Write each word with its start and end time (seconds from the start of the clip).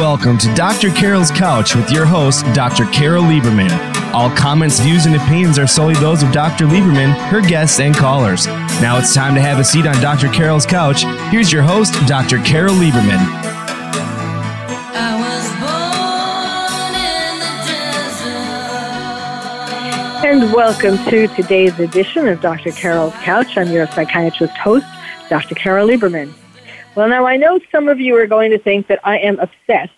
Welcome 0.00 0.38
to 0.38 0.54
Dr. 0.54 0.88
Carol's 0.88 1.30
Couch 1.30 1.76
with 1.76 1.92
your 1.92 2.06
host, 2.06 2.46
Dr. 2.54 2.86
Carol 2.86 3.22
Lieberman. 3.22 3.70
All 4.14 4.30
comments, 4.30 4.80
views, 4.80 5.04
and 5.04 5.14
opinions 5.14 5.58
are 5.58 5.66
solely 5.66 5.92
those 5.96 6.22
of 6.22 6.32
Dr. 6.32 6.64
Lieberman, 6.64 7.12
her 7.28 7.42
guests, 7.42 7.80
and 7.80 7.94
callers. 7.94 8.46
Now 8.80 8.96
it's 8.96 9.14
time 9.14 9.34
to 9.34 9.42
have 9.42 9.58
a 9.58 9.64
seat 9.64 9.86
on 9.86 9.94
Dr. 10.00 10.30
Carol's 10.30 10.64
Couch. 10.64 11.02
Here's 11.30 11.52
your 11.52 11.60
host, 11.60 11.92
Dr. 12.06 12.38
Carol 12.38 12.76
Lieberman. 12.76 13.18
And 20.24 20.50
welcome 20.54 20.96
to 21.10 21.28
today's 21.36 21.78
edition 21.78 22.26
of 22.26 22.40
Dr. 22.40 22.72
Carol's 22.72 23.12
Couch. 23.16 23.54
I'm 23.58 23.70
your 23.70 23.86
psychiatrist 23.88 24.56
host, 24.56 24.86
Dr. 25.28 25.54
Carol 25.56 25.88
Lieberman. 25.88 26.32
Well, 26.96 27.08
now 27.08 27.26
I 27.26 27.36
know 27.36 27.60
some 27.70 27.88
of 27.88 28.00
you 28.00 28.16
are 28.16 28.26
going 28.26 28.50
to 28.50 28.58
think 28.58 28.88
that 28.88 28.98
I 29.04 29.18
am 29.18 29.38
obsessed 29.38 29.92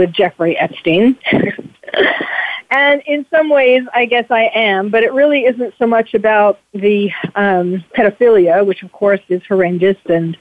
with 0.00 0.12
Jeffrey 0.14 0.56
Epstein. 0.56 1.18
and 2.70 3.02
in 3.04 3.26
some 3.30 3.50
ways, 3.50 3.82
I 3.94 4.06
guess 4.06 4.30
I 4.30 4.50
am, 4.54 4.88
but 4.88 5.02
it 5.02 5.12
really 5.12 5.44
isn't 5.44 5.74
so 5.78 5.86
much 5.86 6.14
about 6.14 6.58
the 6.72 7.12
um, 7.34 7.84
pedophilia, 7.94 8.64
which 8.64 8.82
of 8.82 8.90
course 8.92 9.20
is 9.28 9.42
horrendous 9.46 9.98
and 10.06 10.38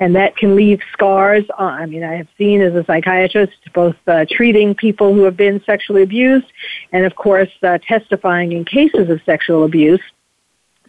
and 0.00 0.16
that 0.16 0.34
can 0.38 0.56
leave 0.56 0.80
scars. 0.92 1.44
I 1.58 1.84
mean, 1.84 2.02
I 2.02 2.14
have 2.14 2.28
seen 2.38 2.62
as 2.62 2.74
a 2.74 2.84
psychiatrist 2.84 3.52
both 3.74 3.96
uh, 4.06 4.24
treating 4.28 4.74
people 4.74 5.12
who 5.12 5.24
have 5.24 5.36
been 5.36 5.62
sexually 5.64 6.02
abused 6.02 6.46
and, 6.90 7.04
of 7.04 7.14
course, 7.14 7.50
uh, 7.62 7.78
testifying 7.78 8.52
in 8.52 8.64
cases 8.64 9.10
of 9.10 9.22
sexual 9.24 9.62
abuse 9.62 10.00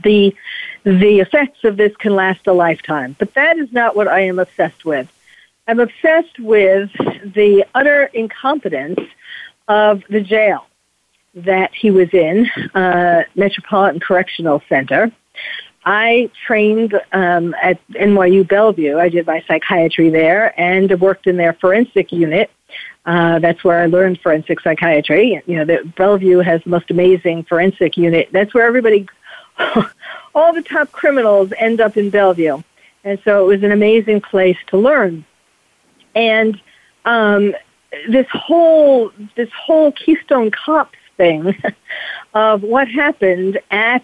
the 0.01 0.33
the 0.83 1.19
effects 1.19 1.63
of 1.63 1.77
this 1.77 1.95
can 1.97 2.15
last 2.15 2.47
a 2.47 2.53
lifetime. 2.53 3.15
But 3.19 3.33
that 3.35 3.57
is 3.57 3.71
not 3.71 3.95
what 3.95 4.07
I 4.07 4.21
am 4.21 4.39
obsessed 4.39 4.85
with. 4.85 5.07
I'm 5.67 5.79
obsessed 5.79 6.39
with 6.39 6.91
the 7.33 7.65
utter 7.73 8.05
incompetence 8.13 8.99
of 9.67 10.03
the 10.09 10.19
jail 10.19 10.65
that 11.35 11.73
he 11.73 11.89
was 11.89 12.09
in, 12.13 12.49
uh, 12.75 13.23
Metropolitan 13.35 13.99
Correctional 13.99 14.61
Center. 14.67 15.11
I 15.85 16.29
trained 16.45 16.99
um, 17.11 17.55
at 17.61 17.79
NYU 17.89 18.47
Bellevue. 18.47 18.97
I 18.97 19.09
did 19.09 19.25
my 19.25 19.43
psychiatry 19.47 20.09
there 20.09 20.57
and 20.59 20.99
worked 20.99 21.27
in 21.27 21.37
their 21.37 21.53
forensic 21.53 22.11
unit. 22.11 22.51
Uh, 23.05 23.39
that's 23.39 23.63
where 23.63 23.81
I 23.81 23.87
learned 23.87 24.19
forensic 24.21 24.61
psychiatry. 24.61 25.41
You 25.45 25.57
know, 25.57 25.65
the 25.65 25.91
Bellevue 25.97 26.39
has 26.39 26.63
the 26.63 26.69
most 26.69 26.91
amazing 26.91 27.43
forensic 27.43 27.97
unit. 27.97 28.29
That's 28.31 28.53
where 28.53 28.65
everybody 28.65 29.07
all 30.35 30.53
the 30.53 30.61
top 30.61 30.91
criminals 30.91 31.51
end 31.57 31.81
up 31.81 31.97
in 31.97 32.09
Bellevue. 32.09 32.61
And 33.03 33.19
so 33.25 33.43
it 33.43 33.47
was 33.47 33.63
an 33.63 33.71
amazing 33.71 34.21
place 34.21 34.57
to 34.67 34.77
learn. 34.77 35.25
And 36.15 36.59
um, 37.05 37.55
this 38.09 38.27
whole 38.31 39.11
this 39.35 39.49
whole 39.51 39.91
Keystone 39.91 40.51
Cops 40.51 40.97
thing 41.17 41.55
of 42.33 42.63
what 42.63 42.87
happened 42.87 43.59
at 43.71 44.03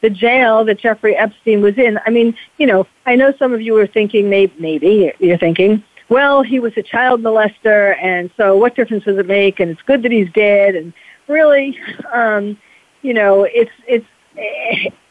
the 0.00 0.10
jail 0.10 0.64
that 0.66 0.78
Jeffrey 0.78 1.16
Epstein 1.16 1.62
was 1.62 1.78
in. 1.78 1.98
I 2.04 2.10
mean, 2.10 2.36
you 2.58 2.66
know, 2.66 2.86
I 3.06 3.16
know 3.16 3.32
some 3.38 3.54
of 3.54 3.62
you 3.62 3.76
are 3.78 3.86
thinking 3.86 4.28
maybe, 4.28 4.52
maybe 4.58 5.12
you're 5.18 5.38
thinking, 5.38 5.82
well, 6.10 6.42
he 6.42 6.60
was 6.60 6.74
a 6.76 6.82
child 6.82 7.22
molester, 7.22 7.96
and 8.02 8.30
so 8.36 8.56
what 8.56 8.76
difference 8.76 9.04
does 9.04 9.16
it 9.16 9.26
make? 9.26 9.60
And 9.60 9.70
it's 9.70 9.80
good 9.82 10.02
that 10.02 10.12
he's 10.12 10.30
dead. 10.32 10.74
And 10.74 10.92
really, 11.26 11.78
um, 12.12 12.58
you 13.00 13.14
know, 13.14 13.44
it's 13.44 13.70
it's 13.88 14.06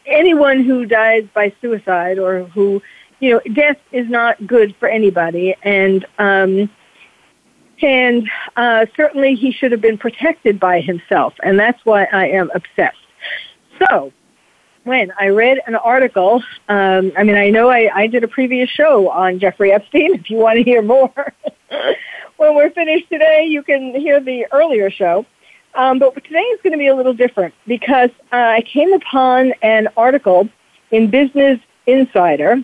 anyone 0.06 0.62
who 0.62 0.86
dies 0.86 1.24
by 1.34 1.52
suicide 1.60 2.18
or 2.18 2.44
who, 2.44 2.82
you 3.24 3.30
know, 3.30 3.40
death 3.54 3.78
is 3.90 4.06
not 4.10 4.46
good 4.46 4.76
for 4.76 4.86
anybody, 4.86 5.54
and 5.62 6.04
um, 6.18 6.68
and 7.80 8.30
uh, 8.54 8.84
certainly 8.94 9.34
he 9.34 9.50
should 9.50 9.72
have 9.72 9.80
been 9.80 9.96
protected 9.96 10.60
by 10.60 10.82
himself, 10.82 11.32
and 11.42 11.58
that's 11.58 11.82
why 11.86 12.04
I 12.04 12.28
am 12.28 12.50
obsessed. 12.54 12.98
So, 13.78 14.12
when 14.82 15.10
I 15.18 15.28
read 15.28 15.58
an 15.66 15.74
article, 15.74 16.42
um, 16.68 17.12
I 17.16 17.22
mean, 17.22 17.36
I 17.36 17.48
know 17.48 17.70
I, 17.70 17.90
I 17.94 18.06
did 18.08 18.24
a 18.24 18.28
previous 18.28 18.68
show 18.68 19.08
on 19.08 19.38
Jeffrey 19.38 19.72
Epstein. 19.72 20.12
If 20.12 20.28
you 20.28 20.36
want 20.36 20.58
to 20.58 20.62
hear 20.62 20.82
more, 20.82 21.10
when 22.36 22.54
we're 22.54 22.70
finished 22.72 23.08
today, 23.08 23.46
you 23.46 23.62
can 23.62 23.94
hear 23.94 24.20
the 24.20 24.46
earlier 24.52 24.90
show. 24.90 25.24
Um, 25.74 25.98
but 25.98 26.14
today 26.22 26.42
is 26.42 26.60
going 26.62 26.72
to 26.72 26.78
be 26.78 26.88
a 26.88 26.94
little 26.94 27.14
different 27.14 27.54
because 27.66 28.10
uh, 28.30 28.36
I 28.36 28.60
came 28.70 28.92
upon 28.92 29.54
an 29.62 29.88
article 29.96 30.50
in 30.90 31.08
Business 31.08 31.58
Insider 31.86 32.62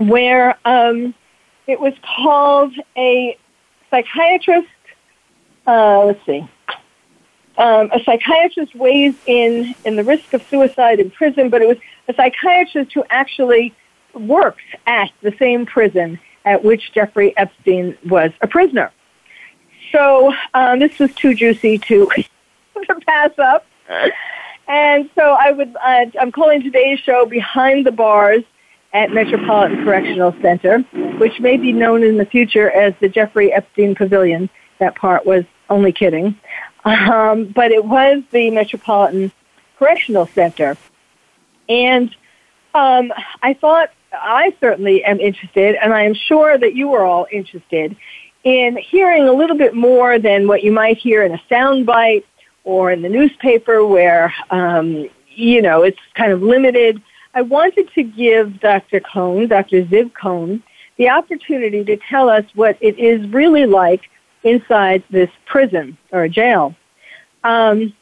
where 0.00 0.58
um, 0.64 1.14
it 1.66 1.78
was 1.78 1.92
called 2.02 2.72
a 2.96 3.36
psychiatrist. 3.90 4.68
Uh, 5.66 6.06
let's 6.06 6.24
see. 6.24 6.48
Um, 7.58 7.90
a 7.92 8.02
psychiatrist 8.02 8.74
weighs 8.74 9.14
in 9.26 9.74
in 9.84 9.96
the 9.96 10.04
risk 10.04 10.32
of 10.32 10.42
suicide 10.48 10.98
in 10.98 11.10
prison, 11.10 11.50
but 11.50 11.60
it 11.60 11.68
was 11.68 11.76
a 12.08 12.14
psychiatrist 12.14 12.92
who 12.94 13.04
actually 13.10 13.74
works 14.14 14.62
at 14.86 15.10
the 15.20 15.34
same 15.38 15.66
prison 15.66 16.18
at 16.46 16.64
which 16.64 16.92
Jeffrey 16.92 17.36
Epstein 17.36 17.96
was 18.08 18.30
a 18.40 18.46
prisoner. 18.46 18.90
So 19.92 20.32
um, 20.54 20.78
this 20.78 20.98
was 20.98 21.14
too 21.14 21.34
juicy 21.34 21.76
to, 21.78 22.08
to 22.74 22.94
pass 23.06 23.38
up. 23.38 23.66
And 24.68 25.10
so 25.14 25.36
I 25.38 25.50
would, 25.52 25.76
uh, 25.76 26.06
I'm 26.18 26.32
calling 26.32 26.62
today's 26.62 27.00
show 27.00 27.26
Behind 27.26 27.84
the 27.84 27.92
Bars 27.92 28.44
at 28.92 29.12
Metropolitan 29.12 29.84
Correctional 29.84 30.34
Center, 30.42 30.80
which 31.18 31.38
may 31.40 31.56
be 31.56 31.72
known 31.72 32.02
in 32.02 32.16
the 32.16 32.24
future 32.24 32.70
as 32.70 32.94
the 33.00 33.08
Jeffrey 33.08 33.52
Epstein 33.52 33.94
Pavilion. 33.94 34.50
That 34.78 34.96
part 34.96 35.24
was 35.24 35.44
only 35.68 35.92
kidding. 35.92 36.38
Um, 36.84 37.46
but 37.46 37.70
it 37.70 37.84
was 37.84 38.22
the 38.30 38.50
Metropolitan 38.50 39.30
Correctional 39.78 40.26
Center. 40.26 40.76
And 41.68 42.14
um, 42.74 43.12
I 43.42 43.54
thought 43.54 43.90
I 44.12 44.54
certainly 44.60 45.04
am 45.04 45.20
interested, 45.20 45.76
and 45.76 45.92
I 45.92 46.02
am 46.02 46.14
sure 46.14 46.58
that 46.58 46.74
you 46.74 46.94
are 46.94 47.04
all 47.04 47.26
interested 47.30 47.96
in 48.42 48.76
hearing 48.76 49.28
a 49.28 49.32
little 49.32 49.56
bit 49.56 49.74
more 49.74 50.18
than 50.18 50.48
what 50.48 50.64
you 50.64 50.72
might 50.72 50.96
hear 50.96 51.22
in 51.22 51.32
a 51.32 51.42
soundbite 51.50 52.24
or 52.64 52.90
in 52.90 53.02
the 53.02 53.08
newspaper 53.08 53.84
where, 53.84 54.34
um, 54.50 55.08
you 55.28 55.62
know, 55.62 55.82
it's 55.82 56.00
kind 56.14 56.32
of 56.32 56.42
limited. 56.42 57.00
I 57.34 57.42
wanted 57.42 57.92
to 57.94 58.02
give 58.02 58.60
Dr. 58.60 59.00
Cohen, 59.00 59.48
Dr. 59.48 59.84
Ziv 59.84 60.12
Cohen, 60.14 60.62
the 60.96 61.08
opportunity 61.08 61.84
to 61.84 61.96
tell 61.96 62.28
us 62.28 62.44
what 62.54 62.76
it 62.80 62.98
is 62.98 63.26
really 63.28 63.66
like 63.66 64.10
inside 64.42 65.02
this 65.10 65.30
prison 65.46 65.96
or 66.12 66.28
jail. 66.28 66.74
Um, 67.44 67.94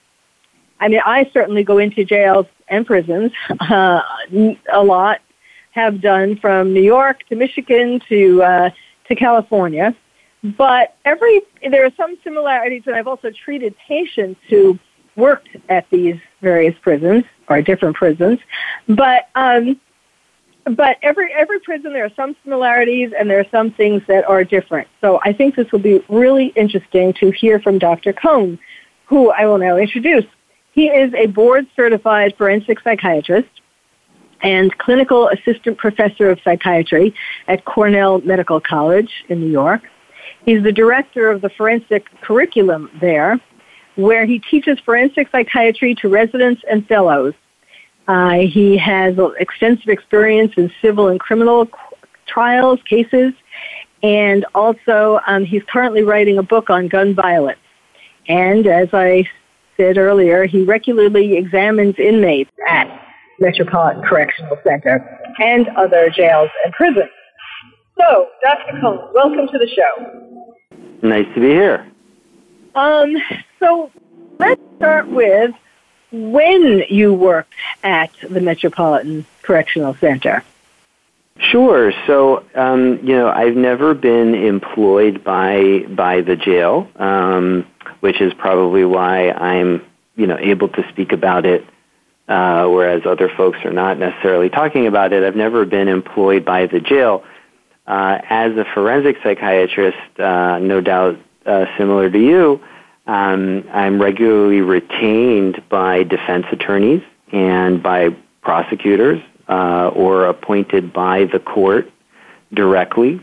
I 0.81 0.89
mean, 0.89 1.01
I 1.05 1.31
certainly 1.33 1.65
go 1.65 1.79
into 1.79 2.05
jails 2.05 2.47
and 2.69 2.87
prisons 2.87 3.33
uh, 3.61 4.03
a 4.73 4.83
lot, 4.83 5.21
have 5.73 6.01
done 6.01 6.37
from 6.37 6.73
New 6.73 6.83
York 6.83 7.25
to 7.29 7.37
Michigan 7.37 8.01
to 8.09 8.43
uh, 8.43 8.71
to 9.07 9.15
California. 9.15 9.95
But 10.43 10.97
every 11.05 11.43
there 11.69 11.85
are 11.85 11.93
some 11.97 12.17
similarities, 12.25 12.83
and 12.87 12.95
I've 12.95 13.07
also 13.07 13.31
treated 13.31 13.77
patients 13.77 14.41
who 14.49 14.79
worked 15.17 15.49
at 15.69 15.89
these 15.91 16.17
various 16.41 16.77
prisons 16.81 17.25
or 17.49 17.63
different 17.63 17.97
prisons. 17.97 18.39
But 18.87 19.29
um, 19.35 19.81
but 20.77 20.99
every 21.03 21.33
every 21.33 21.61
prison 21.61 21.93
there 21.93 22.05
are 22.05 22.15
some 22.15 22.37
similarities 22.45 23.13
and 23.19 23.29
there 23.29 23.41
are 23.41 23.49
some 23.51 23.71
things 23.73 24.03
that 24.09 24.25
are 24.25 24.45
different. 24.45 24.89
So 25.01 25.21
I 25.25 25.33
think 25.33 25.57
this 25.57 25.71
will 25.73 25.79
be 25.79 26.05
really 26.09 26.47
interesting 26.49 27.13
to 27.15 27.31
hear 27.31 27.61
from 27.61 27.79
Dr. 27.79 28.13
Cohen, 28.13 28.59
who 29.07 29.31
I 29.31 29.47
will 29.47 29.59
now 29.59 29.77
introduce. 29.77 30.25
He 30.73 30.87
is 30.89 31.13
a 31.15 31.27
board 31.27 31.67
certified 31.75 32.37
forensic 32.37 32.81
psychiatrist 32.81 33.49
and 34.43 34.77
clinical 34.79 35.29
assistant 35.29 35.79
professor 35.79 36.31
of 36.31 36.39
psychiatry 36.45 37.15
at 37.49 37.65
Cornell 37.65 38.21
Medical 38.21 38.61
College 38.61 39.11
in 39.29 39.41
New 39.41 39.51
York. 39.51 39.83
He's 40.45 40.63
the 40.63 40.73
director 40.73 41.31
of 41.31 41.41
the 41.41 41.51
forensic 41.51 42.07
curriculum 42.21 42.91
there, 43.01 43.41
where 43.97 44.25
he 44.25 44.39
teaches 44.39 44.79
forensic 44.81 45.31
psychiatry 45.31 45.95
to 45.97 46.09
residents 46.09 46.63
and 46.71 46.87
fellows. 46.87 47.35
Uh, 48.09 48.39
he 48.39 48.77
has 48.79 49.15
extensive 49.39 49.89
experience 49.89 50.55
in 50.57 50.73
civil 50.81 51.09
and 51.09 51.21
criminal 51.21 51.69
trials, 52.27 52.81
cases, 52.89 53.35
and 54.03 54.47
also 54.55 55.21
um, 55.27 55.45
he's 55.45 55.63
currently 55.65 56.03
writing 56.03 56.39
a 56.39 56.43
book 56.43 56.71
on 56.71 56.89
gun 56.89 57.15
violence. 57.15 57.61
And 58.27 58.67
as 58.67 58.89
I 58.95 59.29
said 59.77 59.99
earlier, 59.99 60.47
he 60.47 60.65
regularly 60.65 61.37
examines 61.37 61.97
inmates 61.99 62.51
at 62.67 62.89
Metropolitan 63.41 64.03
Correctional 64.03 64.57
Center 64.65 65.21
and 65.39 65.69
other 65.77 66.09
jails 66.11 66.49
and 66.65 66.73
prisons. 66.73 67.11
So, 67.99 68.29
Dr. 68.43 68.81
Cohen, 68.81 69.09
welcome 69.13 69.49
to 69.49 69.59
the 69.59 69.69
show. 69.69 70.79
Nice 71.03 71.27
to 71.35 71.41
be 71.41 71.49
here. 71.49 71.87
Um, 72.75 73.17
so 73.61 73.91
let's 74.39 74.61
start 74.77 75.09
with 75.09 75.53
when 76.11 76.85
you 76.89 77.15
worked 77.15 77.53
at 77.83 78.11
the 78.29 78.41
Metropolitan 78.41 79.27
Correctional 79.43 79.95
Center. 79.95 80.43
Sure. 81.39 81.93
So, 82.07 82.45
um, 82.55 82.99
you 83.03 83.15
know, 83.15 83.29
I've 83.29 83.55
never 83.55 83.95
been 83.95 84.35
employed 84.35 85.23
by 85.23 85.85
by 85.89 86.21
the 86.21 86.35
jail, 86.35 86.89
um, 86.97 87.65
which 88.01 88.21
is 88.21 88.35
probably 88.35 88.85
why 88.85 89.31
I'm, 89.31 89.85
you 90.17 90.27
know, 90.27 90.37
able 90.39 90.69
to 90.71 90.89
speak 90.89 91.13
about 91.13 91.47
it, 91.47 91.65
uh, 92.27 92.67
whereas 92.67 93.03
other 93.07 93.29
folks 93.29 93.59
are 93.65 93.73
not 93.73 93.99
necessarily 93.99 94.49
talking 94.49 94.89
about 94.89 95.13
it. 95.13 95.23
I've 95.23 95.37
never 95.37 95.65
been 95.65 95.87
employed 95.87 96.45
by 96.45 96.67
the 96.67 96.81
jail. 96.81 97.25
Uh, 97.87 98.19
as 98.29 98.57
a 98.57 98.67
forensic 98.75 99.17
psychiatrist, 99.23 99.97
uh, 100.19 100.59
no 100.59 100.81
doubt 100.81 101.19
uh, 101.47 101.67
similar 101.79 102.11
to 102.11 102.19
you, 102.19 102.61
um, 103.09 103.65
I'm 103.73 104.01
regularly 104.01 104.61
retained 104.61 105.63
by 105.71 106.03
defense 106.03 106.45
attorneys 106.53 107.03
and 107.33 107.83
by 107.83 108.11
prosecutors 108.43 109.21
uh, 109.49 109.89
or 109.89 110.27
appointed 110.27 110.93
by 110.93 111.25
the 111.25 111.39
court 111.39 111.91
directly 112.53 113.21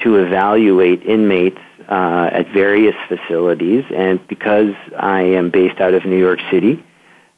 to 0.00 0.16
evaluate 0.16 1.04
inmates 1.04 1.60
uh, 1.88 2.30
at 2.32 2.48
various 2.52 2.96
facilities. 3.06 3.84
And 3.94 4.26
because 4.26 4.74
I 4.98 5.22
am 5.22 5.50
based 5.50 5.80
out 5.80 5.94
of 5.94 6.04
New 6.04 6.18
York 6.18 6.40
City, 6.50 6.84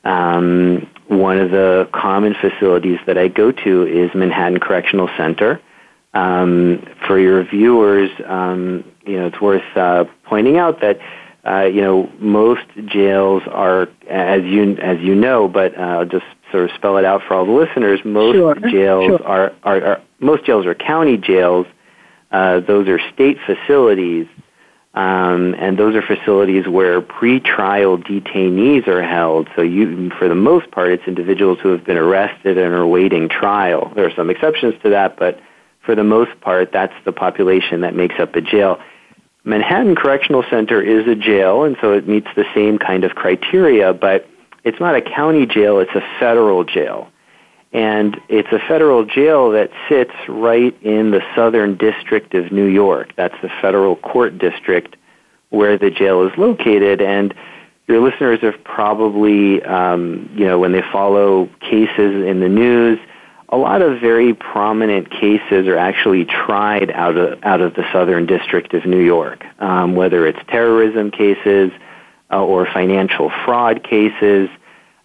um, 0.04 0.88
one 1.08 1.38
of 1.38 1.50
the 1.50 1.90
common 1.92 2.34
facilities 2.34 3.00
that 3.06 3.18
I 3.18 3.28
go 3.28 3.52
to 3.52 3.82
is 3.86 4.14
Manhattan 4.14 4.60
Correctional 4.60 5.10
Center. 5.18 5.60
Um, 6.14 6.86
for 7.06 7.18
your 7.18 7.44
viewers, 7.44 8.10
um, 8.26 8.84
you 9.06 9.18
know, 9.18 9.26
it's 9.26 9.40
worth 9.40 9.76
uh, 9.76 10.04
pointing 10.24 10.56
out 10.56 10.80
that 10.80 10.98
uh, 11.46 11.64
you 11.64 11.80
know 11.80 12.10
most 12.18 12.66
jails 12.86 13.42
are, 13.46 13.88
as 14.08 14.42
you 14.44 14.76
as 14.76 15.00
you 15.00 15.14
know, 15.14 15.48
but 15.48 15.76
uh, 15.76 15.80
I'll 15.80 16.04
just 16.04 16.26
sort 16.50 16.70
of 16.70 16.76
spell 16.76 16.98
it 16.98 17.04
out 17.04 17.22
for 17.26 17.34
all 17.34 17.46
the 17.46 17.52
listeners. 17.52 18.00
Most 18.04 18.36
sure. 18.36 18.54
jails 18.54 19.06
sure. 19.06 19.26
Are, 19.26 19.52
are, 19.64 19.84
are 19.84 20.02
most 20.20 20.44
jails 20.44 20.66
are 20.66 20.74
county 20.74 21.16
jails. 21.16 21.66
Uh, 22.30 22.60
those 22.60 22.88
are 22.88 22.98
state 23.12 23.38
facilities, 23.44 24.26
um, 24.94 25.54
and 25.58 25.78
those 25.78 25.94
are 25.94 26.02
facilities 26.02 26.66
where 26.68 27.00
pretrial 27.00 28.02
detainees 28.02 28.86
are 28.86 29.02
held. 29.02 29.48
So, 29.56 29.62
you, 29.62 30.10
for 30.18 30.28
the 30.28 30.34
most 30.34 30.70
part, 30.70 30.92
it's 30.92 31.04
individuals 31.06 31.58
who 31.62 31.70
have 31.70 31.84
been 31.84 31.98
arrested 31.98 32.56
and 32.56 32.72
are 32.72 32.80
awaiting 32.80 33.28
trial. 33.28 33.92
There 33.94 34.06
are 34.06 34.14
some 34.14 34.30
exceptions 34.30 34.74
to 34.82 34.90
that, 34.90 35.18
but 35.18 35.40
for 35.80 35.94
the 35.94 36.04
most 36.04 36.40
part, 36.40 36.72
that's 36.72 36.94
the 37.04 37.12
population 37.12 37.80
that 37.80 37.94
makes 37.94 38.14
up 38.18 38.34
a 38.34 38.40
jail. 38.40 38.80
Manhattan 39.44 39.96
Correctional 39.96 40.44
Center 40.48 40.80
is 40.80 41.06
a 41.08 41.16
jail, 41.16 41.64
and 41.64 41.76
so 41.80 41.92
it 41.92 42.06
meets 42.06 42.28
the 42.36 42.44
same 42.54 42.78
kind 42.78 43.04
of 43.04 43.14
criteria, 43.14 43.92
but 43.92 44.28
it's 44.64 44.78
not 44.78 44.94
a 44.94 45.02
county 45.02 45.46
jail, 45.46 45.80
it's 45.80 45.94
a 45.94 46.02
federal 46.20 46.64
jail. 46.64 47.08
And 47.72 48.20
it's 48.28 48.52
a 48.52 48.58
federal 48.58 49.04
jail 49.04 49.50
that 49.52 49.70
sits 49.88 50.12
right 50.28 50.76
in 50.82 51.10
the 51.10 51.22
Southern 51.34 51.76
District 51.76 52.34
of 52.34 52.52
New 52.52 52.66
York. 52.66 53.12
That's 53.16 53.34
the 53.42 53.48
federal 53.60 53.96
court 53.96 54.38
district 54.38 54.96
where 55.48 55.78
the 55.78 55.90
jail 55.90 56.26
is 56.26 56.36
located. 56.36 57.00
And 57.00 57.34
your 57.88 58.00
listeners 58.00 58.40
have 58.42 58.62
probably, 58.62 59.62
um, 59.64 60.30
you 60.34 60.44
know, 60.44 60.58
when 60.58 60.72
they 60.72 60.82
follow 60.92 61.46
cases 61.60 62.24
in 62.26 62.40
the 62.40 62.48
news, 62.48 62.98
a 63.52 63.56
lot 63.56 63.82
of 63.82 64.00
very 64.00 64.32
prominent 64.32 65.10
cases 65.10 65.68
are 65.68 65.76
actually 65.76 66.24
tried 66.24 66.90
out 66.90 67.18
of 67.18 67.38
out 67.44 67.60
of 67.60 67.74
the 67.74 67.84
Southern 67.92 68.24
District 68.24 68.72
of 68.72 68.86
New 68.86 69.04
York, 69.04 69.44
um, 69.58 69.94
whether 69.94 70.26
it's 70.26 70.38
terrorism 70.48 71.10
cases 71.10 71.70
uh, 72.32 72.42
or 72.42 72.66
financial 72.66 73.30
fraud 73.44 73.84
cases. 73.84 74.48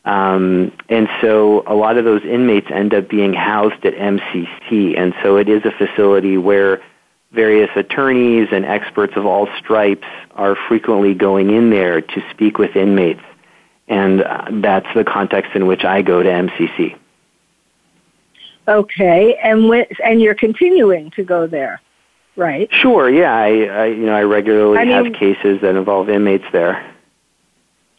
Um, 0.06 0.72
and 0.88 1.10
so 1.20 1.66
a 1.68 1.76
lot 1.76 1.98
of 1.98 2.06
those 2.06 2.24
inmates 2.24 2.68
end 2.72 2.94
up 2.94 3.10
being 3.10 3.34
housed 3.34 3.86
at 3.86 3.94
MCC, 3.94 4.98
and 4.98 5.14
so 5.22 5.36
it 5.36 5.50
is 5.50 5.66
a 5.66 5.72
facility 5.72 6.38
where 6.38 6.82
various 7.34 7.70
attorneys 7.76 8.48
and 8.54 8.64
experts 8.64 9.18
of 9.18 9.26
all 9.26 9.50
stripes 9.60 10.08
are 10.36 10.56
frequently 10.70 11.14
going 11.14 11.50
in 11.50 11.70
there 11.70 12.00
to 12.00 12.24
speak 12.32 12.58
with 12.58 12.78
inmates, 12.78 13.24
and 13.90 14.22
uh, 14.22 14.46
that's 14.50 14.88
the 14.96 15.04
context 15.04 15.52
in 15.54 15.68
which 15.68 15.84
I 15.84 16.02
go 16.02 16.24
to 16.24 16.30
MCC. 16.30 16.98
Okay, 18.68 19.38
and 19.44 19.70
when, 19.70 19.86
and 20.04 20.22
you're 20.22 20.36
continuing 20.36 21.10
to 21.12 21.24
go 21.24 21.48
there, 21.48 21.80
right? 22.36 22.68
Sure. 22.72 23.10
Yeah, 23.10 23.34
I, 23.34 23.48
I 23.64 23.86
you 23.88 24.06
know 24.06 24.14
I 24.16 24.24
regularly 24.24 24.78
I 24.78 24.86
mean- 24.86 25.06
have 25.06 25.14
cases 25.14 25.62
that 25.62 25.76
involve 25.76 26.10
inmates 26.10 26.46
there. 26.52 26.94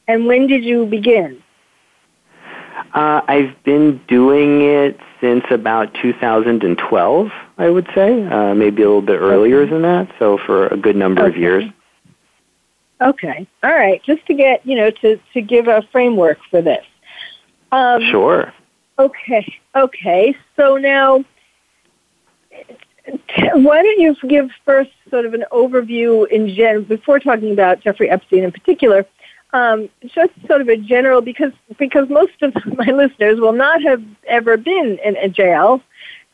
And 0.06 0.26
when 0.26 0.46
did 0.46 0.64
you 0.64 0.86
begin? 0.86 1.42
Uh, 2.94 3.20
I've 3.28 3.62
been 3.64 4.00
doing 4.08 4.62
it 4.62 4.98
since 5.20 5.44
about 5.50 5.92
2012, 6.00 7.28
I 7.58 7.68
would 7.68 7.86
say, 7.94 8.24
uh, 8.26 8.54
maybe 8.54 8.82
a 8.82 8.86
little 8.86 9.02
bit 9.02 9.18
earlier 9.20 9.62
Okay. 9.62 9.70
than 9.70 9.82
that. 9.82 10.08
So 10.18 10.38
for 10.38 10.68
a 10.68 10.76
good 10.78 10.96
number 10.96 11.26
of 11.26 11.36
years. 11.36 11.64
Okay, 13.02 13.46
all 13.62 13.70
right. 13.74 14.02
Just 14.02 14.24
to 14.26 14.34
get 14.34 14.64
you 14.66 14.76
know 14.76 14.90
to 14.90 15.18
to 15.34 15.40
give 15.40 15.68
a 15.68 15.82
framework 15.92 16.38
for 16.50 16.60
this. 16.62 16.84
Um, 17.70 18.02
Sure. 18.10 18.52
Okay, 18.98 19.60
okay. 19.76 20.36
So 20.56 20.76
now, 20.76 21.24
why 23.52 23.82
don't 23.82 24.00
you 24.00 24.16
give 24.28 24.50
first 24.64 24.90
sort 25.08 25.24
of 25.24 25.34
an 25.34 25.44
overview 25.52 26.28
in 26.28 26.52
gen 26.52 26.82
before 26.82 27.20
talking 27.20 27.52
about 27.52 27.80
Jeffrey 27.80 28.10
Epstein 28.10 28.42
in 28.42 28.50
particular? 28.50 29.06
Um, 29.52 29.88
just 30.04 30.32
sort 30.46 30.60
of 30.60 30.68
a 30.68 30.76
general 30.76 31.22
because 31.22 31.52
because 31.78 32.08
most 32.08 32.42
of 32.42 32.54
my 32.76 32.86
listeners 32.86 33.40
will 33.40 33.52
not 33.52 33.82
have 33.82 34.02
ever 34.26 34.56
been 34.56 34.98
in 35.04 35.16
a 35.16 35.28
jail. 35.28 35.80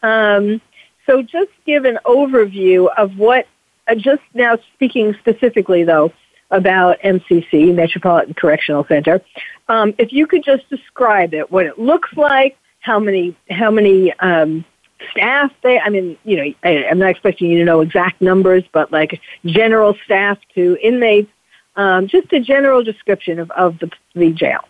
Um, 0.03 0.61
so 1.07 1.23
just 1.23 1.51
give 1.67 1.85
an 1.85 1.99
overview 2.07 2.89
of 2.97 3.19
what. 3.19 3.47
Uh, 3.87 3.95
just 3.95 4.23
now 4.33 4.57
speaking 4.75 5.15
specifically 5.21 5.85
though 5.85 6.11
about 6.55 7.01
MCC 7.01 7.75
Metropolitan 7.75 8.35
Correctional 8.35 8.85
Center. 8.87 9.21
Um, 9.69 9.95
if 9.99 10.12
you 10.12 10.27
could 10.27 10.45
just 10.45 10.69
describe 10.71 11.35
it, 11.35 11.51
what 11.51 11.67
it 11.67 11.79
looks 11.79 12.12
like, 12.17 12.56
how 12.81 12.99
many 12.99 13.37
how 13.51 13.71
many 13.71 14.12
um, 14.21 14.65
staff 15.11 15.51
they. 15.62 15.79
I 15.79 15.89
mean, 15.89 16.17
you 16.25 16.37
know, 16.37 16.55
I, 16.62 16.87
I'm 16.87 16.99
not 16.99 17.11
expecting 17.11 17.51
you 17.51 17.59
to 17.59 17.65
know 17.65 17.81
exact 17.81 18.21
numbers, 18.21 18.65
but 18.73 18.93
like 18.93 19.21
general 19.45 19.97
staff 20.05 20.39
to 20.55 20.79
inmates. 20.83 21.31
Um, 21.77 22.06
just 22.06 22.33
a 22.33 22.39
general 22.39 22.85
description 22.85 23.41
of, 23.41 23.51
of 23.51 23.79
the, 23.81 23.91
the 24.15 24.31
jail. 24.31 24.61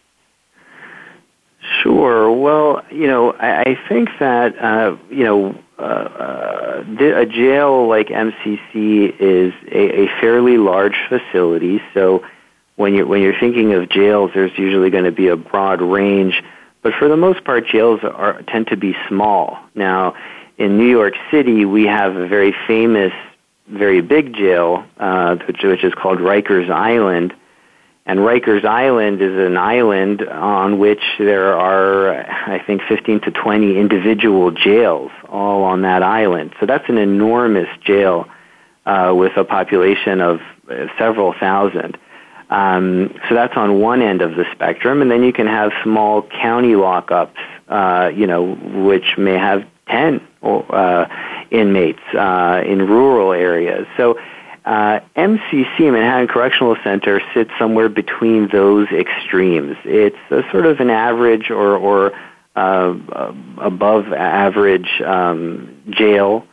Sure. 1.83 2.33
Well, 2.33 2.83
you 2.91 3.07
know, 3.07 3.33
I, 3.33 3.61
I 3.61 3.89
think 3.89 4.09
that 4.21 4.59
uh, 4.59 4.97
you 5.11 5.25
know 5.25 5.59
uh, 5.79 5.83
uh, 5.83 6.44
a 7.01 7.27
jail 7.27 7.89
like 7.89 8.09
MCC 8.09 9.15
is 9.19 9.53
a, 9.71 10.03
a 10.03 10.07
fairly 10.21 10.59
large 10.59 10.97
facility. 11.09 11.81
So 11.93 12.25
when 12.77 12.95
you're 12.95 13.07
when 13.07 13.23
you're 13.23 13.39
thinking 13.39 13.73
of 13.75 13.89
jails, 13.89 14.31
there's 14.35 14.57
usually 14.59 14.91
going 14.91 15.05
to 15.05 15.13
be 15.13 15.29
a 15.29 15.37
broad 15.37 15.81
range. 15.81 16.43
But 16.83 16.95
for 16.95 17.09
the 17.09 17.17
most 17.17 17.45
part, 17.45 17.67
jails 17.67 18.01
are 18.03 18.43
tend 18.43 18.69
to 18.69 18.77
be 18.77 18.95
small. 19.09 19.59
Now, 19.75 20.15
in 20.59 20.79
New 20.79 20.89
York 20.89 21.15
City, 21.31 21.65
we 21.65 21.85
have 21.87 22.17
a 22.17 22.29
very 22.29 22.55
famous, 22.67 23.13
very 23.69 24.01
big 24.01 24.35
jail, 24.35 24.85
uh, 24.99 25.37
which, 25.47 25.63
which 25.63 25.85
is 25.85 25.95
called 25.95 26.19
Rikers 26.19 26.71
Island. 26.71 27.35
And 28.07 28.21
Rikers 28.21 28.67
Island 28.67 29.23
is 29.23 29.35
an 29.35 29.57
island 29.57 30.23
on 30.29 30.79
which 30.79 31.03
there 31.19 31.55
are, 31.55 32.15
I 32.15 32.63
think, 32.63 32.83
15 32.87 33.23
to 33.23 33.31
20 33.31 33.79
individual 33.79 34.51
jails 34.51 35.11
all 35.29 35.65
on 35.65 35.83
that 35.83 36.03
island. 36.03 36.55
So 36.61 36.67
that's 36.67 36.89
an 36.89 36.99
enormous 36.99 37.69
jail 37.83 38.29
uh, 38.85 39.15
with 39.17 39.37
a 39.39 39.45
population 39.45 40.21
of 40.21 40.41
uh, 40.69 40.87
several 40.99 41.33
thousand. 41.33 41.97
Um, 42.51 43.15
so 43.29 43.35
that's 43.35 43.57
on 43.57 43.81
one 43.81 44.03
end 44.03 44.21
of 44.21 44.37
the 44.37 44.45
spectrum, 44.53 45.01
and 45.01 45.11
then 45.11 45.23
you 45.23 45.33
can 45.33 45.47
have 45.47 45.73
small 45.83 46.23
county 46.23 46.73
lockups, 46.73 47.39
uh, 47.69 48.11
you 48.15 48.27
know, 48.27 48.55
which 48.55 49.17
may 49.17 49.33
have 49.33 49.67
10 49.89 50.21
uh, 50.43 51.07
inmates 51.51 52.03
uh, 52.15 52.63
in 52.67 52.87
rural 52.87 53.33
areas. 53.33 53.87
So 53.97 54.19
uh, 54.65 55.01
MCC, 55.17 55.79
Manhattan 55.93 56.29
Correctional 56.29 56.77
Center, 56.83 57.21
sits 57.35 57.51
somewhere 57.59 57.89
between 57.89 58.49
those 58.49 58.89
extremes. 58.89 59.77
It's 59.85 60.17
sort 60.51 60.67
of 60.67 60.81
an 60.81 60.91
average 60.91 61.51
or, 61.51 61.77
or 61.77 62.13
uh, 62.57 62.95
above 63.59 64.13
average 64.13 65.01
um, 65.05 65.83
jail, 65.91 66.47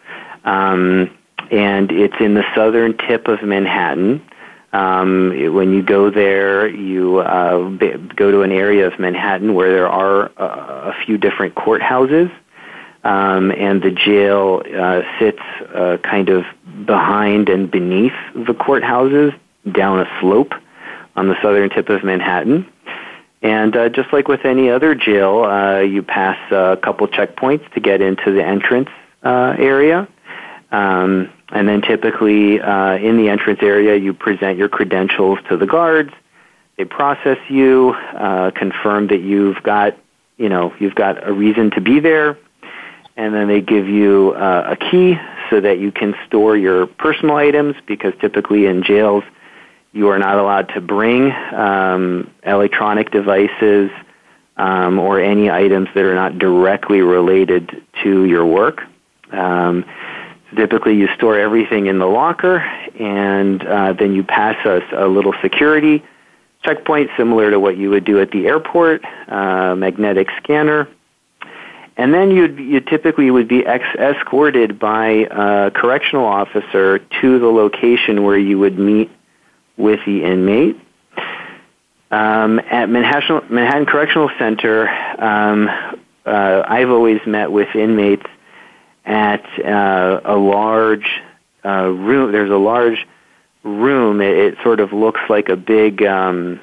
um, 0.43 1.09
and 1.51 1.91
it's 1.91 2.15
in 2.19 2.33
the 2.33 2.43
southern 2.55 2.97
tip 2.97 3.27
of 3.27 3.43
Manhattan. 3.43 4.21
Um, 4.73 5.31
it- 5.33 5.49
when 5.49 5.73
you 5.73 5.81
go 5.83 6.09
there, 6.09 6.67
you 6.67 7.19
uh, 7.19 7.69
b- 7.69 7.93
go 8.15 8.31
to 8.31 8.41
an 8.41 8.51
area 8.51 8.87
of 8.87 8.99
Manhattan 8.99 9.53
where 9.53 9.71
there 9.71 9.87
are 9.89 10.31
uh, 10.37 10.91
a 10.91 11.05
few 11.05 11.17
different 11.17 11.55
courthouses, 11.55 12.31
um, 13.03 13.51
and 13.51 13.81
the 13.81 13.91
jail 13.91 14.61
uh, 14.77 15.01
sits 15.19 15.41
uh, 15.73 15.97
kind 16.03 16.29
of 16.29 16.45
behind 16.85 17.49
and 17.49 17.69
beneath 17.69 18.13
the 18.33 18.53
courthouses 18.53 19.33
down 19.71 19.99
a 19.99 20.19
slope 20.19 20.53
on 21.15 21.27
the 21.27 21.35
southern 21.41 21.69
tip 21.69 21.89
of 21.89 22.03
Manhattan. 22.03 22.67
And 23.41 23.75
uh, 23.75 23.89
just 23.89 24.13
like 24.13 24.27
with 24.27 24.45
any 24.45 24.69
other 24.69 24.93
jail, 24.93 25.43
uh, 25.43 25.79
you 25.79 26.03
pass 26.03 26.37
a 26.51 26.77
couple 26.81 27.07
checkpoints 27.07 27.71
to 27.73 27.79
get 27.79 28.01
into 28.01 28.31
the 28.31 28.45
entrance 28.45 28.89
uh, 29.23 29.55
area. 29.57 30.07
Um, 30.71 31.29
and 31.49 31.67
then 31.67 31.81
typically 31.81 32.61
uh, 32.61 32.95
in 32.95 33.17
the 33.17 33.29
entrance 33.29 33.59
area, 33.61 33.95
you 33.95 34.13
present 34.13 34.57
your 34.57 34.69
credentials 34.69 35.39
to 35.49 35.57
the 35.57 35.65
guards. 35.65 36.11
They 36.77 36.85
process 36.85 37.37
you, 37.49 37.89
uh, 38.13 38.51
confirm 38.51 39.07
that 39.07 39.21
you've 39.21 39.61
got, 39.63 39.97
you 40.37 40.47
know, 40.47 40.73
you've 40.79 40.95
got 40.95 41.27
a 41.27 41.33
reason 41.33 41.71
to 41.71 41.81
be 41.81 41.99
there, 41.99 42.37
and 43.17 43.33
then 43.33 43.47
they 43.47 43.61
give 43.61 43.87
you 43.87 44.33
uh, 44.33 44.75
a 44.75 44.91
key 44.91 45.17
so 45.49 45.59
that 45.61 45.79
you 45.79 45.91
can 45.91 46.15
store 46.27 46.55
your 46.55 46.87
personal 46.87 47.35
items. 47.35 47.75
Because 47.85 48.13
typically 48.21 48.65
in 48.65 48.83
jails, 48.83 49.23
you 49.93 50.07
are 50.09 50.19
not 50.19 50.37
allowed 50.37 50.69
to 50.69 50.81
bring 50.81 51.31
um, 51.53 52.29
electronic 52.43 53.11
devices 53.11 53.91
um, 54.57 54.99
or 54.99 55.19
any 55.19 55.49
items 55.49 55.89
that 55.95 56.03
are 56.03 56.15
not 56.15 56.39
directly 56.39 57.01
related 57.01 57.83
to 58.03 58.25
your 58.25 58.45
work. 58.45 58.83
Um, 59.31 59.85
Typically, 60.55 60.95
you 60.95 61.07
store 61.15 61.39
everything 61.39 61.87
in 61.87 61.99
the 61.99 62.05
locker, 62.05 62.57
and 62.99 63.65
uh, 63.65 63.93
then 63.93 64.13
you 64.13 64.21
pass 64.23 64.65
us 64.65 64.83
a 64.91 65.07
little 65.07 65.33
security 65.41 66.03
checkpoint 66.63 67.09
similar 67.17 67.49
to 67.49 67.59
what 67.59 67.77
you 67.77 67.89
would 67.89 68.03
do 68.03 68.19
at 68.19 68.31
the 68.31 68.47
airport, 68.47 69.01
uh, 69.29 69.75
magnetic 69.75 70.27
scanner. 70.43 70.87
And 72.01 72.11
then 72.15 72.31
you'd, 72.31 72.57
you 72.57 72.79
typically 72.81 73.29
would 73.29 73.47
be 73.47 73.63
ex- 73.63 73.95
escorted 73.95 74.79
by 74.79 75.27
a 75.29 75.69
correctional 75.69 76.25
officer 76.25 76.97
to 76.97 77.39
the 77.39 77.45
location 77.45 78.23
where 78.23 78.39
you 78.39 78.57
would 78.57 78.79
meet 78.79 79.11
with 79.77 79.99
the 80.07 80.23
inmate. 80.23 80.77
Um, 82.09 82.59
at 82.71 82.89
Manhattan, 82.89 83.41
Manhattan 83.51 83.85
Correctional 83.85 84.31
Center, 84.39 84.89
um, 85.19 85.69
uh, 86.25 86.63
I've 86.67 86.89
always 86.89 87.19
met 87.27 87.51
with 87.51 87.67
inmates 87.75 88.25
at 89.05 89.45
uh, 89.63 90.21
a 90.25 90.35
large 90.35 91.21
uh, 91.63 91.87
room. 91.87 92.31
There's 92.31 92.49
a 92.49 92.55
large 92.55 93.05
room. 93.63 94.21
It, 94.21 94.37
it, 94.37 94.57
sort 94.63 94.79
of 94.79 94.91
looks 94.91 95.21
like 95.29 95.49
a 95.49 95.55
big 95.55 96.03
um, 96.03 96.61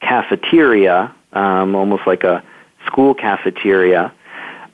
cafeteria, 0.00 1.14
um, 1.32 1.76
almost 1.76 2.04
like 2.04 2.24
a 2.24 2.42
school 2.86 3.14
cafeteria, 3.14 4.12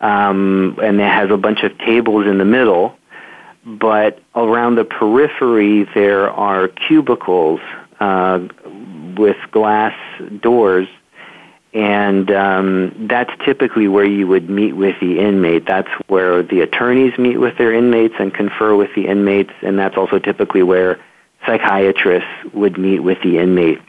um, 0.00 0.78
and 0.82 1.00
it 1.00 1.10
has 1.10 1.30
a 1.30 1.36
bunch 1.36 1.62
of 1.62 1.76
tables 1.78 2.26
in 2.26 2.38
the 2.38 2.44
middle. 2.44 2.96
But 3.64 4.20
around 4.34 4.76
the 4.76 4.84
periphery, 4.84 5.86
there 5.94 6.30
are 6.30 6.68
cubicles 6.68 7.60
uh, 8.00 8.48
with 9.16 9.36
glass 9.52 9.94
doors 10.40 10.88
and 11.72 12.30
um, 12.32 13.06
that's 13.08 13.30
typically 13.44 13.86
where 13.86 14.04
you 14.04 14.26
would 14.26 14.50
meet 14.50 14.72
with 14.72 14.98
the 15.00 15.20
inmate. 15.20 15.66
That's 15.66 15.88
where 16.08 16.42
the 16.42 16.60
attorneys 16.60 17.16
meet 17.16 17.38
with 17.38 17.58
their 17.58 17.72
inmates 17.72 18.14
and 18.18 18.34
confer 18.34 18.74
with 18.74 18.90
the 18.96 19.06
inmates, 19.06 19.52
and 19.62 19.78
that's 19.78 19.96
also 19.96 20.18
typically 20.18 20.64
where 20.64 21.00
psychiatrists 21.46 22.28
would 22.52 22.76
meet 22.76 23.00
with 23.00 23.18
the 23.22 23.38
inmate. 23.38 23.80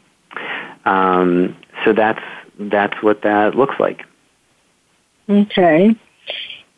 Um, 0.86 1.58
so 1.84 1.94
that's 1.94 2.22
that's 2.60 3.02
what 3.02 3.24
that 3.24 3.56
looks 3.56 3.80
like. 3.80 4.06
Okay, 5.30 5.96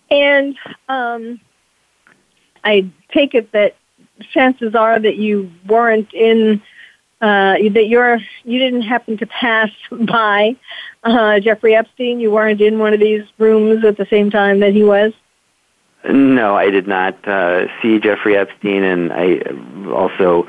and 0.09 0.55
um, 0.89 1.39
I 2.63 2.89
take 3.11 3.33
it 3.33 3.51
that 3.51 3.75
chances 4.31 4.75
are 4.75 4.99
that 4.99 5.15
you 5.15 5.51
weren't 5.67 6.13
in 6.13 6.61
uh, 7.21 7.55
that 7.71 7.87
you're 7.87 8.19
you 8.43 8.59
didn't 8.59 8.81
happen 8.81 9.17
to 9.17 9.25
pass 9.25 9.69
by 9.91 10.55
uh, 11.03 11.39
Jeffrey 11.39 11.75
Epstein. 11.75 12.19
You 12.19 12.31
weren't 12.31 12.61
in 12.61 12.79
one 12.79 12.93
of 12.93 12.99
these 12.99 13.23
rooms 13.37 13.85
at 13.85 13.97
the 13.97 14.05
same 14.09 14.29
time 14.29 14.59
that 14.59 14.73
he 14.73 14.83
was. 14.83 15.13
No, 16.05 16.55
I 16.55 16.69
did 16.69 16.85
not 16.85 17.25
uh, 17.25 17.67
see 17.81 17.97
Jeffrey 17.97 18.35
Epstein, 18.35 18.83
and 18.83 19.13
I 19.13 19.39
also 19.89 20.45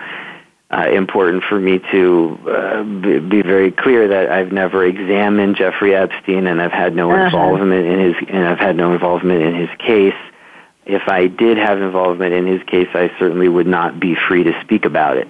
uh, 0.75 0.88
important 0.90 1.45
for 1.45 1.61
me 1.61 1.78
to 1.93 2.38
uh, 2.49 2.83
be, 2.83 3.19
be 3.21 3.43
very 3.43 3.71
clear 3.71 4.09
that 4.09 4.31
I've 4.31 4.50
never 4.50 4.85
examined 4.85 5.57
Jeffrey 5.57 5.95
Epstein, 5.95 6.47
and 6.47 6.61
I've 6.61 6.73
had 6.73 6.97
no 6.97 7.12
uh-huh. 7.12 7.26
involvement 7.26 7.87
in 7.87 8.00
his, 8.00 8.14
and 8.28 8.45
I've 8.45 8.59
had 8.59 8.76
no 8.76 8.93
involvement 8.93 9.43
in 9.43 9.54
his 9.54 9.71
case. 9.78 10.14
If 10.85 11.02
I 11.09 11.28
did 11.28 11.59
have 11.59 11.81
involvement 11.81 12.35
in 12.35 12.47
his 12.47 12.62
case, 12.64 12.88
I 12.93 13.11
certainly 13.19 13.49
would 13.49 13.66
not 13.66 14.00
be 14.00 14.16
free 14.28 14.43
to 14.43 14.61
speak 14.62 14.85
about 14.85 15.16
it. 15.16 15.28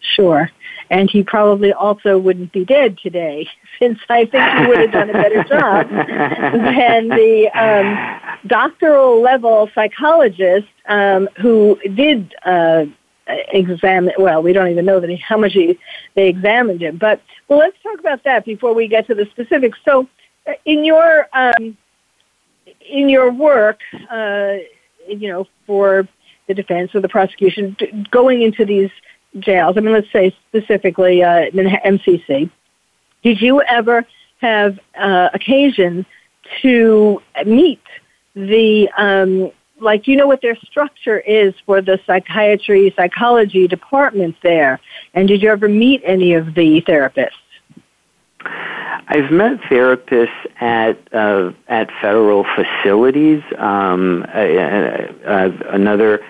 Sure. 0.00 0.50
And 0.90 1.10
he 1.10 1.22
probably 1.22 1.72
also 1.72 2.16
wouldn't 2.16 2.52
be 2.52 2.64
dead 2.64 2.98
today, 2.98 3.48
since 3.80 3.98
I 4.08 4.24
think 4.24 4.44
he 4.58 4.66
would 4.66 4.78
have 4.78 4.92
done 4.92 5.10
a 5.10 5.14
better 5.14 5.44
job 5.44 5.88
than 5.90 7.08
the 7.08 7.50
um, 7.54 8.38
doctoral 8.46 9.20
level 9.20 9.68
psychologist 9.74 10.68
um, 10.86 11.28
who 11.40 11.78
did 11.94 12.34
uh, 12.44 12.86
examine. 13.28 14.14
Well, 14.18 14.42
we 14.42 14.52
don't 14.52 14.68
even 14.68 14.84
know 14.84 15.00
that 15.00 15.10
he, 15.10 15.16
how 15.16 15.36
much 15.36 15.52
he, 15.52 15.78
they 16.14 16.28
examined 16.28 16.82
him. 16.82 16.96
But 16.96 17.20
well, 17.48 17.58
let's 17.58 17.76
talk 17.82 17.98
about 17.98 18.24
that 18.24 18.44
before 18.44 18.74
we 18.74 18.88
get 18.88 19.06
to 19.08 19.14
the 19.14 19.26
specifics. 19.26 19.78
So, 19.84 20.08
uh, 20.46 20.52
in 20.64 20.84
your 20.84 21.28
um, 21.32 21.76
in 22.88 23.08
your 23.08 23.30
work, 23.30 23.80
uh, 24.10 24.56
you 25.06 25.28
know, 25.28 25.46
for 25.66 26.08
the 26.46 26.54
defense 26.54 26.94
or 26.94 27.00
the 27.00 27.08
prosecution, 27.08 27.76
going 28.10 28.42
into 28.42 28.64
these 28.64 28.90
jails, 29.38 29.76
I 29.76 29.80
mean, 29.80 29.92
let's 29.92 30.10
say 30.12 30.34
specifically 30.48 31.22
uh, 31.22 31.50
MCC, 31.50 32.50
did 33.22 33.40
you 33.40 33.60
ever 33.62 34.06
have 34.40 34.78
uh, 34.96 35.28
occasion 35.34 36.06
to 36.62 37.22
meet 37.44 37.82
the, 38.34 38.88
um, 38.96 39.50
like, 39.80 40.06
you 40.06 40.16
know 40.16 40.26
what 40.26 40.42
their 40.42 40.56
structure 40.56 41.18
is 41.20 41.54
for 41.66 41.80
the 41.80 42.00
psychiatry, 42.06 42.92
psychology 42.96 43.68
department 43.68 44.36
there? 44.42 44.80
And 45.14 45.28
did 45.28 45.42
you 45.42 45.50
ever 45.50 45.68
meet 45.68 46.02
any 46.04 46.34
of 46.34 46.54
the 46.54 46.82
therapists? 46.82 47.30
I've 49.08 49.30
met 49.30 49.60
therapists 49.62 50.28
at 50.60 50.98
uh, 51.14 51.52
at 51.68 51.90
federal 52.00 52.44
facilities. 52.44 53.42
Um, 53.56 54.26
uh, 54.34 54.38
uh, 54.38 55.50
another 55.70 56.20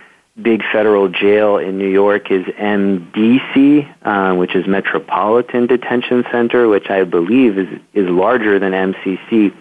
big 0.40 0.62
federal 0.73 1.09
jail 1.09 1.57
in 1.57 1.76
New 1.76 1.88
York 1.88 2.31
is 2.31 2.45
MDC, 2.45 3.95
uh, 4.02 4.37
which 4.37 4.55
is 4.55 4.67
Metropolitan 4.69 5.67
Detention 5.67 6.25
Center, 6.31 6.69
which 6.69 6.88
I 6.88 7.02
believe 7.02 7.59
is 7.59 7.81
is 7.95 8.09
larger 8.09 8.61
than 8.61 8.73
MCC. 8.73 9.52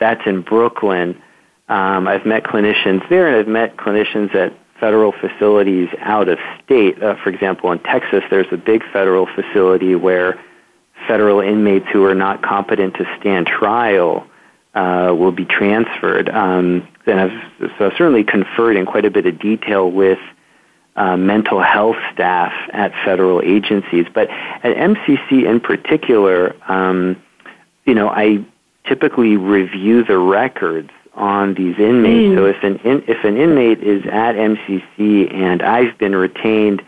That's 0.00 0.26
in 0.26 0.42
Brooklyn. 0.42 1.21
Um, 1.72 2.06
I've 2.06 2.26
met 2.26 2.42
clinicians 2.42 3.08
there, 3.08 3.28
and 3.28 3.36
I've 3.36 3.48
met 3.48 3.78
clinicians 3.78 4.34
at 4.34 4.52
federal 4.78 5.10
facilities 5.10 5.88
out 6.00 6.28
of 6.28 6.38
state. 6.62 7.02
Uh, 7.02 7.14
for 7.24 7.30
example, 7.30 7.72
in 7.72 7.78
Texas, 7.78 8.22
there's 8.28 8.52
a 8.52 8.58
big 8.58 8.82
federal 8.92 9.24
facility 9.24 9.94
where 9.94 10.38
federal 11.08 11.40
inmates 11.40 11.86
who 11.90 12.04
are 12.04 12.14
not 12.14 12.42
competent 12.42 12.96
to 12.96 13.06
stand 13.18 13.46
trial 13.46 14.26
uh, 14.74 15.14
will 15.18 15.32
be 15.32 15.46
transferred. 15.46 16.28
Um, 16.28 16.86
and 17.06 17.18
I've 17.18 17.70
so 17.78 17.90
certainly 17.96 18.24
conferred 18.24 18.76
in 18.76 18.84
quite 18.84 19.06
a 19.06 19.10
bit 19.10 19.24
of 19.24 19.38
detail 19.38 19.90
with 19.90 20.18
uh, 20.96 21.16
mental 21.16 21.62
health 21.62 21.96
staff 22.12 22.52
at 22.74 22.92
federal 23.02 23.40
agencies. 23.40 24.04
But 24.12 24.28
at 24.28 24.76
MCC 24.76 25.48
in 25.48 25.58
particular, 25.58 26.54
um, 26.70 27.16
you 27.86 27.94
know, 27.94 28.10
I 28.10 28.44
typically 28.86 29.38
review 29.38 30.04
the 30.04 30.18
records 30.18 30.90
on 31.14 31.54
these 31.54 31.78
inmates. 31.78 32.32
Mm. 32.32 32.36
So 32.36 32.46
if 32.46 32.62
an 32.62 32.76
in, 32.78 33.04
if 33.06 33.24
an 33.24 33.36
inmate 33.36 33.82
is 33.82 34.04
at 34.06 34.34
MCC 34.34 35.32
and 35.32 35.62
I've 35.62 35.96
been 35.98 36.16
retained 36.16 36.82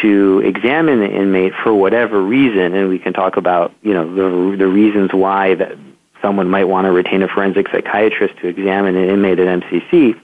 to 0.00 0.40
examine 0.40 1.00
the 1.00 1.10
inmate 1.10 1.52
for 1.62 1.74
whatever 1.74 2.22
reason, 2.22 2.74
and 2.74 2.88
we 2.88 2.98
can 2.98 3.12
talk 3.12 3.36
about 3.36 3.74
you 3.82 3.92
know 3.92 4.08
the 4.14 4.56
the 4.56 4.66
reasons 4.66 5.12
why 5.12 5.54
that 5.54 5.76
someone 6.22 6.48
might 6.48 6.64
want 6.64 6.86
to 6.86 6.92
retain 6.92 7.22
a 7.22 7.28
forensic 7.28 7.68
psychiatrist 7.68 8.38
to 8.38 8.48
examine 8.48 8.96
an 8.96 9.10
inmate 9.10 9.38
at 9.38 9.60
MCC. 9.60 10.18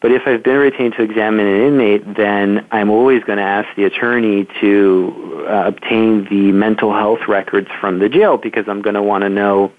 But 0.00 0.12
if 0.12 0.22
I've 0.26 0.42
been 0.42 0.58
retained 0.58 0.94
to 0.98 1.02
examine 1.02 1.46
an 1.46 1.62
inmate, 1.62 2.16
then 2.16 2.66
I'm 2.70 2.90
always 2.90 3.24
going 3.24 3.38
to 3.38 3.44
ask 3.44 3.66
the 3.76 3.84
attorney 3.84 4.46
to 4.60 5.46
uh, 5.48 5.64
obtain 5.66 6.24
the 6.28 6.52
mental 6.52 6.92
health 6.92 7.20
records 7.26 7.68
from 7.80 7.98
the 7.98 8.08
jail 8.08 8.36
because 8.36 8.66
I'm 8.68 8.82
going 8.82 8.94
to 8.94 9.02
want 9.02 9.22
to 9.22 9.30
know 9.30 9.72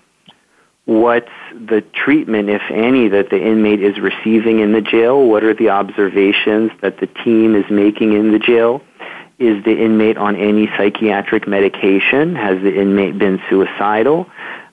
what's 0.88 1.29
the 1.51 1.84
treatment, 1.94 2.50
if 2.50 2.62
any, 2.72 3.10
that 3.10 3.29
the 3.29 3.39
inmate 3.39 3.84
is 3.84 4.00
receiving 4.00 4.60
in 4.60 4.72
the 4.72 4.82
jail. 4.82 5.22
What 5.22 5.44
are 5.44 5.53
the 5.53 5.70
observations 5.70 6.72
that 6.82 7.00
the 7.00 7.08
team 7.08 7.56
is 7.56 7.70
making 7.70 8.13
in 8.13 8.32
the 8.32 8.39
jail? 8.39 8.82
Is 9.38 9.63
the 9.65 9.77
inmate 9.77 10.17
on 10.17 10.38
any 10.38 10.67
psychiatric 10.77 11.46
medication? 11.46 12.36
Has 12.36 12.62
the 12.63 12.74
inmate 12.74 13.20
been 13.20 13.39
suicidal? 13.50 14.27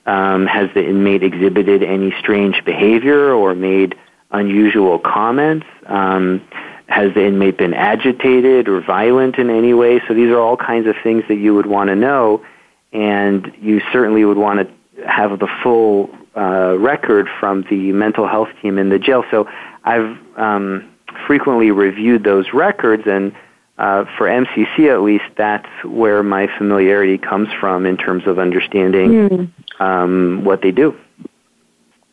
Um, 0.05 0.47
has 0.47 0.69
the 0.73 0.87
inmate 0.87 1.21
exhibited 1.21 1.83
any 1.83 2.13
strange 2.17 2.63
behavior 2.63 3.33
or 3.33 3.53
made 3.53 3.95
unusual 4.31 4.99
comments? 4.99 5.65
Um, 5.85 6.41
has 6.87 7.13
the 7.13 7.25
inmate 7.25 7.57
been 7.57 7.73
agitated 7.73 8.69
or 8.69 8.79
violent 8.79 9.35
in 9.35 9.49
any 9.49 9.73
way? 9.73 10.01
So 10.07 10.13
these 10.13 10.29
are 10.29 10.39
all 10.39 10.55
kinds 10.55 10.87
of 10.87 10.95
things 11.03 11.23
that 11.27 11.35
you 11.35 11.53
would 11.55 11.65
want 11.65 11.89
to 11.89 11.95
know, 11.95 12.45
and 12.93 13.51
you 13.59 13.81
certainly 13.91 14.23
would 14.23 14.37
want 14.37 14.65
to 14.65 14.73
have 15.07 15.39
the 15.39 15.47
full 15.63 16.09
uh, 16.35 16.77
record 16.77 17.27
from 17.39 17.65
the 17.69 17.91
mental 17.91 18.27
health 18.27 18.49
team 18.61 18.77
in 18.77 18.89
the 18.89 18.99
jail. 18.99 19.23
So 19.31 19.47
I've 19.83 20.17
um, 20.37 20.91
frequently 21.27 21.71
reviewed 21.71 22.23
those 22.23 22.53
records, 22.53 23.03
and 23.05 23.33
uh, 23.77 24.05
for 24.17 24.27
MCC 24.27 24.93
at 24.93 25.01
least, 25.01 25.25
that's 25.37 25.67
where 25.83 26.23
my 26.23 26.47
familiarity 26.57 27.17
comes 27.17 27.49
from 27.59 27.85
in 27.85 27.97
terms 27.97 28.25
of 28.27 28.39
understanding 28.39 29.11
mm. 29.11 29.81
um, 29.81 30.43
what 30.43 30.61
they 30.61 30.71
do. 30.71 30.97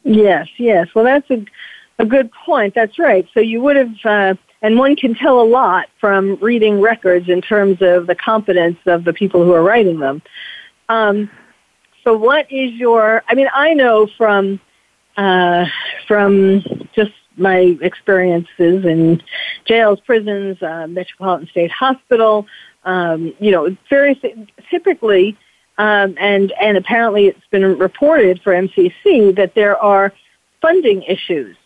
Yes, 0.04 0.48
yes. 0.56 0.88
Well, 0.94 1.04
that's 1.04 1.30
a, 1.30 1.44
a 1.98 2.04
good 2.04 2.30
point. 2.32 2.74
That's 2.74 2.98
right. 2.98 3.28
So 3.34 3.40
you 3.40 3.60
would 3.60 3.76
have, 3.76 3.94
uh, 4.04 4.34
and 4.60 4.78
one 4.78 4.96
can 4.96 5.14
tell 5.14 5.40
a 5.40 5.46
lot 5.46 5.88
from 6.00 6.36
reading 6.36 6.80
records 6.80 7.28
in 7.28 7.40
terms 7.40 7.78
of 7.80 8.06
the 8.06 8.14
competence 8.14 8.78
of 8.86 9.04
the 9.04 9.12
people 9.12 9.44
who 9.44 9.52
are 9.52 9.62
writing 9.62 10.00
them. 10.00 10.22
Um, 10.88 11.30
so 12.04 12.16
what 12.16 12.50
is 12.50 12.73
your, 12.73 13.23
I 13.28 13.35
mean, 13.35 13.49
I 13.54 13.75
know 13.75 14.09
from, 14.16 14.61
uh, 15.16 15.66
from 16.06 16.62
just 16.94 17.12
my 17.37 17.76
experiences 17.80 18.85
in 18.85 19.23
jails, 19.64 20.00
prisons, 20.00 20.62
uh, 20.62 20.87
Metropolitan 20.87 21.49
State 21.49 21.71
Hospital, 21.71 22.47
um, 22.85 23.32
you 23.38 23.50
know, 23.50 23.76
very 23.88 24.21
typically, 24.71 25.37
um, 25.78 26.14
and 26.18 26.52
and 26.61 26.76
apparently 26.76 27.26
it's 27.26 27.47
been 27.50 27.78
reported 27.78 28.40
for 28.42 28.52
MCC 28.52 29.35
that 29.37 29.54
there 29.54 29.76
are 29.78 30.12
funding 30.61 31.02
issues. 31.02 31.56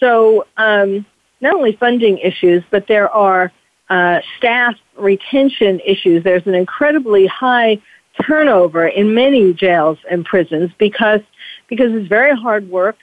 So 0.00 0.46
um, 0.56 1.06
not 1.40 1.54
only 1.54 1.76
funding 1.76 2.18
issues, 2.18 2.64
but 2.70 2.86
there 2.88 3.10
are 3.10 3.52
uh, 3.90 4.20
staff 4.38 4.74
retention 4.96 5.80
issues. 5.80 6.24
There's 6.24 6.46
an 6.46 6.54
incredibly 6.54 7.26
high 7.26 7.80
turnover 8.22 8.86
in 8.86 9.14
many 9.14 9.52
jails 9.52 9.98
and 10.10 10.24
prisons 10.24 10.70
because 10.78 11.20
because 11.68 11.92
it's 11.92 12.08
very 12.08 12.36
hard 12.36 12.68
work 12.70 12.96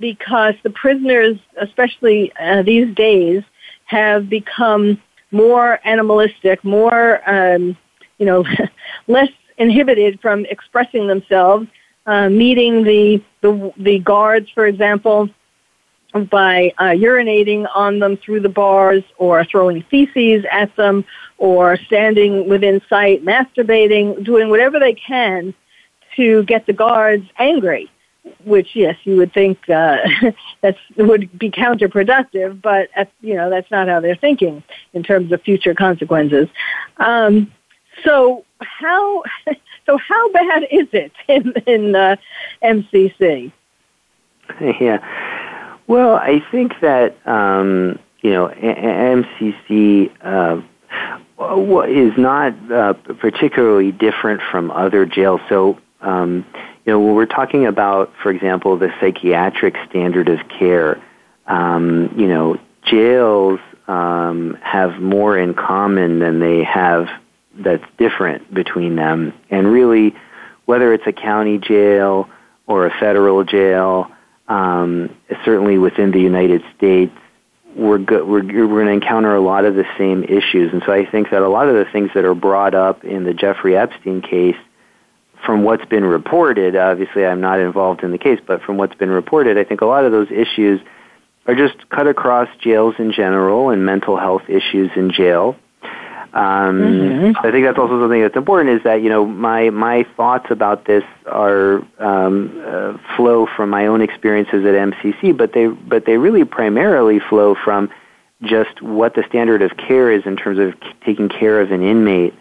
because 0.00 0.54
the 0.62 0.70
prisoners, 0.70 1.38
especially 1.56 2.32
uh, 2.40 2.62
these 2.62 2.94
days, 2.94 3.42
have 3.86 4.28
become 4.28 5.00
more 5.30 5.80
animalistic, 5.84 6.62
more 6.64 7.28
um, 7.28 7.76
you 8.18 8.26
know 8.26 8.44
less 9.06 9.30
inhibited 9.56 10.20
from 10.20 10.44
expressing 10.46 11.06
themselves, 11.06 11.66
uh, 12.06 12.28
meeting 12.28 12.84
the, 12.84 13.22
the 13.40 13.72
the 13.76 13.98
guards, 13.98 14.48
for 14.50 14.66
example, 14.66 15.28
by 16.12 16.72
uh, 16.78 16.84
urinating 16.84 17.66
on 17.74 17.98
them 17.98 18.16
through 18.16 18.40
the 18.40 18.48
bars 18.48 19.02
or 19.18 19.44
throwing 19.44 19.82
feces 19.82 20.44
at 20.50 20.74
them 20.76 21.04
or 21.36 21.76
standing 21.76 22.48
within 22.48 22.80
sight, 22.88 23.24
masturbating, 23.24 24.24
doing 24.24 24.48
whatever 24.48 24.78
they 24.78 24.94
can 24.94 25.54
to 26.16 26.42
get 26.44 26.66
the 26.66 26.72
guards 26.72 27.26
angry. 27.38 27.90
Which, 28.44 28.74
yes, 28.74 28.96
you 29.04 29.16
would 29.16 29.32
think 29.32 29.58
uh, 29.70 29.98
that 30.60 30.76
would 30.96 31.38
be 31.38 31.50
counterproductive, 31.50 32.60
but 32.60 32.90
uh, 32.94 33.06
you 33.22 33.34
know 33.34 33.48
that's 33.48 33.70
not 33.70 33.88
how 33.88 34.00
they're 34.00 34.16
thinking 34.16 34.62
in 34.92 35.02
terms 35.02 35.32
of 35.32 35.40
future 35.40 35.74
consequences. 35.74 36.46
Um, 36.98 37.50
so, 38.04 38.44
how 38.60 39.22
so 39.86 39.96
how 39.96 40.32
bad 40.32 40.64
is 40.70 40.88
it 40.92 41.12
in 41.28 41.54
in 41.66 41.94
uh, 41.96 42.16
MCC? 42.62 43.50
Yeah. 44.60 45.47
Well, 45.88 46.14
I 46.16 46.44
think 46.50 46.74
that 46.82 47.16
um, 47.26 47.98
you 48.20 48.30
know 48.30 48.48
MCC 48.48 50.12
uh, 50.22 50.60
is 51.88 52.16
not 52.18 52.70
uh, 52.70 52.92
particularly 52.92 53.90
different 53.90 54.42
from 54.50 54.70
other 54.70 55.06
jails. 55.06 55.40
So, 55.48 55.78
um, 56.02 56.44
you 56.84 56.92
know, 56.92 57.00
when 57.00 57.14
we're 57.14 57.26
talking 57.26 57.66
about, 57.66 58.12
for 58.22 58.30
example, 58.30 58.76
the 58.76 58.92
psychiatric 59.00 59.76
standard 59.88 60.28
of 60.28 60.40
care, 60.48 61.02
um, 61.46 62.14
you 62.18 62.28
know, 62.28 62.60
jails 62.84 63.58
um, 63.86 64.58
have 64.62 65.00
more 65.00 65.38
in 65.38 65.54
common 65.54 66.18
than 66.18 66.38
they 66.38 66.64
have 66.64 67.08
that's 67.54 67.84
different 67.96 68.52
between 68.52 68.94
them. 68.96 69.32
And 69.48 69.72
really, 69.72 70.14
whether 70.66 70.92
it's 70.92 71.06
a 71.06 71.12
county 71.12 71.56
jail 71.56 72.28
or 72.66 72.86
a 72.86 72.90
federal 72.90 73.42
jail, 73.44 74.10
um, 74.48 75.14
certainly 75.44 75.78
within 75.78 76.10
the 76.10 76.20
United 76.20 76.62
States, 76.76 77.12
we're, 77.76 77.98
go- 77.98 78.24
we're, 78.24 78.42
we're 78.42 78.66
going 78.66 78.86
to 78.86 78.92
encounter 78.92 79.34
a 79.34 79.40
lot 79.40 79.64
of 79.64 79.74
the 79.74 79.84
same 79.96 80.24
issues. 80.24 80.72
And 80.72 80.82
so 80.84 80.92
I 80.92 81.08
think 81.08 81.30
that 81.30 81.42
a 81.42 81.48
lot 81.48 81.68
of 81.68 81.74
the 81.74 81.90
things 81.90 82.10
that 82.14 82.24
are 82.24 82.34
brought 82.34 82.74
up 82.74 83.04
in 83.04 83.24
the 83.24 83.34
Jeffrey 83.34 83.76
Epstein 83.76 84.22
case, 84.22 84.56
from 85.44 85.62
what's 85.62 85.84
been 85.84 86.04
reported, 86.04 86.74
obviously 86.74 87.24
I'm 87.24 87.40
not 87.40 87.60
involved 87.60 88.02
in 88.02 88.10
the 88.10 88.18
case, 88.18 88.40
but 88.44 88.62
from 88.62 88.76
what's 88.76 88.96
been 88.96 89.10
reported, 89.10 89.56
I 89.56 89.64
think 89.64 89.82
a 89.82 89.86
lot 89.86 90.04
of 90.04 90.10
those 90.10 90.30
issues 90.30 90.80
are 91.46 91.54
just 91.54 91.88
cut 91.90 92.06
across 92.06 92.48
jails 92.58 92.96
in 92.98 93.12
general 93.12 93.70
and 93.70 93.84
mental 93.86 94.16
health 94.16 94.42
issues 94.48 94.90
in 94.96 95.12
jail. 95.12 95.56
Um, 96.34 96.80
mm-hmm. 96.80 97.46
I 97.46 97.50
think 97.50 97.64
that's 97.64 97.78
also 97.78 98.00
something 98.02 98.20
that's 98.20 98.36
important 98.36 98.76
is 98.76 98.82
that 98.84 99.02
you 99.02 99.08
know 99.08 99.24
my 99.24 99.70
my 99.70 100.04
thoughts 100.16 100.46
about 100.50 100.84
this 100.84 101.04
are 101.26 101.82
um, 101.98 102.62
uh, 102.66 102.98
flow 103.16 103.46
from 103.56 103.70
my 103.70 103.86
own 103.86 104.02
experiences 104.02 104.64
at 104.66 104.74
MCC, 104.74 105.36
but 105.36 105.54
they 105.54 105.68
but 105.68 106.04
they 106.04 106.18
really 106.18 106.44
primarily 106.44 107.18
flow 107.18 107.54
from 107.54 107.90
just 108.42 108.82
what 108.82 109.14
the 109.14 109.24
standard 109.28 109.62
of 109.62 109.76
care 109.76 110.12
is 110.12 110.26
in 110.26 110.36
terms 110.36 110.58
of 110.58 110.74
taking 111.04 111.28
care 111.28 111.60
of 111.60 111.72
an 111.72 111.82
inmate 111.82 112.34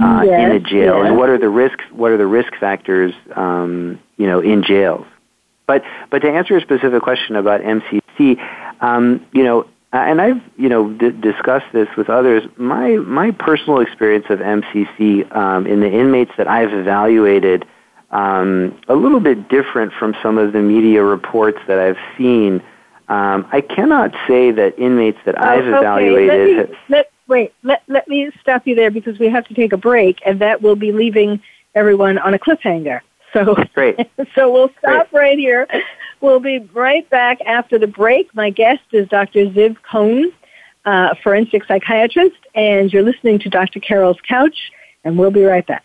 uh, 0.00 0.22
yes, 0.24 0.40
in 0.40 0.56
a 0.56 0.60
jail, 0.60 0.98
yes. 0.98 1.06
and 1.06 1.18
what 1.18 1.28
are 1.28 1.38
the 1.38 1.48
risks 1.48 1.84
what 1.92 2.10
are 2.10 2.16
the 2.16 2.26
risk 2.26 2.54
factors 2.58 3.12
um, 3.36 4.00
you 4.16 4.26
know 4.26 4.40
in 4.40 4.64
jails. 4.64 5.06
But 5.66 5.84
but 6.10 6.20
to 6.22 6.30
answer 6.30 6.56
a 6.56 6.60
specific 6.62 7.02
question 7.02 7.36
about 7.36 7.60
MCC, 7.60 8.40
um, 8.80 9.24
you 9.32 9.44
know 9.44 9.66
and 9.98 10.20
I've 10.20 10.42
you 10.56 10.68
know 10.68 10.92
d- 10.92 11.10
discussed 11.10 11.66
this 11.72 11.88
with 11.96 12.10
others. 12.10 12.44
My 12.56 12.96
my 12.96 13.30
personal 13.30 13.80
experience 13.80 14.26
of 14.28 14.40
MCC 14.40 15.34
um, 15.34 15.66
in 15.66 15.80
the 15.80 15.90
inmates 15.90 16.32
that 16.36 16.48
I've 16.48 16.72
evaluated 16.72 17.64
um, 18.10 18.78
a 18.88 18.94
little 18.94 19.20
bit 19.20 19.48
different 19.48 19.92
from 19.92 20.14
some 20.22 20.38
of 20.38 20.52
the 20.52 20.60
media 20.60 21.02
reports 21.02 21.58
that 21.66 21.78
I've 21.78 21.98
seen. 22.16 22.62
Um, 23.08 23.46
I 23.52 23.60
cannot 23.60 24.12
say 24.26 24.50
that 24.52 24.78
inmates 24.78 25.18
that 25.26 25.36
oh, 25.38 25.46
I've 25.46 25.66
okay. 25.66 25.78
evaluated. 25.78 26.56
Let 26.56 26.68
me, 26.68 26.76
let, 26.88 27.12
wait, 27.26 27.54
let, 27.62 27.82
let 27.88 28.08
me 28.08 28.30
stop 28.40 28.66
you 28.66 28.74
there 28.74 28.90
because 28.90 29.18
we 29.18 29.28
have 29.28 29.46
to 29.48 29.54
take 29.54 29.72
a 29.72 29.76
break, 29.76 30.20
and 30.24 30.40
that 30.40 30.62
will 30.62 30.76
be 30.76 30.90
leaving 30.90 31.42
everyone 31.74 32.18
on 32.18 32.34
a 32.34 32.38
cliffhanger. 32.38 33.00
So, 33.34 33.56
Great. 33.74 33.98
so 34.34 34.50
we'll 34.50 34.70
stop 34.78 35.10
Great. 35.10 35.20
right 35.20 35.38
here. 35.38 35.66
We'll 36.24 36.40
be 36.40 36.60
right 36.72 37.08
back 37.10 37.42
after 37.42 37.78
the 37.78 37.86
break. 37.86 38.34
My 38.34 38.48
guest 38.48 38.80
is 38.92 39.06
Dr. 39.08 39.44
Ziv 39.48 39.76
Cohen, 39.82 40.32
uh, 40.86 41.14
forensic 41.22 41.66
psychiatrist, 41.66 42.38
and 42.54 42.90
you're 42.90 43.02
listening 43.02 43.38
to 43.40 43.50
Dr. 43.50 43.78
Carol's 43.78 44.16
Couch, 44.26 44.72
and 45.04 45.18
we'll 45.18 45.30
be 45.30 45.44
right 45.44 45.66
back. 45.66 45.84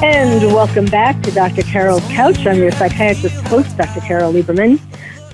And 0.00 0.54
welcome 0.54 0.84
back 0.84 1.20
to 1.24 1.32
Dr. 1.32 1.62
Carol's 1.62 2.06
Couch. 2.06 2.46
I'm 2.46 2.58
your 2.58 2.70
psychiatrist 2.70 3.34
host, 3.48 3.76
Dr. 3.76 3.98
Carol 3.98 4.32
Lieberman, 4.32 4.78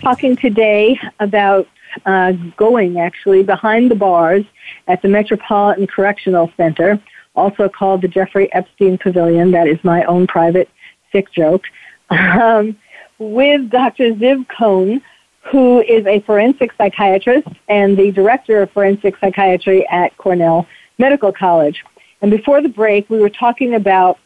talking 0.01 0.37
today 0.37 0.99
about 1.21 1.69
uh, 2.07 2.33
going 2.57 2.99
actually 2.99 3.43
behind 3.43 3.91
the 3.91 3.95
bars 3.95 4.43
at 4.89 5.03
the 5.03 5.09
Metropolitan 5.09 5.87
Correctional 5.87 6.51
Center, 6.57 6.99
also 7.37 7.69
called 7.69 8.01
the 8.01 8.09
Jeffrey 8.09 8.51
Epstein 8.55 8.97
Pavilion. 8.97 9.51
That 9.51 9.67
is 9.67 9.77
my 9.85 10.03
own 10.05 10.27
private 10.27 10.71
sick 11.13 11.31
joke. 11.31 11.65
Um, 12.09 12.75
with 13.19 13.69
Dr. 13.69 14.13
Ziv 14.13 14.49
Cohen, 14.49 15.03
who 15.43 15.83
is 15.83 16.07
a 16.07 16.21
forensic 16.21 16.73
psychiatrist 16.79 17.49
and 17.69 17.99
the 17.99 18.11
director 18.13 18.63
of 18.63 18.71
forensic 18.71 19.19
psychiatry 19.19 19.87
at 19.89 20.17
Cornell 20.17 20.67
Medical 20.97 21.33
College. 21.33 21.85
And 22.23 22.31
before 22.31 22.63
the 22.63 22.71
break, 22.71 23.11
we 23.11 23.19
were 23.19 23.29
talking 23.29 23.75
about 23.75 24.19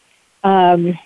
um, 0.45 0.99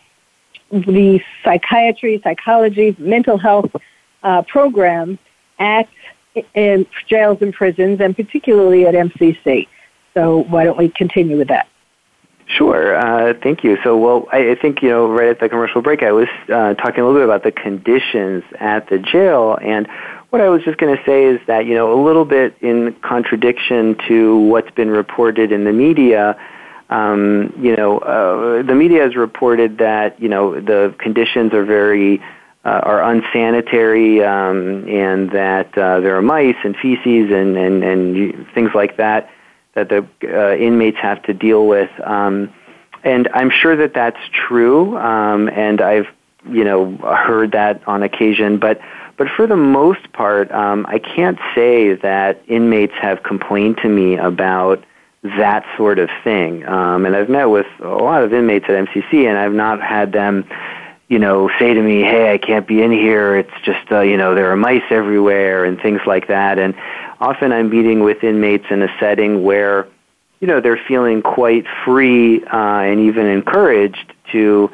the 0.71 1.21
psychiatry, 1.45 2.21
psychology, 2.23 2.97
mental 2.99 3.39
health 3.39 3.75
uh, 4.23 4.43
program 4.43 5.19
at 5.59 5.89
in 6.55 6.87
jails 7.07 7.39
and 7.43 7.53
prisons, 7.53 8.01
and 8.01 8.17
particularly 8.17 8.87
at 8.87 8.95
MCC. 8.95 9.69
So 10.15 10.39
why 10.45 10.65
don't 10.65 10.79
we 10.79 10.89
continue 10.89 11.37
with 11.37 11.49
that? 11.49 11.69
Sure. 12.47 12.97
Uh, 12.97 13.35
thank 13.43 13.65
you. 13.65 13.79
So, 13.83 13.97
well, 13.97 14.29
I, 14.33 14.51
I, 14.51 14.55
think, 14.55 14.83
you 14.83 14.91
know, 14.91 15.09
right 15.09 15.29
at 15.29 15.41
the 15.41 15.49
commercial 15.49 15.81
break, 15.81 16.03
I 16.03 16.13
was 16.13 16.29
uh, 16.53 16.75
talking 16.75 17.03
a 17.03 17.07
little 17.07 17.15
bit 17.21 17.25
about 17.25 17.45
the 17.45 17.53
conditions 17.53 18.43
at 18.59 18.89
the 18.89 18.99
jail. 18.99 19.59
And 19.63 19.89
what 20.31 20.43
I 20.43 20.49
was 20.49 20.63
just 20.63 20.79
going 20.79 20.97
to 20.97 21.03
say 21.05 21.25
is 21.25 21.41
that, 21.47 21.67
you 21.67 21.75
know, 21.75 21.99
a 21.99 22.01
little 22.03 22.25
bit 22.25 22.55
in 22.61 22.95
contradiction 23.03 23.97
to 24.09 24.37
what's 24.39 24.71
been 24.73 24.91
reported 24.91 25.53
in 25.53 25.65
the 25.65 25.73
media, 25.73 26.37
um, 26.93 27.55
you 27.59 27.75
know, 27.75 27.99
uh, 28.01 28.63
the 28.63 28.75
media 28.75 29.03
has 29.03 29.17
reported 29.17 29.79
that 29.79 30.21
you 30.21 30.29
know 30.29 30.61
the 30.61 30.95
conditions 30.99 31.55
are 31.55 31.65
very 31.65 32.21
uh, 32.65 32.81
are 32.83 33.03
unsanitary, 33.03 34.23
um, 34.23 34.87
and 34.89 35.31
that 35.31 35.77
uh, 35.79 36.01
there 36.01 36.17
are 36.17 36.23
mice 36.23 36.57
and 36.65 36.77
feces 36.77 37.31
and, 37.31 37.57
and 37.57 37.83
and 37.83 38.47
things 38.55 38.71
like 38.75 38.99
that 38.99 39.31
that 39.75 39.89
the 39.89 40.07
uh, 40.25 40.55
inmates 40.57 40.99
have 40.99 41.23
to 41.23 41.33
deal 41.33 41.67
with. 41.67 41.91
Um, 42.05 42.53
and 43.05 43.27
I'm 43.33 43.51
sure 43.51 43.75
that 43.75 43.95
that's 43.95 44.21
true, 44.31 44.97
um, 44.99 45.49
and 45.49 45.81
I've 45.81 46.09
you 46.51 46.65
know 46.65 46.97
heard 46.97 47.53
that 47.53 47.83
on 47.89 48.03
occasion, 48.03 48.59
but. 48.59 48.81
But 49.19 49.29
for 49.29 49.47
the 49.47 49.59
most 49.59 50.11
part, 50.15 50.51
um, 50.51 50.87
I 50.89 50.99
can't 50.99 51.39
say 51.55 51.93
that 51.93 52.43
inmates 52.49 52.95
have 52.95 53.23
complained 53.23 53.77
to 53.83 53.89
me 53.89 54.17
about 54.17 54.83
that 55.23 55.65
sort 55.77 55.99
of 55.99 56.11
thing. 56.25 56.67
Um, 56.67 57.07
and 57.07 57.15
I've 57.15 57.29
met 57.29 57.47
with 57.47 57.67
a 57.81 57.89
lot 57.89 58.25
of 58.25 58.33
inmates 58.33 58.67
at 58.69 58.75
MCC, 58.75 59.29
and 59.29 59.39
I've 59.39 59.53
not 59.53 59.81
had 59.81 60.13
them, 60.13 60.45
you 61.09 61.19
know, 61.19 61.49
say 61.59 61.75
to 61.75 61.81
me, 61.81 62.03
"Hey, 62.03 62.33
I 62.33 62.39
can't 62.39 62.67
be 62.67 62.83
in 62.83 62.91
here. 62.91 63.37
It's 63.37 63.61
just, 63.63 63.91
uh, 63.93 64.01
you 64.01 64.17
know, 64.17 64.35
there 64.35 64.51
are 64.51 64.57
mice 64.57 64.83
everywhere 64.91 65.65
and 65.65 65.81
things 65.81 66.01
like 66.07 66.27
that." 66.27 66.59
And 66.59 66.75
often 67.21 67.53
I'm 67.53 67.71
meeting 67.71 68.03
with 68.03 68.25
inmates 68.25 68.67
in 68.71 68.83
a 68.83 68.89
setting 68.99 69.45
where, 69.45 69.87
you 70.41 70.49
know, 70.49 70.61
they're 70.61 70.81
feeling 70.89 71.23
quite 71.23 71.67
free 71.85 72.45
uh, 72.47 72.81
and 72.81 72.99
even 72.99 73.27
encouraged 73.27 74.13
to 74.33 74.71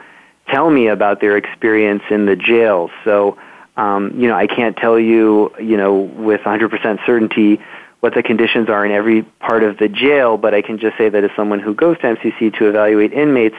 tell 0.49 0.71
me 0.71 0.87
about 0.87 1.21
their 1.21 1.37
experience 1.37 2.05
in 2.09 2.25
the 2.25 2.37
jail. 2.37 2.91
So, 3.05 3.37
um, 3.77 4.13
you 4.17 4.29
know, 4.29 4.35
I 4.35 4.47
can't 4.47 4.77
tell 4.79 4.99
you, 4.99 5.53
you 5.61 5.77
know, 5.77 5.95
with 5.95 6.41
100% 6.41 7.05
certainty 7.05 7.61
what 8.01 8.15
the 8.15 8.23
conditions 8.23 8.69
are 8.69 8.87
in 8.87 8.93
every 8.93 9.23
part 9.23 9.65
of 9.65 9.79
the 9.79 9.89
jail, 9.89 10.37
but 10.37 10.55
I 10.55 10.63
can 10.63 10.79
just 10.79 10.97
say 10.97 11.09
that 11.09 11.25
as 11.25 11.31
someone 11.35 11.59
who 11.59 11.75
goes 11.75 11.99
to 11.99 12.15
MCC 12.15 12.57
to 12.59 12.69
evaluate 12.69 13.13
inmates, 13.13 13.57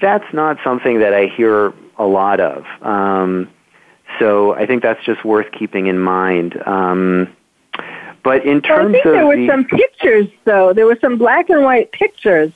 that's 0.00 0.32
not 0.32 0.58
something 0.62 1.00
that 1.00 1.14
I 1.14 1.26
hear 1.26 1.72
a 1.96 2.04
lot 2.04 2.40
of. 2.40 2.64
Um, 2.82 3.48
so 4.18 4.54
I 4.54 4.66
think 4.66 4.82
that's 4.82 5.02
just 5.04 5.24
worth 5.24 5.50
keeping 5.52 5.86
in 5.86 5.98
mind. 5.98 6.60
Um, 6.66 7.34
but 8.22 8.44
in 8.44 8.60
terms 8.60 8.74
well, 8.74 8.88
I 8.88 8.92
think 8.92 9.06
of 9.06 9.12
there 9.12 9.26
were 9.26 9.36
the, 9.36 9.48
some 9.48 9.64
pictures, 9.64 10.26
though. 10.44 10.72
There 10.72 10.86
were 10.86 10.98
some 11.00 11.16
black 11.16 11.48
and 11.50 11.62
white 11.62 11.92
pictures 11.92 12.52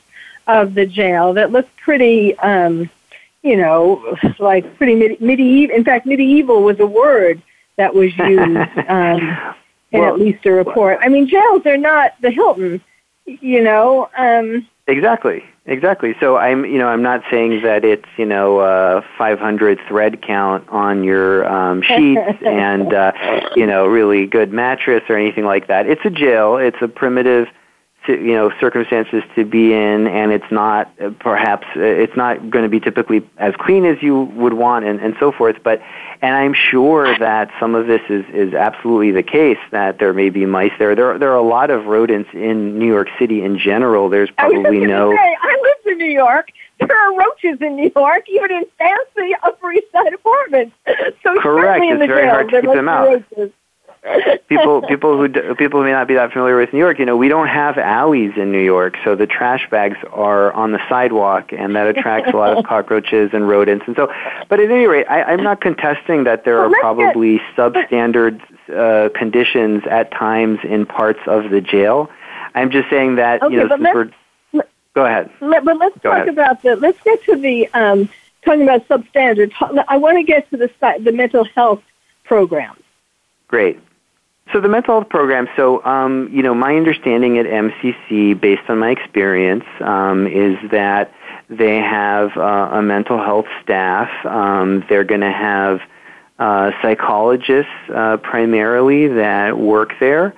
of 0.46 0.74
the 0.74 0.86
jail 0.86 1.32
that 1.34 1.50
looked 1.50 1.74
pretty, 1.76 2.36
um, 2.38 2.90
you 3.42 3.56
know, 3.56 4.18
like 4.38 4.76
pretty 4.76 5.16
medieval. 5.20 5.74
In 5.74 5.84
fact, 5.84 6.04
medieval 6.04 6.62
was 6.62 6.78
a 6.80 6.86
word 6.86 7.40
that 7.76 7.94
was 7.94 8.16
used. 8.18 8.88
Um, 8.88 9.54
in 9.92 10.00
well, 10.00 10.14
at 10.14 10.20
least 10.20 10.44
a 10.46 10.52
report. 10.52 10.98
I 11.02 11.08
mean, 11.08 11.28
jails 11.28 11.66
are 11.66 11.76
not 11.76 12.12
the 12.20 12.30
Hilton, 12.30 12.80
you 13.26 13.62
know. 13.62 14.08
Um, 14.16 14.66
exactly, 14.86 15.44
exactly. 15.66 16.14
So 16.18 16.36
I'm, 16.36 16.64
you 16.64 16.78
know, 16.78 16.88
I'm 16.88 17.02
not 17.02 17.22
saying 17.30 17.62
that 17.62 17.84
it's, 17.84 18.08
you 18.16 18.26
know, 18.26 18.60
a 18.60 19.04
500 19.18 19.78
thread 19.86 20.22
count 20.22 20.66
on 20.68 21.04
your 21.04 21.46
um, 21.46 21.82
sheets 21.86 22.20
and, 22.44 22.92
uh, 22.92 23.12
you 23.54 23.66
know, 23.66 23.86
really 23.86 24.26
good 24.26 24.52
mattress 24.52 25.02
or 25.08 25.16
anything 25.16 25.44
like 25.44 25.68
that. 25.68 25.86
It's 25.86 26.04
a 26.04 26.10
jail. 26.10 26.56
It's 26.56 26.80
a 26.80 26.88
primitive 26.88 27.48
to, 28.06 28.12
you 28.12 28.34
know 28.34 28.50
circumstances 28.60 29.22
to 29.34 29.44
be 29.44 29.72
in 29.72 30.06
and 30.06 30.32
it's 30.32 30.50
not 30.50 30.92
uh, 31.00 31.10
perhaps 31.20 31.66
uh, 31.76 31.80
it's 31.80 32.16
not 32.16 32.50
going 32.50 32.62
to 32.62 32.68
be 32.68 32.80
typically 32.80 33.28
as 33.38 33.54
clean 33.58 33.84
as 33.84 34.02
you 34.02 34.22
would 34.34 34.54
want 34.54 34.84
and, 34.84 35.00
and 35.00 35.14
so 35.18 35.32
forth 35.32 35.56
but 35.62 35.80
and 36.22 36.36
I'm 36.36 36.54
sure 36.54 37.18
that 37.18 37.50
some 37.58 37.74
of 37.74 37.88
this 37.88 38.00
is, 38.08 38.24
is 38.32 38.54
absolutely 38.54 39.10
the 39.10 39.24
case 39.24 39.58
that 39.72 39.98
there 39.98 40.12
may 40.12 40.30
be 40.30 40.46
mice 40.46 40.70
there. 40.78 40.94
There, 40.94 41.18
there 41.18 41.32
are 41.32 41.36
a 41.36 41.42
lot 41.42 41.70
of 41.70 41.86
rodents 41.86 42.30
in 42.32 42.78
New 42.78 42.86
York 42.86 43.08
City 43.18 43.42
in 43.42 43.58
general. 43.58 44.08
There's 44.08 44.30
probably 44.30 44.84
I 44.84 44.86
no. 44.86 45.10
Say, 45.10 45.36
I 45.42 45.60
lived 45.60 45.86
in 45.88 45.98
New 45.98 46.12
York. 46.12 46.52
There 46.78 46.96
are 46.96 47.18
roaches 47.18 47.60
in 47.60 47.74
New 47.74 47.90
York, 47.94 48.24
even 48.28 48.52
in 48.52 48.64
fancy 48.78 49.34
Upper 49.42 49.72
East 49.72 49.90
Side 49.92 50.14
apartments. 50.14 50.76
So 51.22 51.40
Correct. 51.40 51.84
It's 51.84 51.98
very 51.98 52.22
jail, 52.22 52.30
hard 52.30 52.50
to 52.50 52.60
keep 52.60 52.70
them 52.72 52.88
out. 52.88 53.06
Roaches 53.06 53.52
people 54.48 54.82
people 54.82 55.16
who 55.16 55.28
people 55.54 55.80
who 55.80 55.84
may 55.84 55.92
not 55.92 56.08
be 56.08 56.14
that 56.14 56.32
familiar 56.32 56.56
with 56.56 56.72
New 56.72 56.80
York, 56.80 56.98
you 56.98 57.06
know, 57.06 57.16
we 57.16 57.28
don't 57.28 57.46
have 57.46 57.78
alleys 57.78 58.32
in 58.36 58.50
New 58.50 58.62
York, 58.62 58.96
so 59.04 59.14
the 59.14 59.26
trash 59.26 59.68
bags 59.70 59.96
are 60.12 60.52
on 60.52 60.72
the 60.72 60.80
sidewalk, 60.88 61.52
and 61.52 61.76
that 61.76 61.86
attracts 61.86 62.32
a 62.32 62.36
lot 62.36 62.56
of 62.56 62.64
cockroaches 62.66 63.30
and 63.32 63.48
rodents. 63.48 63.84
And 63.86 63.94
so, 63.94 64.12
but 64.48 64.58
at 64.58 64.70
any 64.70 64.86
rate, 64.86 65.06
I, 65.08 65.22
I'm 65.22 65.42
not 65.42 65.60
contesting 65.60 66.24
that 66.24 66.44
there 66.44 66.56
well, 66.56 66.74
are 66.74 66.80
probably 66.80 67.38
get, 67.38 67.46
substandard 67.56 68.40
uh, 68.74 69.10
conditions 69.16 69.84
at 69.88 70.10
times 70.10 70.58
in 70.64 70.84
parts 70.84 71.20
of 71.26 71.50
the 71.50 71.60
jail. 71.60 72.10
I'm 72.54 72.70
just 72.72 72.90
saying 72.90 73.16
that 73.16 73.40
okay, 73.40 73.54
you 73.54 73.60
know, 73.60 73.68
since 73.68 73.88
we're 74.52 74.62
go 74.94 75.06
ahead. 75.06 75.30
Let, 75.40 75.64
but 75.64 75.78
let's 75.78 75.96
go 75.98 76.10
talk 76.10 76.22
ahead. 76.22 76.28
about 76.28 76.62
the. 76.62 76.74
Let's 76.74 77.00
get 77.04 77.22
to 77.24 77.36
the 77.36 77.68
um, 77.68 78.08
talking 78.44 78.62
about 78.62 78.88
substandard. 78.88 79.52
I 79.86 79.96
want 79.96 80.18
to 80.18 80.24
get 80.24 80.50
to 80.50 80.56
the 80.56 80.70
the 81.04 81.12
mental 81.12 81.44
health 81.44 81.82
program. 82.24 82.76
Great. 83.46 83.78
So 84.52 84.60
the 84.60 84.68
mental 84.68 85.00
health 85.00 85.08
program. 85.08 85.48
So 85.56 85.84
um, 85.84 86.28
you 86.30 86.42
know, 86.42 86.54
my 86.54 86.76
understanding 86.76 87.38
at 87.38 87.46
MCC, 87.46 88.38
based 88.38 88.68
on 88.68 88.78
my 88.78 88.90
experience, 88.90 89.64
um, 89.80 90.26
is 90.26 90.58
that 90.70 91.12
they 91.48 91.78
have 91.78 92.36
uh, 92.36 92.68
a 92.72 92.82
mental 92.82 93.18
health 93.18 93.46
staff. 93.62 94.10
Um, 94.26 94.84
they're 94.88 95.04
going 95.04 95.22
to 95.22 95.32
have 95.32 95.80
uh, 96.38 96.72
psychologists 96.82 97.72
uh, 97.94 98.18
primarily 98.18 99.08
that 99.08 99.58
work 99.58 99.92
there. 100.00 100.34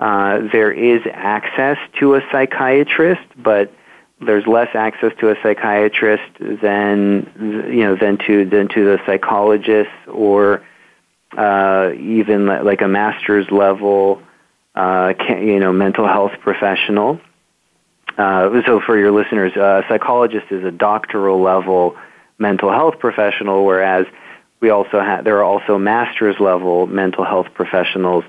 Uh, 0.00 0.40
there 0.52 0.72
is 0.72 1.02
access 1.12 1.76
to 1.98 2.14
a 2.14 2.20
psychiatrist, 2.30 3.22
but 3.36 3.72
there's 4.20 4.46
less 4.46 4.68
access 4.74 5.12
to 5.18 5.30
a 5.30 5.36
psychiatrist 5.42 6.22
than 6.38 7.30
you 7.70 7.82
know 7.84 7.96
than 7.96 8.18
to 8.18 8.44
than 8.44 8.68
to 8.68 8.84
the 8.84 9.00
psychologist 9.06 9.90
or 10.06 10.62
uh, 11.36 11.90
even 11.98 12.46
like 12.46 12.80
a 12.80 12.88
master's 12.88 13.50
level, 13.50 14.22
uh, 14.74 15.12
you 15.28 15.60
know, 15.60 15.72
mental 15.72 16.06
health 16.06 16.32
professional. 16.40 17.20
Uh, 18.16 18.62
so 18.66 18.80
for 18.80 18.98
your 18.98 19.12
listeners, 19.12 19.54
a 19.56 19.84
psychologist 19.88 20.46
is 20.50 20.64
a 20.64 20.70
doctoral 20.70 21.40
level 21.40 21.96
mental 22.38 22.70
health 22.70 22.98
professional, 22.98 23.64
whereas 23.64 24.06
we 24.60 24.70
also 24.70 25.00
have 25.00 25.24
there 25.24 25.38
are 25.38 25.44
also 25.44 25.78
master's 25.78 26.38
level 26.40 26.86
mental 26.86 27.24
health 27.24 27.46
professionals. 27.54 28.24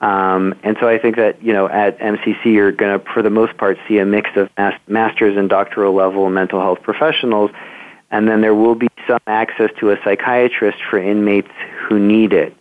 Um, 0.00 0.54
and 0.62 0.76
so 0.80 0.88
I 0.88 0.98
think 0.98 1.16
that 1.16 1.42
you 1.42 1.52
know 1.52 1.68
at 1.68 1.98
MCC 1.98 2.44
you're 2.46 2.72
going 2.72 2.98
to, 2.98 3.12
for 3.12 3.22
the 3.22 3.30
most 3.30 3.56
part, 3.56 3.78
see 3.88 3.98
a 3.98 4.06
mix 4.06 4.30
of 4.36 4.48
master's 4.88 5.36
and 5.36 5.48
doctoral 5.48 5.94
level 5.94 6.28
mental 6.30 6.60
health 6.60 6.82
professionals, 6.82 7.50
and 8.10 8.28
then 8.28 8.40
there 8.40 8.54
will 8.54 8.74
be 8.74 8.88
some 9.06 9.20
access 9.26 9.70
to 9.78 9.90
a 9.90 9.96
psychiatrist 10.02 10.78
for 10.88 10.98
inmates 10.98 11.50
who 11.88 11.98
need 11.98 12.32
it. 12.32 12.54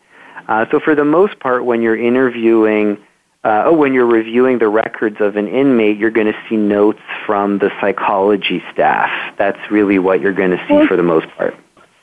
Uh, 0.48 0.66
so 0.72 0.80
for 0.80 0.96
the 0.96 1.06
most 1.06 1.40
part, 1.40 1.66
when 1.66 1.82
you're 1.82 1.98
interviewing, 1.98 2.98
uh, 3.44 3.64
oh, 3.66 3.74
when 3.74 3.94
you're 3.94 4.06
reviewing 4.06 4.60
the 4.60 4.68
records 4.68 5.18
of 5.20 5.36
an 5.36 5.48
inmate, 5.48 5.98
you're 5.98 6.10
going 6.10 6.28
to 6.28 6.38
see 6.48 6.58
notes 6.58 7.02
from 7.26 7.60
the 7.60 7.72
psychology 7.80 8.64
staff. 8.74 9.10
That's 9.38 9.60
really 9.70 10.00
what 10.00 10.22
you're 10.22 10.34
going 10.34 10.52
to 10.52 10.68
see 10.68 10.74
well, 10.74 10.88
for 10.88 10.96
the 10.96 11.04
most 11.04 11.28
part. 11.38 11.56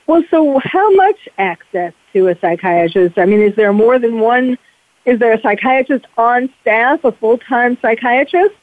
Well, 0.07 0.23
so 0.31 0.61
how 0.61 0.95
much 0.95 1.29
access 1.39 1.93
to 2.13 2.29
a 2.29 2.39
psychiatrist? 2.39 3.19
I 3.19 3.27
mean, 3.27 3.41
is 3.41 3.57
there 3.57 3.73
more 3.73 3.99
than 3.99 4.21
one? 4.21 4.57
Is 5.05 5.19
there 5.19 5.33
a 5.33 5.41
psychiatrist 5.41 6.07
on 6.17 6.49
staff, 6.61 7.05
a 7.05 7.13
full-time 7.13 7.77
psychiatrist, 7.81 8.55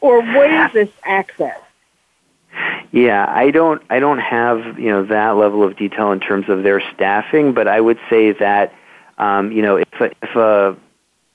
or 0.00 0.20
what 0.20 0.50
is 0.50 0.72
this 0.72 0.90
access? 1.04 1.58
Yeah, 2.92 3.26
I 3.28 3.50
don't 3.50 3.82
I 3.90 3.98
don't 3.98 4.18
have, 4.18 4.78
you 4.78 4.90
know, 4.90 5.04
that 5.06 5.36
level 5.36 5.62
of 5.62 5.76
detail 5.76 6.12
in 6.12 6.20
terms 6.20 6.48
of 6.48 6.62
their 6.62 6.80
staffing, 6.94 7.52
but 7.52 7.68
I 7.68 7.80
would 7.80 7.98
say 8.08 8.32
that 8.32 8.72
um, 9.18 9.52
you 9.52 9.62
know, 9.62 9.76
if 9.76 10.00
a, 10.00 10.10
if 10.22 10.36
a 10.36 10.76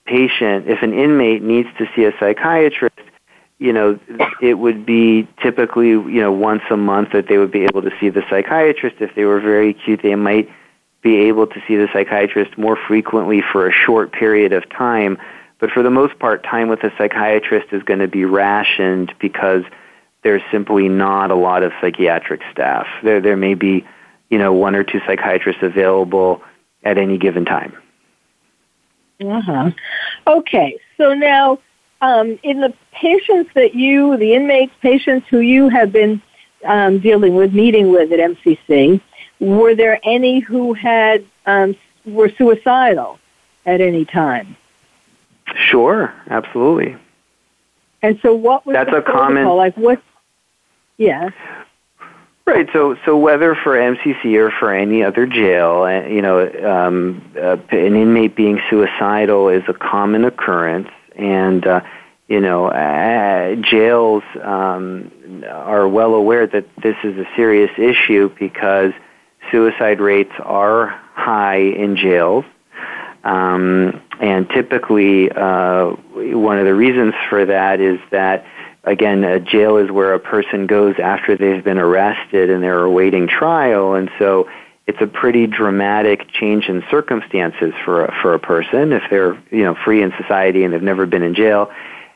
patient, 0.05 0.67
if 0.67 0.81
an 0.81 0.93
inmate 0.93 1.41
needs 1.41 1.69
to 1.77 1.87
see 1.95 2.05
a 2.05 2.11
psychiatrist, 2.19 2.99
you 3.59 3.73
know, 3.73 3.99
it 4.41 4.55
would 4.55 4.85
be 4.85 5.27
typically, 5.41 5.89
you 5.89 6.19
know, 6.21 6.31
once 6.31 6.63
a 6.71 6.77
month 6.77 7.11
that 7.11 7.27
they 7.27 7.37
would 7.37 7.51
be 7.51 7.63
able 7.63 7.83
to 7.83 7.91
see 7.99 8.09
the 8.09 8.23
psychiatrist. 8.29 8.97
If 8.99 9.13
they 9.15 9.25
were 9.25 9.39
very 9.39 9.69
acute, 9.69 10.01
they 10.01 10.15
might 10.15 10.49
be 11.01 11.15
able 11.27 11.47
to 11.47 11.61
see 11.67 11.75
the 11.75 11.87
psychiatrist 11.93 12.57
more 12.57 12.75
frequently 12.75 13.41
for 13.41 13.67
a 13.67 13.71
short 13.71 14.11
period 14.11 14.53
of 14.53 14.67
time. 14.69 15.17
But 15.59 15.69
for 15.69 15.83
the 15.83 15.91
most 15.91 16.17
part, 16.17 16.43
time 16.43 16.69
with 16.69 16.83
a 16.83 16.91
psychiatrist 16.97 17.67
is 17.71 17.83
going 17.83 17.99
to 17.99 18.07
be 18.07 18.25
rationed 18.25 19.13
because 19.19 19.63
there's 20.23 20.41
simply 20.51 20.87
not 20.87 21.31
a 21.31 21.35
lot 21.35 21.63
of 21.63 21.71
psychiatric 21.81 22.41
staff. 22.51 22.87
There, 23.03 23.21
there 23.21 23.37
may 23.37 23.55
be, 23.55 23.85
you 24.29 24.37
know, 24.37 24.53
one 24.53 24.75
or 24.75 24.83
two 24.83 24.99
psychiatrists 25.05 25.63
available 25.63 26.43
at 26.83 26.97
any 26.97 27.17
given 27.17 27.45
time. 27.45 27.75
Uh 29.23 29.41
huh. 29.41 29.71
Okay, 30.25 30.77
so 30.97 31.13
now 31.13 31.59
um, 32.01 32.39
in 32.43 32.59
the 32.59 32.73
patients 32.91 33.51
that 33.53 33.75
you, 33.75 34.17
the 34.17 34.33
inmates, 34.33 34.73
patients 34.81 35.27
who 35.29 35.39
you 35.39 35.69
have 35.69 35.91
been 35.91 36.21
um, 36.65 36.99
dealing 36.99 37.35
with, 37.35 37.53
meeting 37.53 37.91
with 37.91 38.11
at 38.11 38.19
MCC, 38.19 38.99
were 39.39 39.75
there 39.75 39.99
any 40.03 40.39
who 40.39 40.73
had 40.73 41.25
um, 41.45 41.75
were 42.05 42.29
suicidal 42.29 43.19
at 43.65 43.81
any 43.81 44.05
time? 44.05 44.55
Sure, 45.55 46.13
absolutely. 46.29 46.95
And 48.01 48.19
so, 48.21 48.33
what 48.33 48.65
was 48.65 48.73
that's 48.73 48.89
the 48.89 48.97
a 48.97 49.01
common 49.01 49.47
like? 49.47 49.75
What? 49.77 50.01
Yeah. 51.01 51.29
Right. 52.45 52.67
So, 52.73 52.95
so 53.05 53.17
whether 53.17 53.55
for 53.55 53.75
MCC 53.75 54.35
or 54.35 54.51
for 54.51 54.73
any 54.73 55.03
other 55.03 55.25
jail, 55.25 55.83
uh, 55.83 56.07
you 56.07 56.21
know, 56.21 56.47
um, 56.63 57.21
uh, 57.35 57.57
an 57.69 57.95
inmate 57.95 58.35
being 58.35 58.59
suicidal 58.69 59.49
is 59.49 59.63
a 59.67 59.73
common 59.73 60.25
occurrence, 60.25 60.89
and 61.15 61.65
uh, 61.65 61.81
you 62.27 62.39
know, 62.39 62.67
uh, 62.67 63.55
jails 63.55 64.23
um, 64.43 65.11
are 65.47 65.87
well 65.87 66.13
aware 66.13 66.45
that 66.45 66.65
this 66.83 66.95
is 67.03 67.17
a 67.17 67.25
serious 67.35 67.71
issue 67.77 68.31
because 68.39 68.91
suicide 69.51 69.99
rates 69.99 70.33
are 70.39 70.87
high 71.13 71.57
in 71.59 71.95
jails. 71.95 72.45
Um, 73.23 74.01
and 74.19 74.49
typically, 74.49 75.31
uh, 75.31 75.91
one 76.13 76.57
of 76.57 76.65
the 76.65 76.73
reasons 76.73 77.13
for 77.29 77.45
that 77.45 77.79
is 77.79 77.99
that 78.11 78.45
again, 78.83 79.23
a 79.23 79.39
jail 79.39 79.77
is 79.77 79.91
where 79.91 80.13
a 80.13 80.19
person 80.19 80.67
goes 80.67 80.95
after 80.99 81.35
they've 81.35 81.63
been 81.63 81.77
arrested 81.77 82.49
and 82.49 82.63
they're 82.63 82.83
awaiting 82.83 83.27
trial, 83.27 83.93
and 83.93 84.09
so 84.17 84.49
it's 84.87 85.01
a 85.01 85.07
pretty 85.07 85.47
dramatic 85.47 86.27
change 86.31 86.67
in 86.67 86.83
circumstances 86.89 87.73
for 87.85 88.05
a, 88.05 88.21
for 88.21 88.33
a 88.33 88.39
person 88.39 88.91
if 88.91 89.03
they're 89.09 89.41
you 89.51 89.63
know 89.63 89.75
free 89.85 90.01
in 90.01 90.11
society 90.19 90.63
and 90.63 90.73
they've 90.73 90.81
never 90.81 91.05
been 91.05 91.23
in 91.23 91.35
jail, 91.35 91.71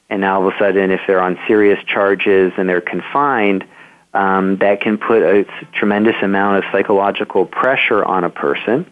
and 0.10 0.21
now 0.21 0.41
all 0.41 0.47
of 0.47 0.54
a 0.54 0.58
sudden 0.58 0.91
if 0.91 1.01
they're 1.08 1.21
on 1.21 1.38
serious 1.47 1.84
charges 1.86 2.54
and 2.58 2.67
they're 2.67 2.82
confined. 2.82 3.65
Um, 4.13 4.56
that 4.60 4.80
can 4.80 4.97
put 4.97 5.23
a 5.23 5.45
tremendous 5.73 6.15
amount 6.21 6.63
of 6.63 6.71
psychological 6.71 7.45
pressure 7.45 8.01
on 8.01 8.23
a 8.23 8.30
person. 8.30 8.89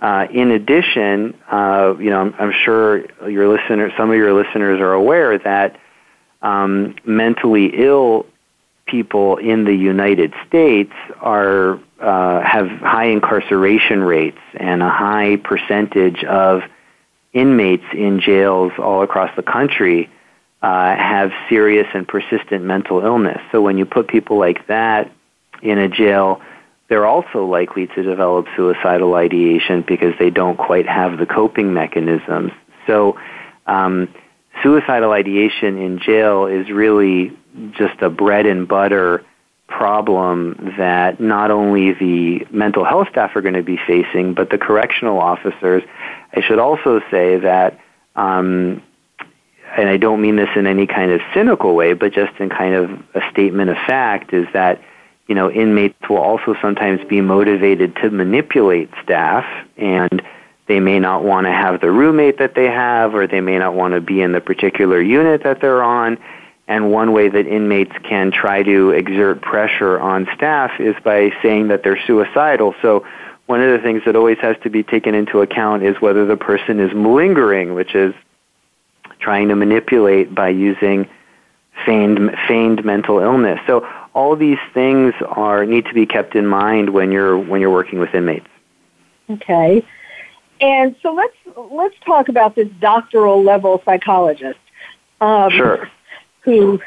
Uh, 0.00 0.26
in 0.30 0.50
addition, 0.50 1.34
uh, 1.52 1.94
you 1.98 2.08
know, 2.08 2.22
I'm, 2.22 2.34
I'm, 2.38 2.52
sure 2.64 3.04
your 3.28 3.48
listeners, 3.54 3.92
some 3.98 4.08
of 4.08 4.16
your 4.16 4.32
listeners 4.32 4.80
are 4.80 4.94
aware 4.94 5.36
that 5.36 5.78
um, 6.42 6.94
mentally 7.04 7.66
ill 7.74 8.26
people 8.86 9.36
in 9.36 9.64
the 9.64 9.74
United 9.74 10.32
States 10.46 10.92
are 11.20 11.80
uh, 12.00 12.40
have 12.40 12.68
high 12.68 13.06
incarceration 13.06 14.02
rates 14.02 14.38
and 14.54 14.82
a 14.82 14.90
high 14.90 15.36
percentage 15.36 16.22
of 16.24 16.62
inmates 17.32 17.84
in 17.92 18.20
jails 18.20 18.72
all 18.78 19.02
across 19.02 19.34
the 19.36 19.42
country 19.42 20.10
uh, 20.62 20.96
have 20.96 21.32
serious 21.48 21.86
and 21.94 22.06
persistent 22.08 22.64
mental 22.64 23.04
illness. 23.04 23.40
So 23.52 23.62
when 23.62 23.78
you 23.78 23.84
put 23.84 24.08
people 24.08 24.38
like 24.38 24.66
that 24.66 25.10
in 25.62 25.78
a 25.78 25.88
jail, 25.88 26.40
they're 26.88 27.06
also 27.06 27.44
likely 27.44 27.86
to 27.88 28.02
develop 28.02 28.46
suicidal 28.56 29.14
ideation 29.14 29.84
because 29.86 30.14
they 30.18 30.30
don't 30.30 30.56
quite 30.56 30.86
have 30.86 31.18
the 31.18 31.26
coping 31.26 31.74
mechanisms. 31.74 32.52
So 32.86 33.18
um, 33.66 34.08
suicidal 34.62 35.12
ideation 35.12 35.78
in 35.78 35.98
jail 35.98 36.46
is 36.46 36.70
really 36.70 37.36
just 37.72 38.00
a 38.00 38.10
bread 38.10 38.46
and 38.46 38.66
butter 38.68 39.24
problem 39.68 40.74
that 40.78 41.20
not 41.20 41.50
only 41.50 41.92
the 41.92 42.46
mental 42.50 42.84
health 42.84 43.08
staff 43.10 43.34
are 43.34 43.42
going 43.42 43.54
to 43.54 43.62
be 43.62 43.78
facing, 43.86 44.34
but 44.34 44.50
the 44.50 44.58
correctional 44.58 45.18
officers. 45.18 45.82
I 46.32 46.40
should 46.40 46.58
also 46.58 47.00
say 47.10 47.38
that, 47.38 47.80
um, 48.14 48.82
and 49.76 49.88
I 49.88 49.96
don't 49.96 50.20
mean 50.20 50.36
this 50.36 50.48
in 50.54 50.66
any 50.66 50.86
kind 50.86 51.10
of 51.10 51.20
cynical 51.34 51.74
way, 51.74 51.94
but 51.94 52.12
just 52.12 52.38
in 52.38 52.48
kind 52.48 52.74
of 52.74 52.90
a 53.14 53.30
statement 53.30 53.70
of 53.70 53.76
fact, 53.76 54.32
is 54.32 54.46
that 54.52 54.80
you 55.26 55.34
know 55.34 55.50
inmates 55.50 55.96
will 56.08 56.18
also 56.18 56.54
sometimes 56.62 57.00
be 57.08 57.20
motivated 57.20 57.96
to 57.96 58.10
manipulate 58.10 58.90
staff 59.02 59.44
and 59.76 60.22
they 60.66 60.80
may 60.80 60.98
not 60.98 61.22
want 61.22 61.46
to 61.46 61.52
have 61.52 61.80
the 61.80 61.90
roommate 61.90 62.38
that 62.38 62.54
they 62.54 62.66
have, 62.66 63.14
or 63.14 63.26
they 63.26 63.40
may 63.40 63.58
not 63.58 63.74
want 63.74 63.94
to 63.94 64.00
be 64.00 64.20
in 64.20 64.32
the 64.32 64.40
particular 64.40 65.00
unit 65.00 65.42
that 65.44 65.60
they're 65.60 65.82
on. 65.82 66.18
And 66.68 66.90
one 66.90 67.12
way 67.12 67.28
that 67.28 67.46
inmates 67.46 67.92
can 68.02 68.32
try 68.32 68.64
to 68.64 68.90
exert 68.90 69.40
pressure 69.40 70.00
on 70.00 70.26
staff 70.34 70.80
is 70.80 70.96
by 71.04 71.30
saying 71.40 71.68
that 71.68 71.84
they're 71.84 72.00
suicidal. 72.06 72.74
So 72.82 73.06
one 73.46 73.62
of 73.62 73.70
the 73.70 73.78
things 73.78 74.02
that 74.04 74.16
always 74.16 74.38
has 74.38 74.56
to 74.64 74.70
be 74.70 74.82
taken 74.82 75.14
into 75.14 75.40
account 75.40 75.84
is 75.84 76.00
whether 76.00 76.26
the 76.26 76.36
person 76.36 76.80
is 76.80 76.92
malingering, 76.92 77.74
which 77.74 77.94
is 77.94 78.12
trying 79.20 79.48
to 79.48 79.54
manipulate 79.54 80.34
by 80.34 80.48
using 80.48 81.08
feigned, 81.84 82.36
feigned 82.48 82.84
mental 82.84 83.20
illness. 83.20 83.60
So 83.68 83.86
all 84.14 84.34
these 84.34 84.58
things 84.74 85.14
are 85.28 85.64
need 85.64 85.86
to 85.86 85.94
be 85.94 86.06
kept 86.06 86.34
in 86.34 86.46
mind 86.46 86.90
when 86.90 87.12
you're 87.12 87.38
when 87.38 87.60
you're 87.60 87.72
working 87.72 88.00
with 88.00 88.14
inmates. 88.14 88.48
Okay. 89.30 89.86
And 90.60 90.96
so 91.02 91.12
let's 91.12 91.36
let's 91.70 91.94
talk 92.04 92.28
about 92.28 92.54
this 92.54 92.68
doctoral 92.80 93.42
level 93.42 93.82
psychologist. 93.84 94.58
Um, 95.20 95.50
sure. 95.50 95.90
Who 96.42 96.80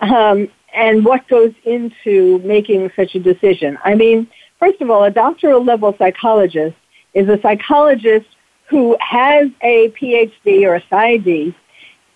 um, 0.00 0.48
and 0.74 1.04
what 1.04 1.26
goes 1.28 1.52
into 1.64 2.38
making 2.40 2.90
such 2.96 3.14
a 3.14 3.18
decision? 3.18 3.78
I 3.84 3.94
mean, 3.94 4.28
first 4.58 4.80
of 4.80 4.90
all, 4.90 5.04
a 5.04 5.10
doctoral 5.10 5.64
level 5.64 5.94
psychologist 5.98 6.76
is 7.14 7.28
a 7.28 7.40
psychologist 7.40 8.26
who 8.68 8.96
has 9.00 9.50
a 9.62 9.88
PhD 9.90 10.64
or 10.64 10.76
a 10.76 10.82
PsyD 10.82 11.54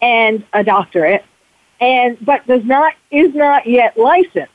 and 0.00 0.44
a 0.52 0.62
doctorate, 0.62 1.24
and 1.80 2.18
but 2.24 2.46
does 2.46 2.64
not 2.64 2.94
is 3.11 3.35
not 3.35 3.66
yet 3.66 3.96
licensed. 3.96 4.52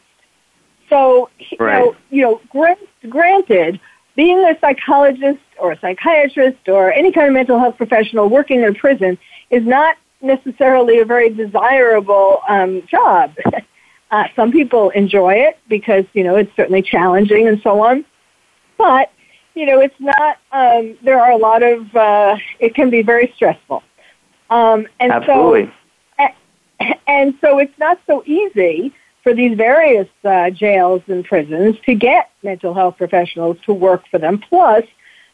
So 0.90 1.30
right. 1.60 1.80
you 1.80 1.86
know, 1.86 1.96
you 2.10 2.22
know, 2.22 2.42
grant, 2.50 2.80
granted, 3.10 3.80
being 4.18 4.40
a 4.40 4.60
psychologist 4.60 5.40
or 5.58 5.72
a 5.72 5.80
psychiatrist 5.80 6.68
or 6.68 6.92
any 6.92 7.14
kind 7.14 7.28
of 7.28 7.34
mental 7.34 7.58
health 7.58 7.78
professional 7.78 8.28
working 8.28 8.62
in 8.62 8.66
a 8.66 8.74
prison 8.74 9.18
is 9.50 9.66
not 9.66 9.96
necessarily 10.20 11.00
a 11.00 11.06
very 11.06 11.30
desirable 11.30 12.42
um, 12.50 12.82
job. 12.88 13.34
uh, 14.12 14.26
some 14.36 14.52
people 14.52 14.90
enjoy 14.90 15.36
it 15.36 15.58
because 15.70 16.04
you 16.14 16.24
know 16.26 16.36
it's 16.36 16.54
certainly 16.58 16.82
challenging 16.82 17.48
and 17.48 17.62
so 17.62 17.80
on, 17.80 18.04
but 18.78 19.12
you 19.58 19.66
know, 19.66 19.80
it's 19.80 20.00
not. 20.00 20.38
Um, 20.52 20.98
there 21.02 21.20
are 21.20 21.32
a 21.32 21.38
lot 21.38 21.64
of. 21.64 21.96
Uh, 21.96 22.38
it 22.60 22.76
can 22.76 22.92
be 22.92 23.02
very 23.02 23.34
stressful. 23.36 23.82
Um, 24.52 24.88
and 25.00 25.12
Absolutely. 25.12 25.74
So, 26.20 26.28
and 27.08 27.34
so 27.42 27.58
it's 27.58 27.78
not 27.80 28.00
so 28.06 28.24
easy 28.26 28.94
for 29.28 29.34
these 29.34 29.58
various 29.58 30.08
uh, 30.24 30.50
jails 30.50 31.02
and 31.08 31.26
prisons 31.26 31.76
to 31.86 31.94
get 31.94 32.32
mental 32.44 32.74
health 32.74 32.96
professionals 32.96 33.58
to 33.66 33.74
work 33.74 34.08
for 34.10 34.18
them. 34.18 34.40
Plus, 34.40 34.86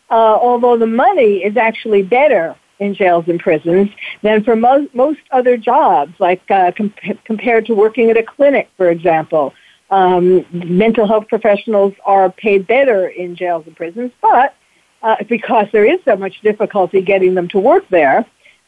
uh, 0.10 0.14
although 0.14 0.76
the 0.76 0.88
money 0.88 1.44
is 1.44 1.58
actually 1.58 2.02
better 2.02 2.56
in 2.80 2.96
jails 2.96 3.26
and 3.28 3.40
prisons 3.40 3.92
than 4.24 4.44
for 4.44 4.56
mo- 4.56 4.90
most 4.96 5.20
other 5.30 5.58
jobs, 5.58 6.12
like 6.18 6.42
uh, 6.50 6.72
com- 6.76 6.92
compared 7.24 7.68
to 7.68 7.76
working 7.76 8.10
at 8.10 8.18
a 8.18 8.24
clinic, 8.24 8.68
for 8.78 8.90
example. 8.90 9.54
Um, 9.92 10.44
mental 10.52 11.06
health 11.06 11.28
professionals 11.28 11.94
are 12.04 12.32
paid 12.32 12.66
better 12.66 13.10
in 13.10 13.36
jails 13.36 13.68
and 13.68 13.76
prisons, 13.76 14.12
but 14.24 14.56
uh, 15.04 15.18
because 15.30 15.68
there 15.72 15.86
is 15.86 16.00
so 16.04 16.16
much 16.16 16.42
difficulty 16.42 17.00
getting 17.00 17.36
them 17.36 17.48
to 17.50 17.60
work 17.60 17.88
there. 17.90 18.26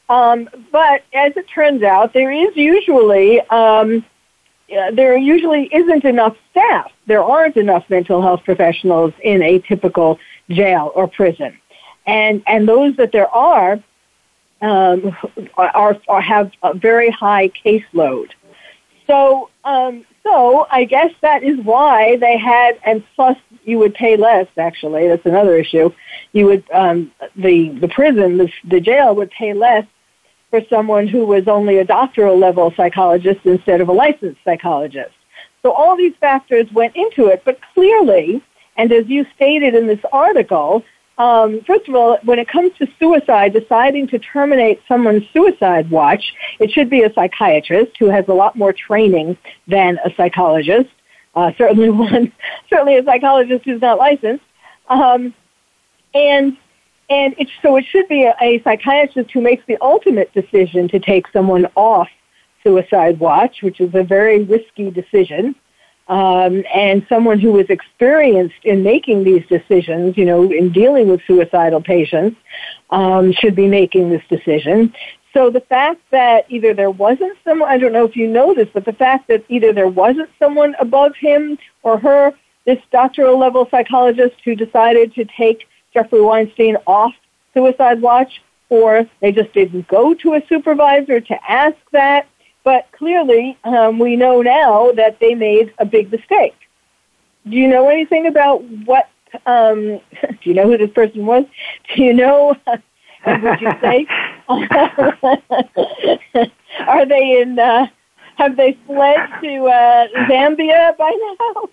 Um, 0.07 0.47
but 0.71 1.01
as 1.15 1.35
it 1.35 1.47
turns 1.47 1.81
out, 1.81 2.13
there 2.13 2.31
is 2.31 2.55
usually 2.55 3.41
um, 3.49 4.05
uh, 4.71 4.91
there 4.91 5.17
usually 5.17 5.69
isn't 5.71 6.05
enough 6.05 6.35
staff. 6.51 6.91
There 7.05 7.23
aren't 7.23 7.57
enough 7.57 7.89
mental 7.89 8.21
health 8.21 8.43
professionals 8.43 9.13
in 9.23 9.41
a 9.43 9.59
typical 9.59 10.19
jail 10.49 10.91
or 10.95 11.07
prison, 11.07 11.57
and 12.05 12.43
and 12.47 12.67
those 12.67 12.95
that 12.97 13.11
there 13.11 13.29
are 13.29 13.79
um, 14.61 15.15
are, 15.57 15.97
are 16.07 16.21
have 16.21 16.51
a 16.63 16.73
very 16.73 17.11
high 17.11 17.49
caseload. 17.49 18.31
So 19.07 19.49
um, 19.63 20.05
so 20.23 20.65
I 20.71 20.85
guess 20.85 21.11
that 21.21 21.43
is 21.43 21.59
why 21.59 22.17
they 22.17 22.37
had, 22.37 22.79
and 22.83 23.03
plus 23.15 23.37
you 23.63 23.77
would 23.79 23.93
pay 23.93 24.17
less. 24.17 24.47
Actually, 24.57 25.07
that's 25.07 25.25
another 25.25 25.55
issue. 25.55 25.91
You 26.33 26.47
would 26.47 26.63
um, 26.73 27.11
the 27.35 27.69
the 27.69 27.87
prison, 27.87 28.37
the, 28.37 28.51
the 28.63 28.81
jail 28.81 29.15
would 29.15 29.29
pay 29.29 29.53
less 29.53 29.85
for 30.55 30.65
someone 30.69 31.05
who 31.05 31.25
was 31.25 31.49
only 31.49 31.79
a 31.79 31.83
doctoral 31.83 32.39
level 32.39 32.73
psychologist 32.77 33.41
instead 33.43 33.81
of 33.81 33.89
a 33.89 33.91
licensed 33.91 34.39
psychologist. 34.45 35.13
So 35.61 35.71
all 35.71 35.97
these 35.97 36.13
factors 36.21 36.65
went 36.71 36.95
into 36.95 37.25
it, 37.25 37.41
but 37.43 37.59
clearly, 37.73 38.41
and 38.77 38.89
as 38.93 39.05
you 39.07 39.25
stated 39.35 39.75
in 39.75 39.85
this 39.85 39.99
article, 40.13 40.85
um, 41.17 41.59
first 41.67 41.89
of 41.89 41.95
all, 41.95 42.17
when 42.23 42.39
it 42.39 42.47
comes 42.47 42.71
to 42.77 42.87
suicide, 42.99 43.51
deciding 43.51 44.07
to 44.09 44.19
terminate 44.19 44.81
someone's 44.87 45.23
suicide 45.33 45.89
watch, 45.89 46.33
it 46.59 46.71
should 46.71 46.89
be 46.89 47.03
a 47.03 47.13
psychiatrist 47.13 47.97
who 47.99 48.09
has 48.09 48.25
a 48.29 48.33
lot 48.33 48.55
more 48.55 48.71
training 48.71 49.37
than 49.67 49.97
a 50.05 50.13
psychologist. 50.15 50.89
Uh, 51.35 51.51
certainly 51.57 51.89
one, 52.09 52.31
certainly 52.69 52.95
a 52.95 53.03
psychologist 53.03 53.65
who's 53.65 53.81
not 53.81 53.97
licensed. 53.97 54.45
Um, 54.87 55.33
and 56.13 56.55
and 57.09 57.35
it, 57.37 57.49
so 57.61 57.75
it 57.75 57.85
should 57.85 58.07
be 58.07 58.23
a, 58.23 58.35
a 58.41 58.61
psychiatrist 58.63 59.31
who 59.31 59.41
makes 59.41 59.63
the 59.67 59.77
ultimate 59.81 60.33
decision 60.33 60.87
to 60.89 60.99
take 60.99 61.27
someone 61.31 61.67
off 61.75 62.09
suicide 62.63 63.19
watch, 63.19 63.61
which 63.61 63.79
is 63.79 63.93
a 63.93 64.03
very 64.03 64.43
risky 64.43 64.89
decision. 64.89 65.55
Um, 66.07 66.63
and 66.73 67.03
someone 67.09 67.39
who 67.39 67.57
is 67.57 67.67
experienced 67.69 68.63
in 68.63 68.83
making 68.83 69.23
these 69.23 69.43
decisions, 69.47 70.15
you 70.17 70.25
know, 70.25 70.51
in 70.51 70.71
dealing 70.71 71.07
with 71.07 71.21
suicidal 71.25 71.81
patients, 71.81 72.39
um, 72.91 73.33
should 73.33 73.55
be 73.55 73.67
making 73.67 74.11
this 74.11 74.21
decision. 74.29 74.93
So 75.33 75.49
the 75.49 75.61
fact 75.61 76.01
that 76.11 76.45
either 76.47 76.75
there 76.75 76.91
wasn't 76.91 77.37
someone, 77.43 77.69
I 77.69 77.79
don't 77.79 77.91
know 77.91 78.05
if 78.05 78.15
you 78.15 78.27
know 78.27 78.53
this, 78.53 78.69
but 78.71 78.85
the 78.85 78.93
fact 78.93 79.27
that 79.29 79.43
either 79.49 79.73
there 79.73 79.87
wasn't 79.87 80.29
someone 80.37 80.75
above 80.79 81.15
him 81.15 81.57
or 81.81 81.97
her, 81.99 82.33
this 82.65 82.79
doctoral 82.91 83.37
level 83.37 83.67
psychologist 83.69 84.35
who 84.45 84.55
decided 84.55 85.13
to 85.15 85.25
take 85.25 85.67
Jeffrey 85.95 86.21
Weinstein 86.21 86.77
off 86.85 87.13
suicide 87.53 88.01
watch, 88.01 88.41
or 88.69 89.09
they 89.21 89.31
just 89.31 89.53
didn't 89.53 89.87
go 89.87 90.13
to 90.15 90.33
a 90.33 90.43
supervisor 90.47 91.21
to 91.21 91.51
ask 91.51 91.77
that. 91.91 92.27
But 92.63 92.87
clearly, 92.91 93.57
um, 93.63 93.97
we 93.99 94.15
know 94.15 94.41
now 94.41 94.91
that 94.91 95.19
they 95.19 95.35
made 95.35 95.73
a 95.79 95.85
big 95.85 96.11
mistake. 96.11 96.55
Do 97.47 97.55
you 97.55 97.67
know 97.67 97.89
anything 97.89 98.27
about 98.27 98.63
what? 98.85 99.09
Um, 99.45 99.99
do 100.21 100.37
you 100.43 100.53
know 100.53 100.67
who 100.67 100.77
this 100.77 100.91
person 100.91 101.25
was? 101.25 101.45
Do 101.95 102.03
you 102.03 102.13
know? 102.13 102.55
would 103.25 103.61
you 103.61 103.71
say? 103.81 104.05
Are 106.87 107.05
they 107.05 107.41
in? 107.41 107.57
Uh, 107.57 107.87
have 108.37 108.57
they 108.57 108.77
fled 108.85 109.17
to 109.41 109.65
uh, 109.65 110.07
Zambia 110.27 110.97
by 110.97 111.09
now? 111.09 111.69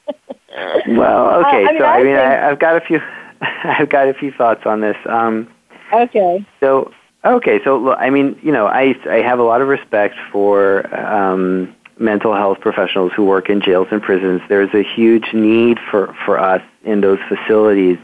well, 0.89 1.45
okay. 1.45 1.65
Uh, 1.65 1.69
I 1.69 1.73
mean, 1.73 1.79
so 1.79 1.85
I 1.85 1.97
I 1.97 2.03
mean, 2.05 2.15
I, 2.15 2.51
I've 2.51 2.59
got 2.59 2.77
a 2.77 2.81
few. 2.81 3.01
I've 3.65 3.89
got 3.89 4.09
a 4.09 4.15
few 4.15 4.33
thoughts 4.33 4.63
on 4.67 4.81
this. 4.81 4.97
Um, 5.07 5.49
okay. 5.93 6.45
So 6.61 6.93
okay, 7.25 7.61
so 7.65 7.93
I 7.95 8.11
mean, 8.11 8.39
you 8.43 8.53
know, 8.53 8.67
I 8.67 8.95
I 9.09 9.17
have 9.17 9.39
a 9.39 9.43
lot 9.43 9.61
of 9.61 9.69
respect 9.69 10.15
for 10.31 10.95
um, 10.95 11.75
mental 11.99 12.35
health 12.35 12.61
professionals 12.61 13.13
who 13.15 13.25
work 13.25 13.49
in 13.49 13.61
jails 13.61 13.89
and 13.91 14.03
prisons. 14.03 14.41
There's 14.49 14.73
a 14.75 14.83
huge 14.83 15.33
need 15.33 15.79
for 15.91 16.15
for 16.25 16.39
us 16.39 16.63
in 16.85 17.01
those 17.01 17.19
facilities, 17.29 17.99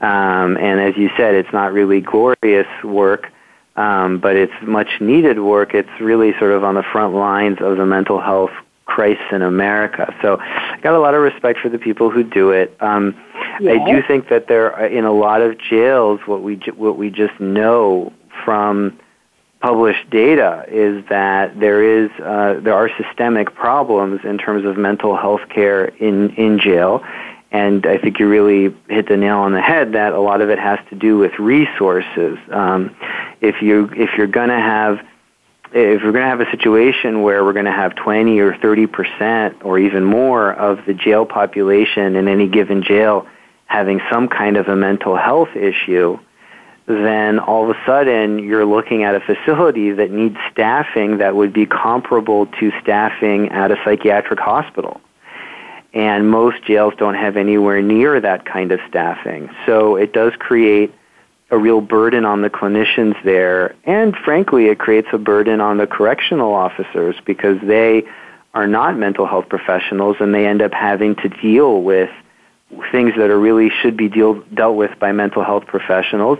um, 0.00 0.56
and 0.56 0.80
as 0.80 0.96
you 0.96 1.10
said, 1.16 1.34
it's 1.34 1.52
not 1.52 1.72
really 1.72 2.00
glorious 2.00 2.68
work. 2.84 3.32
Um, 3.76 4.18
but 4.18 4.36
it's 4.36 4.52
much 4.62 5.00
needed 5.00 5.38
work. 5.38 5.74
It's 5.74 6.00
really 6.00 6.36
sort 6.38 6.50
of 6.50 6.64
on 6.64 6.74
the 6.74 6.82
front 6.82 7.14
lines 7.14 7.58
of 7.60 7.78
the 7.78 7.86
mental 7.86 8.20
health 8.20 8.50
crisis 8.90 9.24
in 9.30 9.42
America. 9.42 10.12
So 10.20 10.38
I 10.40 10.78
got 10.82 10.94
a 10.94 10.98
lot 10.98 11.14
of 11.14 11.22
respect 11.22 11.60
for 11.60 11.68
the 11.68 11.78
people 11.78 12.10
who 12.10 12.24
do 12.24 12.50
it. 12.50 12.76
Um, 12.80 13.14
I 13.60 13.78
do 13.86 14.02
think 14.06 14.28
that 14.28 14.48
there 14.48 14.74
are 14.74 14.86
in 14.86 15.04
a 15.04 15.12
lot 15.12 15.40
of 15.40 15.58
jails 15.58 16.20
what 16.26 16.42
we 16.42 16.56
what 16.76 16.96
we 16.98 17.10
just 17.10 17.38
know 17.38 18.12
from 18.44 18.98
published 19.60 20.08
data 20.10 20.64
is 20.68 21.04
that 21.08 21.60
there 21.60 21.82
is 21.82 22.10
uh, 22.20 22.58
there 22.60 22.74
are 22.74 22.90
systemic 23.00 23.54
problems 23.54 24.20
in 24.24 24.38
terms 24.38 24.64
of 24.64 24.76
mental 24.76 25.16
health 25.16 25.48
care 25.48 25.84
in 25.84 26.30
in 26.34 26.58
jail. 26.58 27.04
And 27.52 27.84
I 27.84 27.98
think 27.98 28.20
you 28.20 28.28
really 28.28 28.74
hit 28.88 29.08
the 29.08 29.16
nail 29.16 29.38
on 29.38 29.52
the 29.52 29.60
head 29.60 29.92
that 29.92 30.12
a 30.12 30.20
lot 30.20 30.40
of 30.40 30.50
it 30.50 30.58
has 30.58 30.78
to 30.88 30.94
do 30.94 31.18
with 31.18 31.32
resources. 31.38 32.38
Um, 32.50 32.94
if 33.40 33.60
you 33.60 33.90
if 33.96 34.10
you're 34.16 34.28
going 34.28 34.50
to 34.50 34.60
have 34.60 35.00
if 35.72 36.02
we're 36.02 36.12
going 36.12 36.24
to 36.24 36.30
have 36.30 36.40
a 36.40 36.50
situation 36.50 37.22
where 37.22 37.44
we're 37.44 37.52
going 37.52 37.66
to 37.66 37.72
have 37.72 37.94
20 37.94 38.38
or 38.40 38.56
30 38.56 38.86
percent 38.86 39.56
or 39.62 39.78
even 39.78 40.04
more 40.04 40.52
of 40.52 40.84
the 40.86 40.94
jail 40.94 41.24
population 41.24 42.16
in 42.16 42.28
any 42.28 42.48
given 42.48 42.82
jail 42.82 43.26
having 43.66 44.00
some 44.10 44.28
kind 44.28 44.56
of 44.56 44.66
a 44.66 44.74
mental 44.74 45.16
health 45.16 45.54
issue, 45.54 46.18
then 46.86 47.38
all 47.38 47.70
of 47.70 47.76
a 47.76 47.80
sudden 47.86 48.40
you're 48.40 48.66
looking 48.66 49.04
at 49.04 49.14
a 49.14 49.20
facility 49.20 49.92
that 49.92 50.10
needs 50.10 50.36
staffing 50.50 51.18
that 51.18 51.36
would 51.36 51.52
be 51.52 51.66
comparable 51.66 52.46
to 52.46 52.72
staffing 52.82 53.48
at 53.50 53.70
a 53.70 53.76
psychiatric 53.84 54.40
hospital. 54.40 55.00
And 55.94 56.28
most 56.28 56.64
jails 56.64 56.94
don't 56.98 57.14
have 57.14 57.36
anywhere 57.36 57.80
near 57.80 58.20
that 58.20 58.44
kind 58.44 58.72
of 58.72 58.80
staffing. 58.88 59.50
So 59.66 59.94
it 59.94 60.12
does 60.12 60.32
create 60.38 60.92
a 61.50 61.58
real 61.58 61.80
burden 61.80 62.24
on 62.24 62.42
the 62.42 62.50
clinicians 62.50 63.22
there. 63.24 63.74
And 63.84 64.16
frankly, 64.16 64.66
it 64.66 64.78
creates 64.78 65.08
a 65.12 65.18
burden 65.18 65.60
on 65.60 65.78
the 65.78 65.86
correctional 65.86 66.54
officers 66.54 67.16
because 67.24 67.58
they 67.62 68.04
are 68.54 68.66
not 68.66 68.96
mental 68.96 69.26
health 69.26 69.48
professionals 69.48 70.16
and 70.20 70.34
they 70.34 70.46
end 70.46 70.62
up 70.62 70.72
having 70.72 71.16
to 71.16 71.28
deal 71.28 71.82
with 71.82 72.10
things 72.92 73.12
that 73.16 73.30
are 73.30 73.38
really 73.38 73.70
should 73.82 73.96
be 73.96 74.08
deal, 74.08 74.34
dealt 74.54 74.76
with 74.76 74.96
by 74.98 75.12
mental 75.12 75.44
health 75.44 75.66
professionals. 75.66 76.38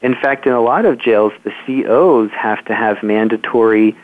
In 0.00 0.14
fact, 0.14 0.46
in 0.46 0.52
a 0.52 0.60
lot 0.60 0.84
of 0.84 0.98
jails, 0.98 1.32
the 1.44 1.52
COs 1.66 2.30
have 2.32 2.64
to 2.66 2.74
have 2.74 3.02
mandatory 3.02 3.96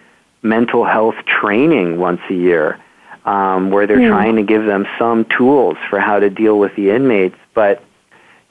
mental 0.43 0.85
health 0.85 1.15
training 1.27 1.99
once 1.99 2.21
a 2.29 2.35
year, 2.35 2.79
um, 3.25 3.71
where 3.71 3.87
they're 3.87 4.09
trying 4.09 4.37
to 4.37 4.43
give 4.43 4.65
them 4.65 4.87
some 4.99 5.25
tools 5.25 5.77
for 5.89 6.01
how 6.01 6.19
to 6.19 6.29
deal 6.29 6.59
with 6.59 6.75
the 6.77 6.91
inmates. 6.91 7.37
But 7.55 7.83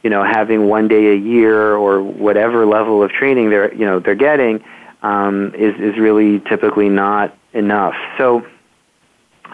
you 0.03 0.09
know, 0.09 0.23
having 0.23 0.67
one 0.67 0.87
day 0.87 1.07
a 1.11 1.15
year 1.15 1.75
or 1.75 2.01
whatever 2.01 2.65
level 2.65 3.03
of 3.03 3.11
training 3.11 3.49
they're 3.49 3.73
you 3.73 3.85
know 3.85 3.99
they're 3.99 4.15
getting 4.15 4.63
um, 5.03 5.53
is 5.55 5.75
is 5.79 5.97
really 5.97 6.39
typically 6.39 6.89
not 6.89 7.35
enough. 7.53 7.95
So 8.17 8.45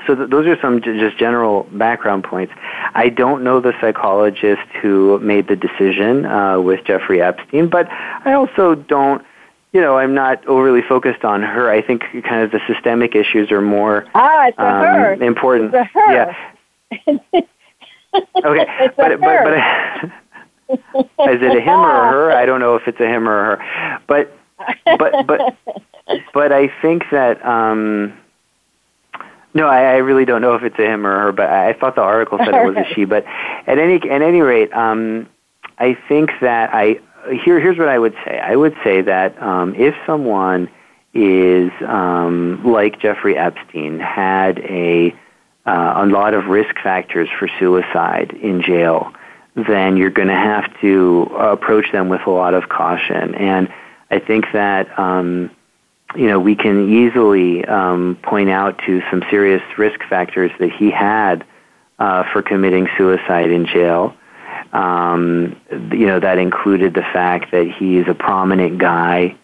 so 0.06 0.16
th- 0.16 0.30
those 0.30 0.46
are 0.48 0.58
some 0.62 0.82
j- 0.82 0.98
just 1.00 1.18
general 1.18 1.64
background 1.72 2.24
points. 2.24 2.54
I 2.94 3.10
don't 3.10 3.44
know 3.44 3.60
the 3.60 3.74
psychologist 3.82 4.62
who 4.82 5.20
made 5.20 5.48
the 5.48 5.56
decision 5.56 6.26
uh, 6.26 6.60
with 6.62 6.86
Jeffrey 6.86 7.22
Epstein, 7.22 7.68
but 7.68 7.88
I 7.90 8.34
also 8.34 8.76
don't, 8.76 9.26
you 9.74 9.82
know, 9.82 9.98
I'm 9.98 10.14
not 10.14 10.46
overly 10.48 10.82
focused 10.82 11.26
on 11.26 11.42
her. 11.42 11.70
I 11.70 11.82
think 11.82 12.04
kind 12.24 12.44
of 12.44 12.52
the 12.52 12.62
systemic 12.68 13.16
issues 13.16 13.52
are 13.52 13.60
more 13.62 14.06
Ah, 14.16 14.48
it's 14.48 14.60
um, 14.60 14.66
her. 14.66 15.14
important. 15.22 15.74
It's 15.74 15.92
her. 15.94 16.14
Yeah. 16.14 17.42
Okay, 18.44 18.66
It's 18.80 18.96
but 18.96 19.20
but 19.20 19.20
but 19.20 19.60
her. 19.60 20.14
is 20.70 21.42
it 21.42 21.58
a 21.58 21.62
him 21.62 21.80
or 21.80 21.92
a 21.92 22.12
her? 22.12 22.32
I 22.32 22.46
don't 22.46 22.60
know 22.60 22.76
if 22.76 22.88
it's 22.88 23.00
a 23.00 23.08
him 23.08 23.28
or 23.28 23.40
a 23.40 23.58
her, 23.58 24.02
but 24.08 24.38
but 24.98 25.28
but 25.28 25.56
but 26.34 26.52
I 26.52 26.70
think 26.82 27.04
that 27.12 27.44
um, 27.46 28.14
no, 29.54 29.68
I, 29.68 29.94
I 29.94 29.96
really 29.98 30.26
don't 30.26 30.42
know 30.42 30.56
if 30.56 30.64
it's 30.64 30.78
a 30.78 30.84
him 30.84 31.06
or 31.06 31.16
a 31.16 31.20
her. 31.24 31.32
But 31.32 31.50
I, 31.50 31.70
I 31.70 31.74
thought 31.74 31.96
the 31.96 32.02
article 32.02 32.38
said 32.38 32.50
it 32.50 32.66
was 32.66 32.76
a 32.76 32.86
she. 32.94 33.06
But 33.06 33.26
at 33.26 33.80
any 33.80 33.96
at 34.10 34.22
any 34.22 34.42
rate, 34.42 34.74
um, 34.74 35.28
I 35.80 35.98
think 36.08 36.32
that 36.42 36.70
I 36.74 37.00
here 37.44 37.60
here's 37.60 37.78
what 37.78 37.90
I 37.90 38.00
would 38.00 38.16
say. 38.26 38.40
I 38.40 38.56
would 38.56 38.76
say 38.84 39.02
that 39.02 39.42
um, 39.42 39.76
if 39.76 39.96
someone 40.06 40.70
is 41.14 41.72
um, 41.86 42.64
like 42.64 43.00
Jeffrey 43.00 43.38
Epstein 43.38 44.00
had 44.00 44.60
a 44.60 45.16
uh, 45.66 45.94
a 45.98 46.06
lot 46.06 46.34
of 46.34 46.46
risk 46.46 46.76
factors 46.82 47.28
for 47.38 47.50
suicide 47.60 48.32
in 48.42 48.62
jail, 48.62 49.12
then 49.58 49.98
you're 49.98 50.12
going 50.12 50.28
to 50.28 50.36
have 50.36 50.80
to 50.82 51.24
approach 51.36 51.92
them 51.92 52.10
with 52.10 52.22
a 52.28 52.30
lot 52.30 52.54
of 52.54 52.70
caution. 52.70 53.34
And 53.34 53.74
I 54.12 54.20
think 54.20 54.46
that 54.54 54.98
um, 55.00 55.50
you 56.16 56.28
know 56.28 56.40
we 56.40 56.56
can 56.56 56.90
easily 56.90 57.66
um, 57.66 58.18
point 58.22 58.50
out 58.50 58.80
to 58.86 59.02
some 59.10 59.24
serious 59.30 59.64
risk 59.78 60.00
factors 60.10 60.52
that 60.60 60.72
he 60.72 60.92
had 60.92 61.44
uh, 61.98 62.24
for 62.32 62.42
committing 62.42 62.88
suicide 62.98 63.50
in 63.50 63.66
jail. 63.66 64.16
Um, 64.74 65.60
you 65.72 66.06
know 66.06 66.20
that 66.20 66.38
included 66.38 66.94
the 66.94 67.02
fact 67.02 67.52
that 67.52 67.68
he's 67.68 68.08
a 68.08 68.14
prominent 68.14 68.78
guy, 68.78 69.36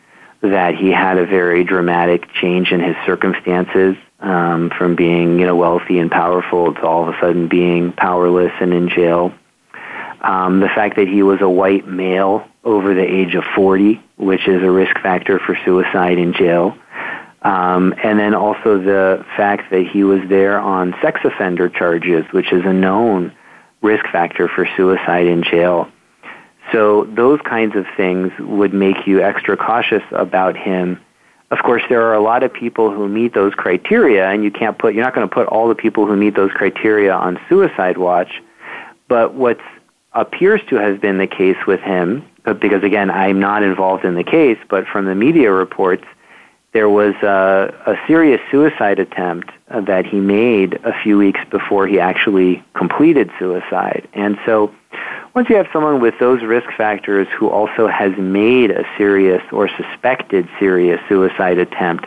that 0.41 0.75
he 0.75 0.91
had 0.91 1.17
a 1.17 1.25
very 1.25 1.63
dramatic 1.63 2.31
change 2.33 2.71
in 2.71 2.81
his 2.81 2.95
circumstances 3.05 3.95
um, 4.19 4.69
from 4.77 4.95
being 4.95 5.39
you 5.39 5.47
know 5.47 5.55
wealthy 5.55 5.97
and 5.97 6.11
powerful 6.11 6.73
to 6.75 6.81
all 6.83 7.09
of 7.09 7.15
a 7.15 7.19
sudden 7.19 7.47
being 7.47 7.91
powerless 7.93 8.53
and 8.61 8.73
in 8.73 8.89
jail. 8.89 9.33
Um, 10.23 10.61
the 10.61 10.69
fact 10.69 10.95
that 10.95 11.07
he 11.07 11.21
was 11.21 11.41
a 11.41 11.49
white 11.49 11.85
male 11.85 12.47
over 12.63 12.93
the 12.93 13.03
age 13.03 13.35
of 13.35 13.43
40, 13.55 14.01
which 14.17 14.47
is 14.47 14.63
a 14.63 14.71
risk 14.71 14.97
factor 14.99 15.37
for 15.39 15.57
suicide 15.65 16.17
in 16.17 16.33
jail. 16.33 16.77
Um, 17.41 17.93
and 18.01 18.17
then 18.17 18.33
also 18.33 18.77
the 18.77 19.25
fact 19.35 19.69
that 19.71 19.85
he 19.85 20.05
was 20.05 20.21
there 20.29 20.59
on 20.59 20.95
sex 21.01 21.19
offender 21.25 21.67
charges, 21.67 22.23
which 22.31 22.53
is 22.53 22.63
a 22.65 22.71
known 22.71 23.35
risk 23.81 24.05
factor 24.11 24.47
for 24.47 24.67
suicide 24.77 25.27
in 25.27 25.43
jail. 25.43 25.89
So 26.71 27.03
those 27.03 27.41
kinds 27.41 27.75
of 27.75 27.85
things 27.97 28.31
would 28.39 28.73
make 28.73 29.05
you 29.05 29.21
extra 29.21 29.57
cautious 29.57 30.03
about 30.11 30.55
him. 30.55 31.01
Of 31.51 31.59
course, 31.59 31.83
there 31.89 32.03
are 32.03 32.13
a 32.13 32.21
lot 32.21 32.43
of 32.43 32.53
people 32.53 32.91
who 32.91 33.09
meet 33.09 33.33
those 33.33 33.53
criteria, 33.53 34.29
and 34.29 34.43
you 34.43 34.49
can't 34.49 34.79
put, 34.79 34.93
you're 34.93 35.03
not 35.03 35.13
going 35.13 35.27
to 35.27 35.33
put 35.33 35.47
all 35.47 35.67
the 35.67 35.75
people 35.75 36.07
who 36.07 36.15
meet 36.15 36.35
those 36.35 36.51
criteria 36.51 37.13
on 37.13 37.37
suicide 37.49 37.97
watch. 37.97 38.41
But 39.09 39.33
what 39.35 39.59
appears 40.15 40.61
to 40.69 40.75
have 40.75 41.01
been 41.01 41.17
the 41.17 41.27
case 41.27 41.57
with 41.65 41.79
him, 41.81 42.25
because 42.43 42.83
again, 42.83 43.09
I'm 43.09 43.39
not 43.39 43.63
involved 43.63 44.05
in 44.05 44.15
the 44.15 44.23
case, 44.23 44.57
but 44.69 44.85
from 44.87 45.05
the 45.05 45.15
media 45.15 45.51
reports, 45.51 46.03
there 46.73 46.89
was 46.89 47.13
a, 47.21 47.73
a 47.85 47.95
serious 48.07 48.41
suicide 48.49 48.99
attempt 48.99 49.51
that 49.69 50.05
he 50.05 50.19
made 50.19 50.73
a 50.83 50.93
few 51.03 51.17
weeks 51.17 51.39
before 51.49 51.87
he 51.87 51.99
actually 51.99 52.63
completed 52.73 53.29
suicide. 53.39 54.07
And 54.13 54.37
so, 54.45 54.73
once 55.35 55.49
you 55.49 55.55
have 55.55 55.67
someone 55.73 55.99
with 55.99 56.13
those 56.19 56.43
risk 56.43 56.69
factors 56.77 57.27
who 57.35 57.49
also 57.49 57.87
has 57.87 58.15
made 58.17 58.69
a 58.69 58.83
serious 58.97 59.41
or 59.51 59.67
suspected 59.67 60.47
serious 60.59 60.99
suicide 61.09 61.57
attempt, 61.57 62.05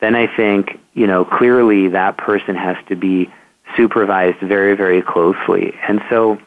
then 0.00 0.14
I 0.14 0.28
think, 0.36 0.78
you 0.94 1.06
know, 1.06 1.24
clearly 1.24 1.88
that 1.88 2.16
person 2.16 2.54
has 2.54 2.76
to 2.88 2.96
be 2.96 3.28
supervised 3.76 4.38
very, 4.38 4.76
very 4.76 5.02
closely. 5.02 5.74
And 5.88 6.00
so, 6.08 6.38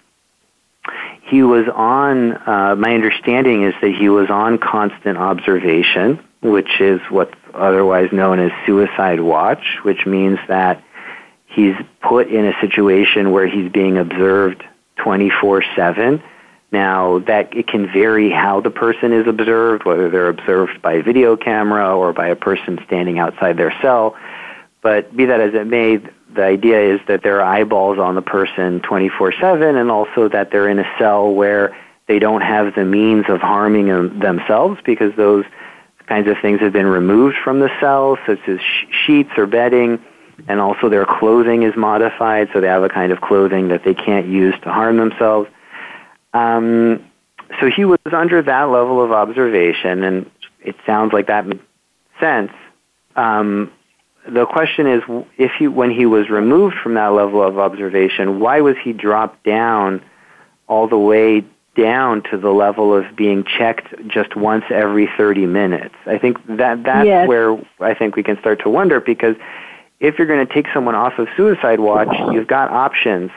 he 1.29 1.43
was 1.43 1.67
on, 1.73 2.33
uh, 2.33 2.75
my 2.77 2.93
understanding 2.93 3.63
is 3.63 3.73
that 3.81 3.93
he 3.93 4.09
was 4.09 4.29
on 4.29 4.57
constant 4.57 5.17
observation 5.17 6.19
which 6.41 6.79
is 6.79 7.01
what's 7.09 7.33
otherwise 7.53 8.11
known 8.11 8.39
as 8.39 8.51
suicide 8.65 9.19
watch, 9.19 9.79
which 9.83 10.05
means 10.05 10.39
that 10.47 10.83
he's 11.47 11.75
put 12.01 12.27
in 12.27 12.45
a 12.45 12.59
situation 12.61 13.31
where 13.31 13.47
he's 13.47 13.71
being 13.71 13.97
observed 13.97 14.63
24/7. 14.97 16.21
Now, 16.69 17.19
that 17.19 17.55
it 17.55 17.67
can 17.67 17.87
vary 17.87 18.29
how 18.29 18.59
the 18.59 18.69
person 18.69 19.13
is 19.13 19.25
observed, 19.25 19.85
whether 19.85 20.09
they're 20.09 20.27
observed 20.27 20.81
by 20.81 20.93
a 20.93 21.01
video 21.01 21.37
camera 21.37 21.95
or 21.95 22.11
by 22.11 22.27
a 22.27 22.35
person 22.35 22.79
standing 22.85 23.19
outside 23.19 23.55
their 23.55 23.73
cell. 23.81 24.15
But 24.81 25.15
be 25.15 25.25
that 25.25 25.39
as 25.39 25.53
it 25.53 25.65
may, 25.65 26.01
the 26.37 26.43
idea 26.43 26.95
is 26.95 27.01
that 27.07 27.23
there 27.23 27.41
are 27.41 27.43
eyeballs 27.43 27.99
on 27.99 28.15
the 28.15 28.21
person 28.21 28.79
24/7 28.79 29.75
and 29.75 29.91
also 29.91 30.29
that 30.29 30.51
they're 30.51 30.69
in 30.69 30.79
a 30.79 30.89
cell 30.97 31.33
where 31.33 31.75
they 32.07 32.19
don't 32.19 32.41
have 32.41 32.73
the 32.75 32.85
means 32.85 33.25
of 33.27 33.41
harming 33.41 33.87
them 33.87 34.19
themselves 34.19 34.79
because 34.85 35.13
those 35.15 35.43
kinds 36.07 36.29
of 36.29 36.37
things 36.41 36.61
have 36.61 36.71
been 36.71 36.87
removed 36.87 37.35
from 37.43 37.59
the 37.59 37.69
cell, 37.81 38.17
such 38.25 38.39
as 38.47 38.59
sh- 38.61 38.85
sheets 39.05 39.31
or 39.37 39.45
bedding, 39.45 39.99
and 40.47 40.59
also 40.61 40.87
their 40.87 41.05
clothing 41.05 41.63
is 41.63 41.75
modified, 41.75 42.47
so 42.53 42.61
they 42.61 42.67
have 42.67 42.83
a 42.83 42.89
kind 42.89 43.11
of 43.11 43.19
clothing 43.19 43.67
that 43.67 43.83
they 43.83 43.93
can't 43.93 44.27
use 44.27 44.55
to 44.61 44.71
harm 44.71 44.95
themselves. 44.95 45.49
Um, 46.33 47.03
so 47.59 47.69
he 47.69 47.83
was 47.83 47.99
under 48.13 48.41
that 48.41 48.63
level 48.69 49.03
of 49.03 49.11
observation, 49.11 50.03
and 50.03 50.29
it 50.63 50.75
sounds 50.85 51.11
like 51.11 51.27
that 51.27 51.45
makes 51.45 51.63
sense. 52.19 52.51
Um, 53.15 53.71
the 54.29 54.45
question 54.45 54.87
is, 54.87 55.01
if 55.37 55.51
he, 55.57 55.67
when 55.67 55.91
he 55.91 56.05
was 56.05 56.29
removed 56.29 56.75
from 56.81 56.95
that 56.95 57.07
level 57.07 57.41
of 57.41 57.57
observation, 57.57 58.39
why 58.39 58.61
was 58.61 58.75
he 58.83 58.93
dropped 58.93 59.43
down 59.43 60.03
all 60.67 60.87
the 60.87 60.97
way 60.97 61.43
down 61.77 62.23
to 62.23 62.37
the 62.37 62.49
level 62.49 62.93
of 62.93 63.15
being 63.15 63.43
checked 63.43 63.93
just 64.07 64.35
once 64.35 64.65
every 64.71 65.07
30 65.15 65.45
minutes. 65.45 65.95
I 66.07 66.17
think 66.17 66.43
that 66.47 66.83
that's 66.83 67.05
yes. 67.05 67.27
where 67.27 67.57
I 67.79 67.93
think 67.93 68.15
we 68.15 68.23
can 68.23 68.37
start 68.39 68.61
to 68.63 68.69
wonder 68.69 68.99
because 68.99 69.35
if 69.99 70.17
you're 70.17 70.27
going 70.27 70.45
to 70.45 70.51
take 70.51 70.65
someone 70.73 70.95
off 70.95 71.19
of 71.19 71.27
suicide 71.37 71.79
watch, 71.79 72.09
you've 72.33 72.47
got 72.47 72.71
options. 72.71 73.31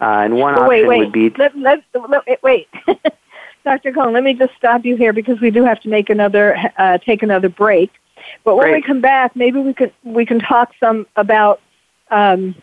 Uh, 0.00 0.24
and 0.24 0.36
one 0.36 0.54
option 0.54 0.68
wait, 0.68 0.86
wait. 0.86 0.98
would 0.98 1.12
be 1.12 1.30
let, 1.30 1.56
let, 1.56 1.82
let, 1.94 2.42
wait. 2.42 2.68
Dr. 3.64 3.92
Cohen, 3.92 4.12
let 4.12 4.22
me 4.22 4.34
just 4.34 4.54
stop 4.56 4.84
you 4.84 4.96
here 4.96 5.12
because 5.12 5.40
we 5.40 5.50
do 5.50 5.64
have 5.64 5.80
to 5.80 5.88
make 5.88 6.10
another 6.10 6.56
uh, 6.76 6.98
take 6.98 7.22
another 7.22 7.48
break. 7.48 7.90
But 8.44 8.56
when 8.56 8.68
Great. 8.68 8.76
we 8.76 8.82
come 8.82 9.00
back, 9.00 9.36
maybe 9.36 9.58
we 9.60 9.74
can 9.74 9.90
we 10.04 10.26
can 10.26 10.38
talk 10.38 10.72
some 10.78 11.06
about 11.16 11.60
um, 12.10 12.54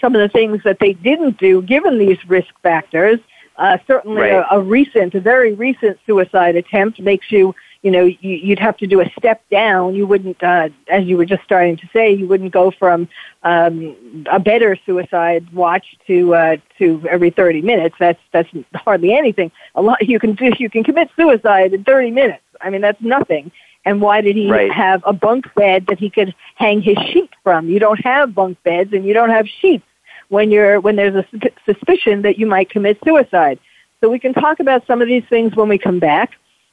some 0.00 0.14
of 0.14 0.20
the 0.20 0.28
things 0.28 0.62
that 0.64 0.78
they 0.78 0.92
didn't 0.92 1.38
do 1.38 1.62
given 1.62 1.98
these 1.98 2.18
risk 2.28 2.52
factors 2.62 3.20
uh, 3.58 3.76
certainly 3.86 4.22
right. 4.22 4.44
a, 4.50 4.54
a 4.54 4.60
recent, 4.60 5.14
a 5.14 5.20
very 5.20 5.52
recent 5.52 5.98
suicide 6.06 6.54
attempt 6.54 7.00
makes 7.00 7.30
you, 7.32 7.54
you 7.82 7.90
know, 7.90 8.04
you, 8.04 8.16
you'd 8.20 8.58
have 8.58 8.76
to 8.76 8.86
do 8.86 9.00
a 9.00 9.10
step 9.18 9.42
down. 9.50 9.96
You 9.96 10.06
wouldn't, 10.06 10.40
uh, 10.42 10.68
as 10.88 11.04
you 11.06 11.16
were 11.16 11.24
just 11.24 11.42
starting 11.42 11.76
to 11.78 11.88
say, 11.92 12.12
you 12.12 12.28
wouldn't 12.28 12.52
go 12.52 12.70
from 12.70 13.08
um, 13.42 14.24
a 14.30 14.38
better 14.38 14.76
suicide 14.86 15.52
watch 15.52 15.96
to 16.06 16.34
uh, 16.34 16.56
to 16.78 17.04
every 17.10 17.30
30 17.30 17.62
minutes. 17.62 17.96
That's 17.98 18.20
that's 18.32 18.48
hardly 18.74 19.12
anything. 19.12 19.50
A 19.74 19.82
lot 19.82 20.06
you 20.06 20.20
can 20.20 20.34
do. 20.34 20.52
You 20.58 20.70
can 20.70 20.84
commit 20.84 21.10
suicide 21.16 21.74
in 21.74 21.82
30 21.82 22.12
minutes. 22.12 22.42
I 22.60 22.70
mean, 22.70 22.80
that's 22.80 23.00
nothing. 23.00 23.50
And 23.88 24.02
why 24.02 24.20
did 24.20 24.36
he 24.36 24.50
right. 24.50 24.70
have 24.70 25.02
a 25.06 25.14
bunk 25.14 25.46
bed 25.54 25.86
that 25.86 25.98
he 25.98 26.10
could 26.10 26.34
hang 26.56 26.82
his 26.82 26.98
sheet 27.10 27.30
from? 27.42 27.70
You 27.70 27.78
don't 27.78 28.04
have 28.04 28.34
bunk 28.34 28.62
beds 28.62 28.92
and 28.92 29.02
you 29.02 29.14
don't 29.14 29.30
have 29.30 29.48
sheets 29.48 29.86
when 30.28 30.50
you're 30.50 30.78
when 30.78 30.96
there's 30.96 31.14
a 31.14 31.26
suspicion 31.64 32.20
that 32.20 32.38
you 32.38 32.44
might 32.44 32.68
commit 32.68 32.98
suicide. 33.02 33.58
So 34.02 34.10
we 34.10 34.18
can 34.18 34.34
talk 34.34 34.60
about 34.60 34.86
some 34.86 35.00
of 35.00 35.08
these 35.08 35.24
things 35.30 35.56
when 35.56 35.70
we 35.70 35.78
come 35.78 36.00
back. 36.00 36.32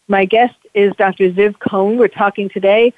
My 0.09 0.25
guest 0.25 0.55
is 0.73 0.91
Dr. 0.97 1.31
Ziv 1.31 1.57
Cohen. 1.57 1.97
We're 1.97 2.09
talking 2.09 2.49
today 2.49 2.93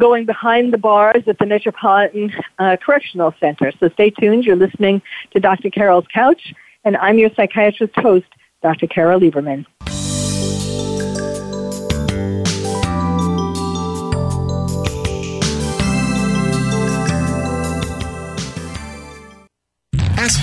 going 0.00 0.24
behind 0.24 0.72
the 0.72 0.78
bars 0.78 1.22
at 1.28 1.38
the 1.38 1.46
Metropolitan 1.46 2.32
uh, 2.58 2.76
Correctional 2.84 3.32
Center. 3.38 3.70
So 3.78 3.88
stay 3.90 4.10
tuned. 4.10 4.46
You're 4.46 4.56
listening 4.56 5.00
to 5.30 5.38
Dr. 5.38 5.70
Carole's 5.70 6.08
Couch, 6.12 6.52
and 6.82 6.96
I'm 6.96 7.18
your 7.18 7.30
psychiatrist 7.36 7.94
host, 7.94 8.26
Dr. 8.64 8.88
Carole 8.88 9.20
Lieberman. 9.20 9.64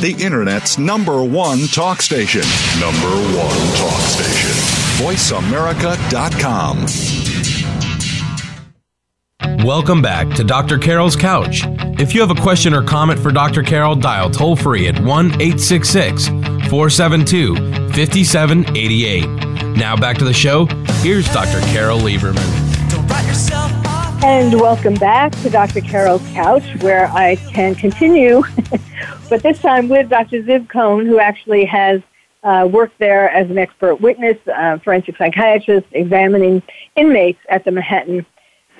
The 0.00 0.14
Internet's 0.24 0.78
number 0.78 1.24
one 1.24 1.66
talk 1.66 2.00
station. 2.02 2.42
Number 2.78 3.08
one 3.36 3.74
talk 3.74 4.00
station. 4.02 4.52
VoiceAmerica.com. 5.04 6.86
Welcome 9.66 10.00
back 10.00 10.32
to 10.36 10.44
Dr. 10.44 10.78
Carole's 10.78 11.16
Couch. 11.16 11.64
If 11.98 12.14
you 12.14 12.20
have 12.20 12.30
a 12.30 12.40
question 12.40 12.74
or 12.74 12.84
comment 12.84 13.18
for 13.18 13.32
Dr. 13.32 13.64
Carole, 13.64 13.96
dial 13.96 14.30
toll 14.30 14.54
free 14.54 14.86
at 14.86 15.00
1 15.00 15.26
866 15.32 16.28
472 16.28 17.56
5788. 17.56 19.26
Now 19.76 19.96
back 19.96 20.16
to 20.18 20.24
the 20.24 20.32
show. 20.32 20.66
Here's 21.02 21.26
Dr. 21.32 21.60
Carole 21.72 21.98
Lieberman. 21.98 22.67
And 24.24 24.60
welcome 24.60 24.94
back 24.94 25.30
to 25.42 25.48
Dr. 25.48 25.80
Carole's 25.80 26.26
Couch, 26.32 26.64
where 26.80 27.06
I 27.06 27.36
can 27.36 27.76
continue, 27.76 28.42
but 29.30 29.44
this 29.44 29.60
time 29.60 29.88
with 29.88 30.08
Dr. 30.08 30.42
Ziv 30.42 30.68
Cohen, 30.68 31.06
who 31.06 31.20
actually 31.20 31.64
has 31.66 32.02
uh, 32.42 32.68
worked 32.70 32.98
there 32.98 33.30
as 33.30 33.48
an 33.48 33.58
expert 33.58 34.00
witness, 34.00 34.36
uh, 34.52 34.78
forensic 34.78 35.16
psychiatrist, 35.16 35.86
examining 35.92 36.62
inmates 36.96 37.38
at 37.48 37.64
the 37.64 37.70
Manhattan 37.70 38.26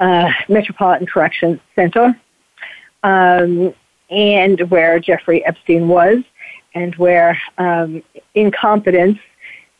uh, 0.01 0.33
Metropolitan 0.49 1.07
Correction 1.07 1.61
Center, 1.77 2.21
um, 3.05 3.73
and 4.11 4.61
where 4.71 4.99
Jeffrey 4.99 5.45
Epstein 5.47 5.87
was, 5.87 6.19
and 6.75 6.97
where 6.97 7.41
um, 7.59 8.03
incompetence 8.35 9.19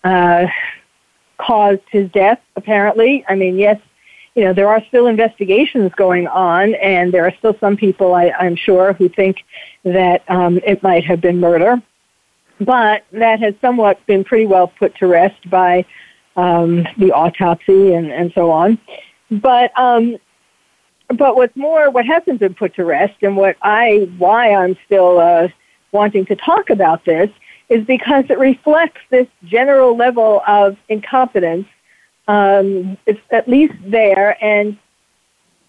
uh, 0.05 0.47
caused 1.37 1.83
his 1.91 2.09
death, 2.11 2.41
apparently. 2.55 3.25
I 3.29 3.35
mean, 3.35 3.59
yes, 3.59 3.81
you 4.39 4.45
know, 4.45 4.53
there 4.53 4.69
are 4.69 4.81
still 4.87 5.09
investigations 5.09 5.91
going 5.97 6.29
on, 6.29 6.77
and 6.77 7.13
there 7.13 7.25
are 7.25 7.35
still 7.39 7.57
some 7.59 7.77
people, 7.77 8.15
I, 8.15 8.31
I'm 8.31 8.55
sure, 8.55 8.93
who 8.93 9.09
think 9.09 9.39
that 9.83 10.23
um, 10.31 10.61
it 10.65 10.81
might 10.81 11.05
have 11.07 11.21
been 11.21 11.41
murder. 11.41 11.83
But 12.61 13.05
that 13.11 13.41
has 13.41 13.55
somewhat 13.61 13.99
been 14.07 14.23
pretty 14.23 14.47
well 14.47 14.69
put 14.69 14.95
to 14.99 15.09
rest 15.09 15.51
by 15.51 15.85
um, 16.37 16.87
the 16.99 17.11
autopsy 17.11 17.95
and, 17.95 18.13
and 18.13 18.33
so 18.33 18.53
on. 18.53 18.79
But 19.29 19.77
um, 19.77 20.19
but 21.09 21.35
what's 21.35 21.57
more, 21.57 21.91
what 21.91 22.07
hasn't 22.07 22.39
been 22.39 22.55
put 22.55 22.77
to 22.77 22.85
rest, 22.85 23.15
and 23.23 23.37
what 23.37 23.57
I 23.63 24.09
why 24.19 24.55
I'm 24.55 24.77
still 24.87 25.19
uh, 25.19 25.49
wanting 25.91 26.27
to 26.27 26.37
talk 26.37 26.71
about 26.71 27.05
this 27.05 27.29
is 27.69 27.85
because 27.87 28.25
it 28.29 28.39
reflects 28.39 29.01
this 29.11 29.27
general 29.45 29.97
level 29.97 30.43
of 30.47 30.77
incompetence. 30.89 31.67
Um, 32.29 32.99
it's 33.07 33.21
at 33.31 33.49
least 33.49 33.75
there, 33.85 34.43
and 34.45 34.77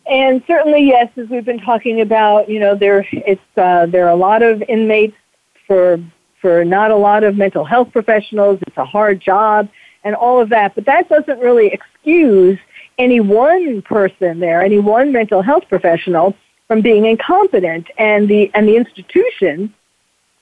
and 0.06 0.44
certainly 0.46 0.86
yes, 0.86 1.10
as 1.18 1.30
we've 1.30 1.46
been 1.46 1.62
talking 1.62 2.02
about, 2.02 2.50
you 2.50 2.60
know, 2.60 2.76
there 2.76 3.08
it's 3.12 3.42
uh, 3.58 3.86
there 3.86 4.06
are 4.06 4.12
a 4.12 4.16
lot 4.16 4.44
of 4.44 4.62
inmates 4.64 5.16
for 5.66 6.00
for 6.42 6.66
not 6.66 6.92
a 6.92 6.96
lot 6.96 7.24
of 7.24 7.38
mental 7.38 7.64
health 7.64 7.92
professionals. 7.92 8.60
It's 8.68 8.78
a 8.78 8.86
hard 8.86 9.20
job 9.22 9.70
and 10.04 10.16
all 10.16 10.42
of 10.42 10.50
that, 10.50 10.76
but 10.76 10.86
that 10.86 11.10
doesn't 11.10 11.40
really 11.40 11.68
excuse 11.68 12.58
any 12.98 13.20
one 13.20 13.82
person 13.82 14.40
there, 14.40 14.62
any 14.62 14.80
one 14.80 15.12
mental 15.12 15.42
health 15.42 15.64
professional 15.70 16.36
from 16.68 16.82
being 16.82 17.06
incompetent 17.06 17.88
and 17.98 18.28
the 18.28 18.52
and 18.54 18.68
the 18.68 18.76
institution 18.76 19.74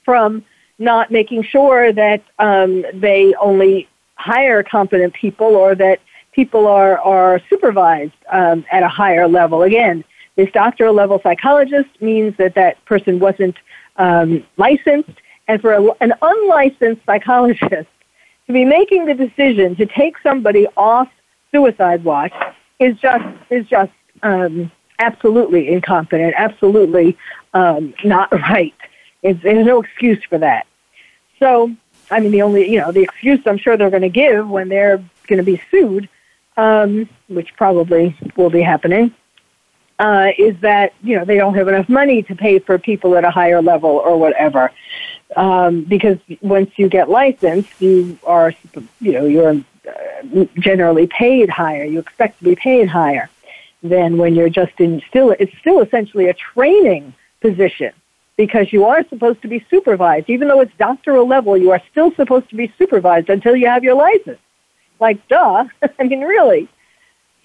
from 0.03 0.43
not 0.79 1.11
making 1.11 1.43
sure 1.43 1.91
that 1.91 2.23
um, 2.39 2.85
they 2.93 3.33
only 3.35 3.87
hire 4.17 4.63
competent 4.63 5.13
people 5.13 5.47
or 5.47 5.75
that 5.75 5.99
people 6.33 6.67
are, 6.67 6.99
are 6.99 7.41
supervised 7.49 8.13
um, 8.31 8.65
at 8.71 8.83
a 8.83 8.87
higher 8.87 9.27
level. 9.27 9.63
Again, 9.63 10.03
this 10.35 10.51
doctoral 10.51 10.93
level 10.93 11.19
psychologist 11.23 11.89
means 11.99 12.35
that 12.37 12.53
that 12.55 12.83
person 12.85 13.19
wasn't 13.19 13.55
um, 13.97 14.45
licensed, 14.57 15.17
and 15.47 15.59
for 15.59 15.73
a, 15.73 15.83
an 16.01 16.13
unlicensed 16.21 17.01
psychologist 17.05 17.89
to 18.47 18.53
be 18.53 18.65
making 18.65 19.05
the 19.05 19.15
decision 19.15 19.75
to 19.75 19.85
take 19.85 20.15
somebody 20.19 20.67
off 20.77 21.09
suicide 21.51 22.03
watch 22.03 22.33
is 22.79 22.95
just 22.99 23.25
is 23.49 23.65
just 23.65 23.91
um, 24.23 24.71
absolutely 24.99 25.69
incompetent, 25.69 26.33
absolutely 26.37 27.17
um, 27.53 27.93
not 28.03 28.31
right. 28.49 28.73
There's 29.23 29.65
no 29.65 29.81
excuse 29.81 30.23
for 30.29 30.37
that. 30.37 30.67
So, 31.39 31.71
I 32.09 32.19
mean, 32.19 32.31
the 32.31 32.41
only 32.41 32.69
you 32.69 32.79
know 32.79 32.91
the 32.91 33.01
excuse 33.01 33.39
I'm 33.45 33.57
sure 33.57 33.77
they're 33.77 33.89
going 33.89 34.01
to 34.01 34.09
give 34.09 34.49
when 34.49 34.69
they're 34.69 34.97
going 35.27 35.37
to 35.37 35.43
be 35.43 35.61
sued, 35.69 36.09
um, 36.55 37.09
which 37.27 37.55
probably 37.55 38.15
will 38.35 38.49
be 38.49 38.61
happening, 38.61 39.13
uh, 39.99 40.31
is 40.37 40.57
that 40.61 40.93
you 41.03 41.17
know 41.17 41.25
they 41.25 41.35
don't 41.35 41.55
have 41.55 41.67
enough 41.67 41.89
money 41.89 42.23
to 42.23 42.35
pay 42.35 42.59
for 42.59 42.77
people 42.77 43.15
at 43.15 43.23
a 43.23 43.31
higher 43.31 43.61
level 43.61 43.89
or 43.89 44.17
whatever. 44.17 44.71
Um, 45.35 45.83
because 45.83 46.17
once 46.41 46.71
you 46.77 46.87
get 46.87 47.09
licensed, 47.09 47.81
you 47.81 48.17
are 48.25 48.53
you 49.01 49.11
know 49.11 49.25
you're 49.25 49.51
uh, 49.55 50.45
generally 50.59 51.07
paid 51.07 51.49
higher. 51.49 51.83
You 51.83 51.99
expect 51.99 52.39
to 52.39 52.45
be 52.45 52.55
paid 52.55 52.87
higher 52.87 53.29
than 53.83 54.17
when 54.17 54.35
you're 54.35 54.49
just 54.49 54.79
in 54.79 55.01
still. 55.09 55.35
It's 55.37 55.55
still 55.57 55.81
essentially 55.81 56.29
a 56.29 56.33
training 56.33 57.13
position 57.41 57.93
because 58.37 58.71
you 58.71 58.85
are 58.85 59.03
supposed 59.09 59.41
to 59.41 59.47
be 59.47 59.65
supervised. 59.69 60.29
Even 60.29 60.47
though 60.47 60.61
it's 60.61 60.71
doctoral 60.77 61.27
level, 61.27 61.57
you 61.57 61.71
are 61.71 61.81
still 61.91 62.11
supposed 62.11 62.49
to 62.49 62.55
be 62.55 62.71
supervised 62.77 63.29
until 63.29 63.55
you 63.55 63.67
have 63.67 63.83
your 63.83 63.95
license. 63.95 64.39
Like, 64.99 65.27
duh. 65.27 65.65
I 65.99 66.03
mean, 66.03 66.21
really. 66.21 66.69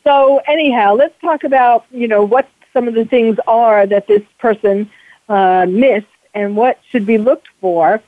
So 0.04 0.40
anyhow, 0.46 0.94
let's 0.94 1.18
talk 1.20 1.44
about, 1.44 1.86
you 1.90 2.08
know, 2.08 2.24
what 2.24 2.48
some 2.72 2.88
of 2.88 2.94
the 2.94 3.04
things 3.04 3.38
are 3.46 3.86
that 3.86 4.06
this 4.06 4.22
person 4.38 4.90
uh, 5.28 5.66
missed 5.68 6.06
and 6.34 6.56
what 6.56 6.78
should 6.90 7.06
be 7.06 7.18
looked 7.18 7.48
for. 7.60 8.02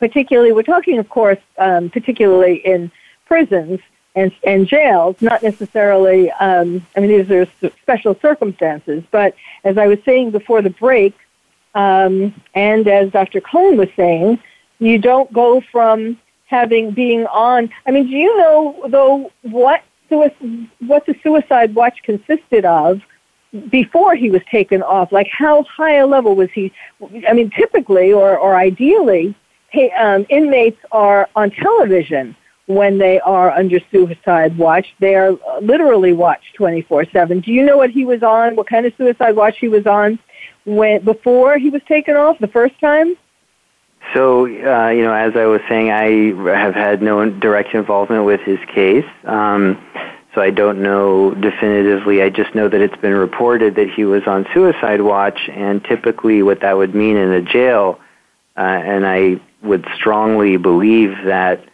Particularly, 0.00 0.52
we're 0.52 0.62
talking, 0.62 0.98
of 0.98 1.08
course, 1.08 1.38
um, 1.58 1.90
particularly 1.90 2.56
in 2.56 2.90
prisons 3.26 3.80
and, 4.14 4.32
and 4.44 4.66
jails, 4.66 5.20
not 5.20 5.42
necessarily, 5.42 6.30
um, 6.32 6.86
I 6.96 7.00
mean, 7.00 7.10
these 7.10 7.30
are 7.30 7.46
special 7.82 8.16
circumstances, 8.20 9.02
but 9.10 9.34
as 9.64 9.76
I 9.76 9.86
was 9.86 9.98
saying 10.04 10.30
before 10.30 10.62
the 10.62 10.70
break, 10.70 11.14
um, 11.74 12.34
and 12.54 12.86
as 12.88 13.10
Dr. 13.12 13.40
Cohen 13.40 13.76
was 13.76 13.88
saying, 13.96 14.38
you 14.78 14.98
don't 14.98 15.32
go 15.32 15.62
from 15.72 16.18
having 16.46 16.90
being 16.92 17.26
on. 17.26 17.70
I 17.86 17.90
mean, 17.90 18.06
do 18.06 18.16
you 18.16 18.36
know 18.38 18.84
though 18.88 19.32
what 19.42 19.82
what 20.08 21.04
the 21.06 21.14
suicide 21.22 21.74
watch 21.74 21.98
consisted 22.02 22.64
of 22.64 23.00
before 23.70 24.14
he 24.14 24.30
was 24.30 24.42
taken 24.50 24.82
off? 24.82 25.12
Like 25.12 25.28
how 25.28 25.64
high 25.64 25.96
a 25.96 26.06
level 26.06 26.34
was 26.34 26.50
he? 26.52 26.72
I 27.28 27.32
mean, 27.32 27.50
typically 27.50 28.12
or 28.12 28.38
or 28.38 28.56
ideally, 28.56 29.34
hey, 29.70 29.90
um, 29.92 30.26
inmates 30.30 30.80
are 30.92 31.28
on 31.36 31.50
television 31.50 32.34
when 32.66 32.98
they 32.98 33.18
are 33.20 33.50
under 33.50 33.80
suicide 33.90 34.56
watch. 34.56 34.94
They 35.00 35.14
are 35.14 35.32
literally 35.60 36.12
watched 36.12 36.56
24/7. 36.58 37.44
Do 37.44 37.52
you 37.52 37.64
know 37.64 37.76
what 37.76 37.90
he 37.90 38.04
was 38.04 38.22
on? 38.22 38.56
What 38.56 38.68
kind 38.68 38.86
of 38.86 38.94
suicide 38.96 39.36
watch 39.36 39.58
he 39.58 39.68
was 39.68 39.86
on 39.86 40.18
when 40.64 41.04
before 41.04 41.58
he 41.58 41.70
was 41.70 41.82
taken 41.88 42.16
off 42.16 42.38
the 42.38 42.48
first 42.48 42.78
time? 42.80 43.16
So, 44.14 44.46
uh, 44.46 44.88
you 44.88 45.02
know, 45.02 45.12
as 45.12 45.36
I 45.36 45.46
was 45.46 45.60
saying, 45.68 45.90
I 45.90 46.32
have 46.56 46.74
had 46.74 47.02
no 47.02 47.28
direct 47.28 47.74
involvement 47.74 48.24
with 48.24 48.40
his 48.40 48.58
case. 48.74 49.04
Um, 49.24 49.82
so 50.34 50.42
I 50.42 50.50
don't 50.50 50.82
know 50.82 51.34
definitively. 51.34 52.22
I 52.22 52.28
just 52.28 52.54
know 52.54 52.68
that 52.68 52.80
it's 52.80 52.96
been 52.96 53.14
reported 53.14 53.74
that 53.74 53.90
he 53.90 54.04
was 54.04 54.22
on 54.26 54.46
suicide 54.54 55.00
watch, 55.00 55.48
and 55.48 55.84
typically 55.84 56.42
what 56.42 56.60
that 56.60 56.76
would 56.76 56.94
mean 56.94 57.16
in 57.16 57.32
a 57.32 57.42
jail, 57.42 57.98
uh, 58.56 58.60
and 58.60 59.06
I 59.06 59.40
would 59.62 59.86
strongly 59.94 60.56
believe 60.56 61.24
that 61.24 61.64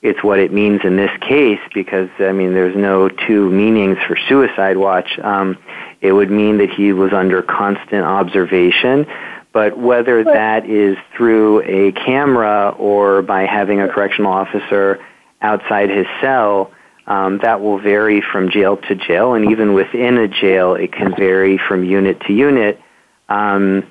it's 0.00 0.22
what 0.22 0.38
it 0.38 0.52
means 0.52 0.80
in 0.84 0.96
this 0.96 1.10
case 1.20 1.60
because 1.74 2.08
I 2.20 2.32
mean 2.32 2.54
there's 2.54 2.76
no 2.76 3.08
two 3.08 3.50
meanings 3.50 3.98
for 4.06 4.16
suicide 4.28 4.76
watch. 4.76 5.18
Um, 5.18 5.58
it 6.00 6.12
would 6.12 6.30
mean 6.30 6.58
that 6.58 6.70
he 6.70 6.92
was 6.92 7.12
under 7.12 7.42
constant 7.42 8.04
observation, 8.04 9.06
but 9.52 9.76
whether 9.76 10.22
that 10.22 10.66
is 10.66 10.96
through 11.16 11.62
a 11.62 11.92
camera 11.92 12.70
or 12.78 13.22
by 13.22 13.46
having 13.46 13.80
a 13.80 13.88
correctional 13.88 14.32
officer 14.32 15.04
outside 15.40 15.90
his 15.90 16.06
cell, 16.20 16.72
um, 17.08 17.38
that 17.42 17.60
will 17.60 17.78
vary 17.78 18.20
from 18.20 18.50
jail 18.50 18.76
to 18.76 18.94
jail, 18.94 19.34
and 19.34 19.50
even 19.50 19.72
within 19.72 20.18
a 20.18 20.28
jail, 20.28 20.74
it 20.74 20.92
can 20.92 21.14
vary 21.16 21.58
from 21.58 21.84
unit 21.84 22.20
to 22.26 22.32
unit. 22.32 22.80
Um, 23.28 23.84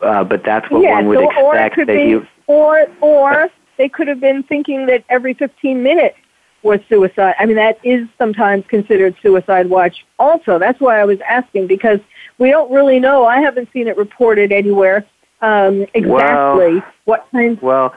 uh, 0.00 0.24
but 0.24 0.44
that's 0.44 0.70
what 0.70 0.82
yeah, 0.82 0.94
one 0.94 1.08
would 1.08 1.18
so, 1.18 1.24
expect 1.24 1.38
or 1.40 1.56
it 1.56 1.72
could 1.74 1.88
that 1.88 1.96
be, 1.96 2.08
you. 2.08 2.26
Or, 2.46 2.86
or 3.00 3.50
they 3.80 3.88
could 3.88 4.08
have 4.08 4.20
been 4.20 4.42
thinking 4.42 4.84
that 4.84 5.02
every 5.08 5.32
15 5.32 5.82
minutes 5.82 6.18
was 6.62 6.80
suicide. 6.90 7.34
I 7.38 7.46
mean, 7.46 7.56
that 7.56 7.78
is 7.82 8.06
sometimes 8.18 8.66
considered 8.68 9.16
suicide 9.22 9.70
watch 9.70 10.04
also. 10.18 10.58
That's 10.58 10.78
why 10.78 11.00
I 11.00 11.06
was 11.06 11.18
asking 11.26 11.66
because 11.66 11.98
we 12.36 12.50
don't 12.50 12.70
really 12.70 13.00
know. 13.00 13.24
I 13.24 13.40
haven't 13.40 13.72
seen 13.72 13.88
it 13.88 13.96
reported 13.96 14.52
anywhere 14.52 15.06
um, 15.40 15.86
exactly 15.94 16.74
well, 16.74 16.84
what 17.06 17.26
kinds. 17.32 17.62
Well, 17.62 17.94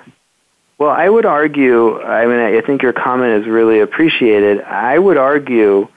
well, 0.78 0.92
I 0.92 1.10
would 1.10 1.26
argue. 1.26 2.02
I 2.02 2.28
mean, 2.28 2.40
I 2.40 2.62
think 2.62 2.82
your 2.82 2.94
comment 2.94 3.44
is 3.44 3.46
really 3.46 3.82
appreciated. 3.82 4.62
I 4.62 4.98
would 4.98 5.18
argue 5.18 5.90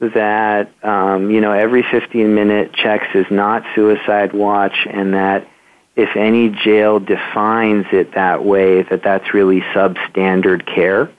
that 0.00 0.70
um, 0.84 1.30
you 1.30 1.40
know 1.40 1.52
every 1.52 1.82
15 1.82 2.34
minute 2.34 2.74
checks 2.74 3.06
is 3.14 3.24
not 3.30 3.62
suicide 3.74 4.34
watch, 4.34 4.86
and 4.86 5.14
that 5.14 5.48
if 5.96 6.16
any 6.16 6.48
jail 6.48 7.00
defines 7.00 7.86
it 7.92 8.14
that 8.14 8.44
way, 8.44 8.82
that 8.82 9.02
that's 9.02 9.34
really 9.34 9.60
substandard 9.74 10.66
care. 10.66 11.10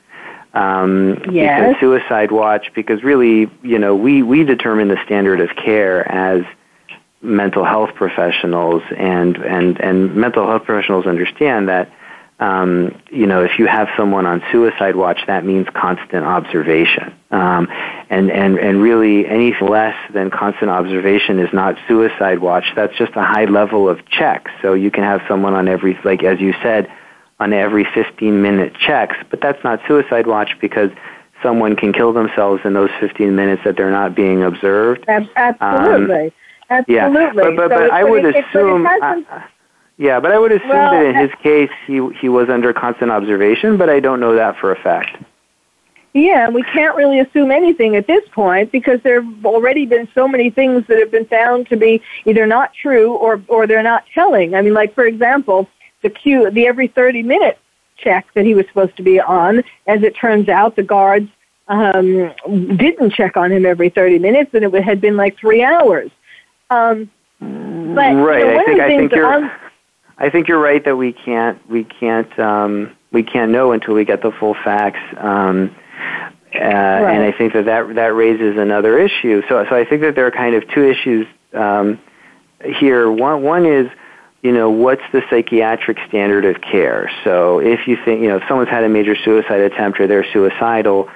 Um, 0.54 1.22
yes. 1.32 1.76
Because 1.76 1.80
suicide 1.80 2.32
watch, 2.32 2.72
because 2.74 3.04
really, 3.04 3.50
you 3.62 3.80
know, 3.80 3.96
we, 3.96 4.24
we 4.24 4.44
determine 4.44 4.88
the 4.88 4.98
standard 5.06 5.40
of 5.40 5.56
care 5.56 6.10
as 6.12 6.44
mental 7.22 7.64
health 7.64 7.94
professionals, 7.96 8.82
and, 8.98 9.38
and, 9.38 9.80
and 9.80 10.16
mental 10.16 10.48
health 10.48 10.66
professionals 10.66 11.06
understand 11.06 11.70
that 11.70 11.92
um, 12.42 13.00
you 13.12 13.28
know, 13.28 13.44
if 13.44 13.60
you 13.60 13.68
have 13.68 13.88
someone 13.96 14.26
on 14.26 14.42
suicide 14.52 14.96
watch, 14.96 15.20
that 15.28 15.46
means 15.46 15.68
constant 15.76 16.26
observation. 16.26 17.14
Um, 17.30 17.68
and, 18.10 18.32
and, 18.32 18.58
and 18.58 18.82
really, 18.82 19.28
anything 19.28 19.68
less 19.68 19.96
than 20.12 20.32
constant 20.32 20.72
observation 20.72 21.38
is 21.38 21.54
not 21.54 21.78
suicide 21.88 22.40
watch. 22.40 22.66
That's 22.76 22.98
just 22.98 23.12
a 23.16 23.22
high 23.22 23.46
level 23.46 23.88
of 23.88 24.04
checks. 24.08 24.50
So 24.64 24.74
you 24.74 24.90
can 24.90 25.04
have 25.04 25.22
someone 25.28 25.54
on 25.54 25.68
every, 25.68 26.00
like 26.04 26.24
as 26.24 26.42
you 26.42 26.54
said, 26.64 26.92
on 27.40 27.54
every 27.54 27.86
15 27.94 28.42
minute 28.42 28.74
checks, 28.76 29.16
but 29.30 29.40
that's 29.40 29.64
not 29.64 29.80
suicide 29.88 30.26
watch 30.26 30.58
because 30.60 30.90
someone 31.44 31.76
can 31.76 31.94
kill 31.94 32.12
themselves 32.12 32.62
in 32.66 32.74
those 32.74 32.90
15 33.00 33.36
minutes 33.36 33.62
that 33.66 33.78
they're 33.78 33.92
not 33.92 34.16
being 34.16 34.44
observed. 34.44 35.06
Absolutely. 35.08 36.26
Um, 36.26 36.32
Absolutely. 36.72 36.96
Yeah, 36.96 37.34
but, 37.34 37.56
but, 37.56 37.70
but 37.70 37.90
so 37.90 37.94
I 37.94 38.04
would 38.04 38.26
it, 38.26 38.46
assume. 38.46 38.88
It, 38.88 39.28
yeah, 40.02 40.20
but 40.20 40.32
I 40.32 40.40
would 40.40 40.52
assume 40.52 40.70
well, 40.70 40.92
that 40.94 41.06
in 41.06 41.16
his 41.16 41.30
case 41.44 41.70
he 41.86 42.02
he 42.20 42.28
was 42.28 42.50
under 42.50 42.74
constant 42.74 43.12
observation, 43.12 43.78
but 43.78 43.88
I 43.88 44.00
don't 44.00 44.20
know 44.20 44.34
that 44.34 44.58
for 44.58 44.72
a 44.72 44.76
fact. 44.76 45.24
Yeah, 46.14 46.48
and 46.48 46.56
we 46.56 46.64
can't 46.64 46.96
really 46.96 47.20
assume 47.20 47.52
anything 47.52 47.96
at 47.96 48.08
this 48.08 48.28
point 48.32 48.72
because 48.72 49.00
there 49.04 49.22
have 49.22 49.46
already 49.46 49.86
been 49.86 50.08
so 50.16 50.28
many 50.28 50.50
things 50.50 50.88
that 50.88 50.98
have 50.98 51.12
been 51.12 51.28
found 51.28 51.70
to 51.70 51.78
be 51.78 52.02
either 52.26 52.48
not 52.48 52.74
true 52.74 53.14
or 53.14 53.44
or 53.48 53.68
they're 53.68 53.84
not 53.84 54.04
telling. 54.12 54.56
I 54.56 54.64
mean, 54.64 54.74
like 54.74 54.96
for 54.96 55.06
example, 55.06 55.70
the 56.02 56.10
Q 56.10 56.50
the 56.50 56.66
every 56.66 56.88
30 56.88 57.22
minute 57.22 57.60
check 57.98 58.26
that 58.34 58.44
he 58.44 58.56
was 58.56 58.66
supposed 58.70 58.98
to 58.98 59.04
be 59.04 59.20
on, 59.20 59.60
as 59.86 60.02
it 60.02 60.16
turns 60.16 60.50
out, 60.50 60.76
the 60.76 60.82
guards 60.82 61.30
um, 61.68 62.34
didn't 62.76 63.14
check 63.14 63.38
on 63.38 63.52
him 63.52 63.68
every 63.68 63.90
30 63.90 64.18
minutes, 64.18 64.50
and 64.56 64.66
it 64.66 64.84
had 64.84 65.00
been 65.00 65.16
like 65.16 65.38
three 65.38 65.62
hours. 65.62 66.10
Um, 66.72 67.12
but 67.40 68.16
right, 68.16 68.40
you 68.40 68.46
know, 68.46 68.60
I 68.60 68.66
think 68.66 68.82
I 68.82 68.88
think 68.88 69.12
you're. 69.12 69.32
I'm, 69.32 69.52
I 70.22 70.30
think 70.30 70.48
you're 70.48 70.60
right 70.60 70.86
that 70.86 70.96
we 70.96 71.14
can't 71.14 71.68
we 71.68 71.84
can't 71.84 72.40
um, 72.40 72.96
we 73.12 73.24
can't 73.24 73.52
know 73.52 73.72
until 73.72 73.96
we 73.96 74.06
get 74.06 74.22
the 74.22 74.32
full 74.32 74.54
facts. 74.54 75.00
Um, 75.18 75.76
uh, 76.54 76.60
right. 76.60 77.16
And 77.16 77.24
I 77.24 77.32
think 77.36 77.54
that, 77.54 77.66
that 77.66 77.96
that 77.96 78.14
raises 78.14 78.56
another 78.56 79.00
issue. 79.00 79.42
So 79.50 79.66
so 79.68 79.76
I 79.76 79.84
think 79.84 80.04
that 80.04 80.14
there 80.14 80.28
are 80.28 80.32
kind 80.32 80.54
of 80.54 80.68
two 80.70 80.88
issues 80.88 81.26
um, 81.54 82.00
here. 82.64 83.10
One 83.10 83.42
one 83.42 83.66
is 83.66 83.90
you 84.44 84.52
know 84.52 84.70
what's 84.70 85.02
the 85.12 85.24
psychiatric 85.28 85.98
standard 86.08 86.46
of 86.46 86.62
care. 86.62 87.10
So 87.24 87.58
if 87.58 87.88
you 87.88 87.98
think 88.06 88.22
you 88.22 88.28
know 88.28 88.38
if 88.38 88.44
someone's 88.48 88.70
had 88.70 88.84
a 88.84 88.90
major 88.90 89.16
suicide 89.16 89.62
attempt 89.62 90.00
or 90.00 90.06
they're 90.06 90.32
suicidal, 90.32 91.10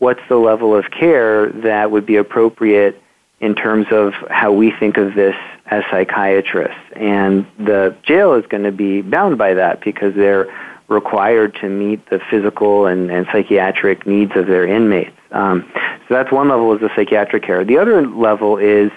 what's 0.00 0.20
the 0.28 0.36
level 0.36 0.76
of 0.76 0.90
care 0.90 1.50
that 1.50 1.90
would 1.90 2.04
be 2.04 2.16
appropriate 2.16 2.99
in 3.40 3.54
terms 3.54 3.86
of 3.90 4.12
how 4.30 4.52
we 4.52 4.70
think 4.70 4.96
of 4.96 5.14
this 5.14 5.34
as 5.66 5.82
psychiatrists. 5.90 6.80
And 6.94 7.46
the 7.58 7.96
jail 8.02 8.34
is 8.34 8.44
going 8.46 8.64
to 8.64 8.72
be 8.72 9.02
bound 9.02 9.38
by 9.38 9.54
that 9.54 9.82
because 9.82 10.14
they're 10.14 10.54
required 10.88 11.54
to 11.60 11.68
meet 11.68 12.04
the 12.10 12.20
physical 12.30 12.86
and, 12.86 13.10
and 13.10 13.26
psychiatric 13.32 14.06
needs 14.06 14.32
of 14.34 14.46
their 14.46 14.66
inmates. 14.66 15.16
Um, 15.30 15.70
so 15.74 16.14
that's 16.14 16.32
one 16.32 16.48
level 16.48 16.74
is 16.74 16.80
the 16.80 16.90
psychiatric 16.94 17.44
care. 17.44 17.64
The 17.64 17.78
other 17.78 18.06
level 18.06 18.58
is 18.58 18.90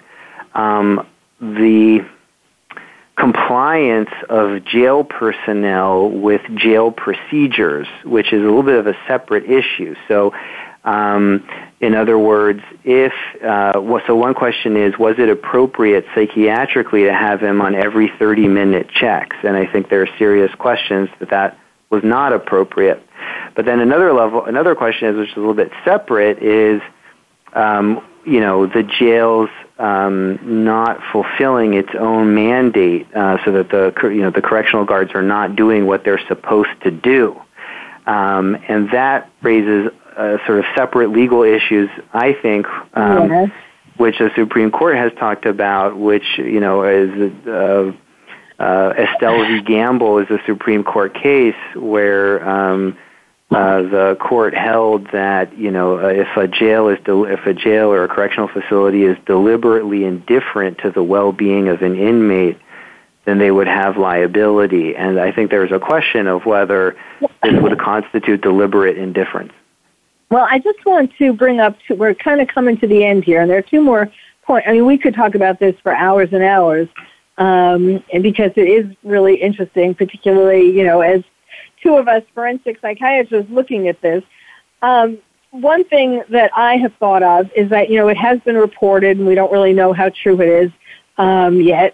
um, 0.55 1.07
the 1.39 2.05
compliance 3.15 4.09
of 4.29 4.65
jail 4.65 5.03
personnel 5.03 6.09
with 6.09 6.41
jail 6.55 6.91
procedures, 6.91 7.87
which 8.03 8.33
is 8.33 8.41
a 8.41 8.45
little 8.45 8.63
bit 8.63 8.79
of 8.79 8.87
a 8.87 8.97
separate 9.07 9.45
issue. 9.45 9.95
So 10.07 10.33
um, 10.83 11.47
in 11.83 11.95
other 11.95 12.17
words, 12.17 12.61
if 12.85 13.11
uh, 13.43 13.73
so, 14.07 14.15
one 14.15 14.33
question 14.33 14.77
is, 14.77 14.97
was 14.97 15.15
it 15.19 15.27
appropriate 15.27 16.05
psychiatrically 16.15 17.03
to 17.03 17.13
have 17.13 17.41
him 17.41 17.59
on 17.59 17.75
every 17.75 18.07
30-minute 18.07 18.87
checks? 18.89 19.35
And 19.43 19.57
I 19.57 19.65
think 19.65 19.89
there 19.89 20.01
are 20.01 20.17
serious 20.17 20.55
questions 20.55 21.09
that 21.19 21.31
that 21.31 21.59
was 21.89 22.01
not 22.01 22.31
appropriate. 22.31 23.05
But 23.53 23.65
then 23.65 23.81
another 23.81 24.13
level, 24.13 24.45
another 24.45 24.75
question 24.75 25.09
is, 25.09 25.17
which 25.17 25.31
is 25.31 25.35
a 25.35 25.39
little 25.39 25.53
bit 25.53 25.73
separate, 25.83 26.41
is 26.41 26.81
um, 27.51 28.01
you 28.25 28.39
know 28.39 28.65
the 28.65 28.83
jail's 28.83 29.49
um, 29.77 30.63
not 30.63 31.01
fulfilling 31.11 31.73
its 31.73 31.93
own 31.99 32.33
mandate, 32.33 33.13
uh, 33.13 33.43
so 33.43 33.51
that 33.51 33.69
the 33.69 33.93
you 34.07 34.21
know 34.21 34.31
the 34.31 34.41
correctional 34.41 34.85
guards 34.85 35.11
are 35.13 35.21
not 35.21 35.57
doing 35.57 35.85
what 35.85 36.05
they're 36.05 36.25
supposed 36.29 36.81
to 36.83 36.91
do. 36.91 37.39
Um, 38.05 38.57
and 38.67 38.89
that 38.91 39.29
raises 39.41 39.91
uh, 40.15 40.45
sort 40.45 40.59
of 40.59 40.65
separate 40.75 41.09
legal 41.09 41.43
issues, 41.43 41.89
I 42.13 42.33
think, 42.33 42.67
um, 42.93 43.29
yes. 43.29 43.51
which 43.97 44.17
the 44.19 44.31
Supreme 44.35 44.71
Court 44.71 44.95
has 44.95 45.11
talked 45.13 45.45
about, 45.45 45.97
which, 45.97 46.37
you 46.37 46.59
know, 46.59 46.83
is 46.83 47.31
uh, 47.47 47.91
uh, 48.59 48.93
Estelle 48.97 49.45
v. 49.45 49.61
Gamble 49.61 50.19
is 50.19 50.29
a 50.29 50.39
Supreme 50.45 50.83
Court 50.83 51.13
case 51.13 51.55
where 51.75 52.47
um, 52.47 52.97
uh, 53.51 53.81
the 53.83 54.17
court 54.19 54.53
held 54.55 55.11
that, 55.11 55.57
you 55.57 55.69
know, 55.69 55.99
uh, 55.99 56.07
if 56.07 56.37
a 56.37 56.47
jail 56.47 56.87
is 56.87 56.97
del- 57.03 57.25
if 57.25 57.45
a 57.45 57.53
jail 57.53 57.91
or 57.91 58.03
a 58.03 58.07
correctional 58.07 58.47
facility 58.47 59.03
is 59.03 59.17
deliberately 59.25 60.05
indifferent 60.05 60.79
to 60.79 60.91
the 60.91 61.03
well-being 61.03 61.67
of 61.67 61.81
an 61.81 61.95
inmate, 61.95 62.57
then 63.25 63.37
they 63.37 63.51
would 63.51 63.67
have 63.67 63.97
liability. 63.97 64.95
And 64.95 65.19
I 65.19 65.31
think 65.31 65.51
there's 65.51 65.71
a 65.71 65.79
question 65.79 66.27
of 66.27 66.45
whether 66.45 66.95
this 67.21 67.61
would 67.61 67.79
constitute 67.79 68.41
deliberate 68.41 68.97
indifference. 68.97 69.53
Well, 70.33 70.47
I 70.49 70.57
just 70.57 70.83
want 70.83 71.15
to 71.19 71.31
bring 71.31 71.59
up, 71.59 71.77
to, 71.87 71.93
we're 71.93 72.15
kind 72.15 72.41
of 72.41 72.47
coming 72.47 72.75
to 72.77 72.87
the 72.87 73.05
end 73.05 73.23
here, 73.23 73.41
and 73.41 73.51
there 73.51 73.59
are 73.59 73.61
two 73.61 73.81
more 73.81 74.11
points. 74.41 74.67
I 74.67 74.71
mean, 74.71 74.87
we 74.87 74.97
could 74.97 75.13
talk 75.13 75.35
about 75.35 75.59
this 75.59 75.75
for 75.83 75.93
hours 75.93 76.29
and 76.31 76.41
hours, 76.41 76.87
um, 77.37 78.03
and 78.11 78.23
because 78.23 78.49
it 78.55 78.67
is 78.67 78.87
really 79.03 79.35
interesting, 79.35 79.93
particularly, 79.93 80.75
you 80.75 80.85
know, 80.85 81.01
as 81.01 81.21
two 81.83 81.97
of 81.97 82.07
us 82.07 82.23
forensic 82.33 82.81
psychiatrists 82.81 83.51
looking 83.51 83.87
at 83.89 84.01
this. 84.01 84.23
Um, 84.81 85.19
one 85.51 85.83
thing 85.83 86.23
that 86.29 86.49
I 86.57 86.77
have 86.77 86.95
thought 86.95 87.21
of 87.21 87.51
is 87.55 87.69
that, 87.69 87.91
you 87.91 87.97
know, 87.97 88.07
it 88.07 88.17
has 88.17 88.39
been 88.39 88.57
reported, 88.57 89.19
and 89.19 89.27
we 89.27 89.35
don't 89.35 89.51
really 89.51 89.73
know 89.73 89.93
how 89.93 90.09
true 90.09 90.41
it 90.41 90.49
is 90.49 90.71
um, 91.19 91.61
yet, 91.61 91.93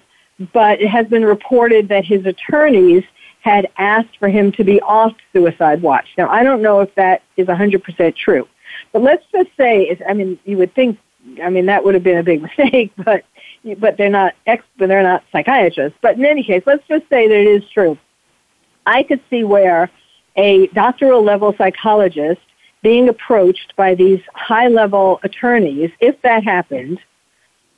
but 0.54 0.80
it 0.80 0.88
has 0.88 1.08
been 1.08 1.26
reported 1.26 1.90
that 1.90 2.06
his 2.06 2.26
attorneys– 2.26 3.04
had 3.50 3.70
asked 3.78 4.18
for 4.18 4.30
him 4.30 4.52
to 4.54 4.64
be 4.64 4.82
off 4.82 5.14
suicide 5.34 5.82
watch. 5.82 6.08
Now, 6.18 6.30
I 6.30 6.44
don't 6.44 6.62
know 6.62 6.82
if 6.82 6.94
that 6.96 7.24
is 7.38 7.48
100% 7.48 8.16
true, 8.16 8.48
but 8.92 9.02
let's 9.02 9.26
just 9.32 9.50
say, 9.58 9.98
I 10.08 10.14
mean, 10.14 10.40
you 10.46 10.58
would 10.58 10.74
think, 10.74 10.98
I 11.44 11.50
mean, 11.50 11.66
that 11.68 11.84
would 11.84 11.94
have 11.94 12.04
been 12.04 12.18
a 12.18 12.24
big 12.24 12.42
mistake, 12.58 12.92
but 12.98 13.24
but 13.78 13.98
they're 13.98 14.10
not 14.10 14.36
ex, 14.48 14.64
they're 14.78 15.04
not 15.04 15.24
psychiatrists. 15.32 15.98
But 16.02 16.16
in 16.18 16.26
any 16.26 16.44
case, 16.44 16.64
let's 16.66 16.88
just 16.88 17.10
say 17.10 17.28
that 17.28 17.36
it 17.36 17.48
is 17.48 17.70
true. 17.70 17.98
I 18.86 19.04
could 19.04 19.22
see 19.30 19.44
where 19.44 19.90
a 20.36 20.68
doctoral 20.68 21.24
level 21.24 21.54
psychologist 21.58 22.42
being 22.82 23.10
approached 23.10 23.76
by 23.76 23.96
these 23.96 24.22
high 24.34 24.70
level 24.70 25.20
attorneys, 25.24 25.92
if 26.00 26.22
that 26.22 26.44
happened, 26.44 27.00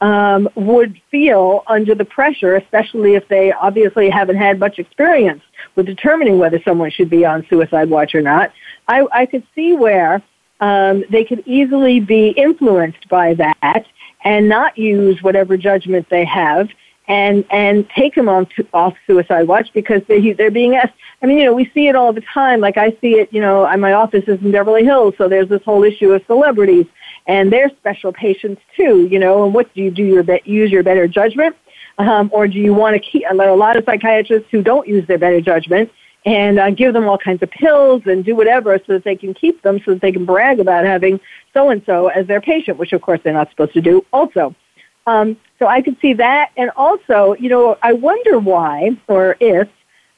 um, 0.02 0.50
would 0.56 1.00
feel 1.12 1.64
under 1.68 1.96
the 1.96 2.06
pressure, 2.06 2.56
especially 2.56 3.16
if 3.16 3.28
they 3.28 3.52
obviously 3.52 4.10
haven't 4.10 4.38
had 4.38 4.60
much 4.60 4.80
experience 4.80 5.44
with 5.76 5.86
determining 5.86 6.40
whether 6.40 6.62
someone 6.64 6.90
should 6.90 7.10
be 7.10 7.24
on 7.24 7.46
suicide 7.48 7.90
watch 7.90 8.16
or 8.16 8.22
not. 8.22 8.52
I, 8.88 9.06
I 9.12 9.26
could 9.28 9.44
see 9.54 9.74
where 9.74 10.22
um, 10.60 11.04
they 11.10 11.24
could 11.24 11.44
easily 11.46 12.00
be 12.00 12.30
influenced 12.30 13.08
by 13.10 13.36
that 13.36 13.86
and 14.24 14.50
not 14.50 14.78
use 14.78 15.22
whatever 15.22 15.56
judgment 15.56 16.08
they 16.10 16.26
have 16.26 16.70
and 17.08 17.44
and 17.52 17.90
take 17.90 18.16
them 18.16 18.30
on 18.30 18.46
to, 18.56 18.66
off 18.74 18.96
suicide 19.08 19.48
watch 19.48 19.72
because 19.74 20.02
they 20.08 20.34
they're 20.34 20.52
being 20.52 20.76
asked. 20.76 20.94
I 21.22 21.26
mean, 21.26 21.40
you 21.40 21.46
know, 21.46 21.54
we 21.54 21.70
see 21.74 21.88
it 21.88 21.96
all 21.96 22.14
the 22.14 22.22
time. 22.22 22.60
Like 22.60 22.78
I 22.78 22.92
see 23.02 23.16
it, 23.16 23.34
you 23.34 23.42
know, 23.42 23.68
my 23.78 23.94
office 23.94 24.24
is 24.28 24.42
in 24.42 24.52
Beverly 24.52 24.84
Hills, 24.84 25.16
so 25.18 25.28
there's 25.28 25.50
this 25.50 25.64
whole 25.64 25.84
issue 25.84 26.14
of 26.14 26.24
celebrities 26.26 26.86
and 27.28 27.52
they're 27.52 27.70
special 27.70 28.12
patients 28.12 28.62
too. 28.76 29.08
You 29.12 29.20
know, 29.20 29.46
and 29.46 29.54
what 29.54 29.74
do 29.74 29.82
you 29.82 29.92
do? 29.92 30.04
Your 30.04 30.24
be- 30.24 30.42
use 30.46 30.72
your 30.72 30.84
better 30.84 31.08
judgment, 31.08 31.56
um, 31.98 32.30
or 32.34 32.48
do 32.48 32.58
you 32.58 32.74
want 32.74 32.96
to 32.96 33.00
keep? 33.00 33.24
A 33.30 33.34
lot 33.34 33.78
of 33.78 33.86
psychiatrists 33.86 34.50
who 34.52 34.62
don't 34.62 34.88
use 34.88 35.06
their 35.08 35.18
better 35.18 35.42
judgment 35.42 35.92
and 36.26 36.60
uh, 36.60 36.70
give 36.70 36.94
them 36.94 37.08
all 37.08 37.18
kinds 37.18 37.42
of 37.42 37.50
pills 37.50 38.04
and 38.06 38.24
do 38.24 38.36
whatever 38.36 38.78
so 38.86 38.94
that 38.94 39.04
they 39.04 39.16
can 39.16 39.34
keep 39.34 39.62
them 39.64 39.80
so 39.84 39.92
that 39.92 40.02
they 40.02 40.12
can 40.12 40.24
brag 40.24 40.60
about 40.60 40.86
having 40.86 41.20
so 41.54 41.70
and 41.70 41.82
so 41.86 42.08
as 42.10 42.28
their 42.28 42.42
patient, 42.42 42.78
which 42.78 42.94
of 42.94 43.02
course 43.02 43.20
they're 43.24 43.34
not 43.34 43.50
supposed 43.50 43.74
to 43.74 43.82
do 43.82 44.06
also. 44.14 44.56
Um, 45.08 45.38
so 45.58 45.68
I 45.68 45.82
could 45.82 45.98
see 46.00 46.14
that, 46.14 46.52
and 46.58 46.70
also, 46.76 47.36
you 47.40 47.50
know, 47.50 47.78
I 47.82 47.94
wonder 47.94 48.38
why 48.40 48.92
or 49.08 49.36
if 49.40 49.68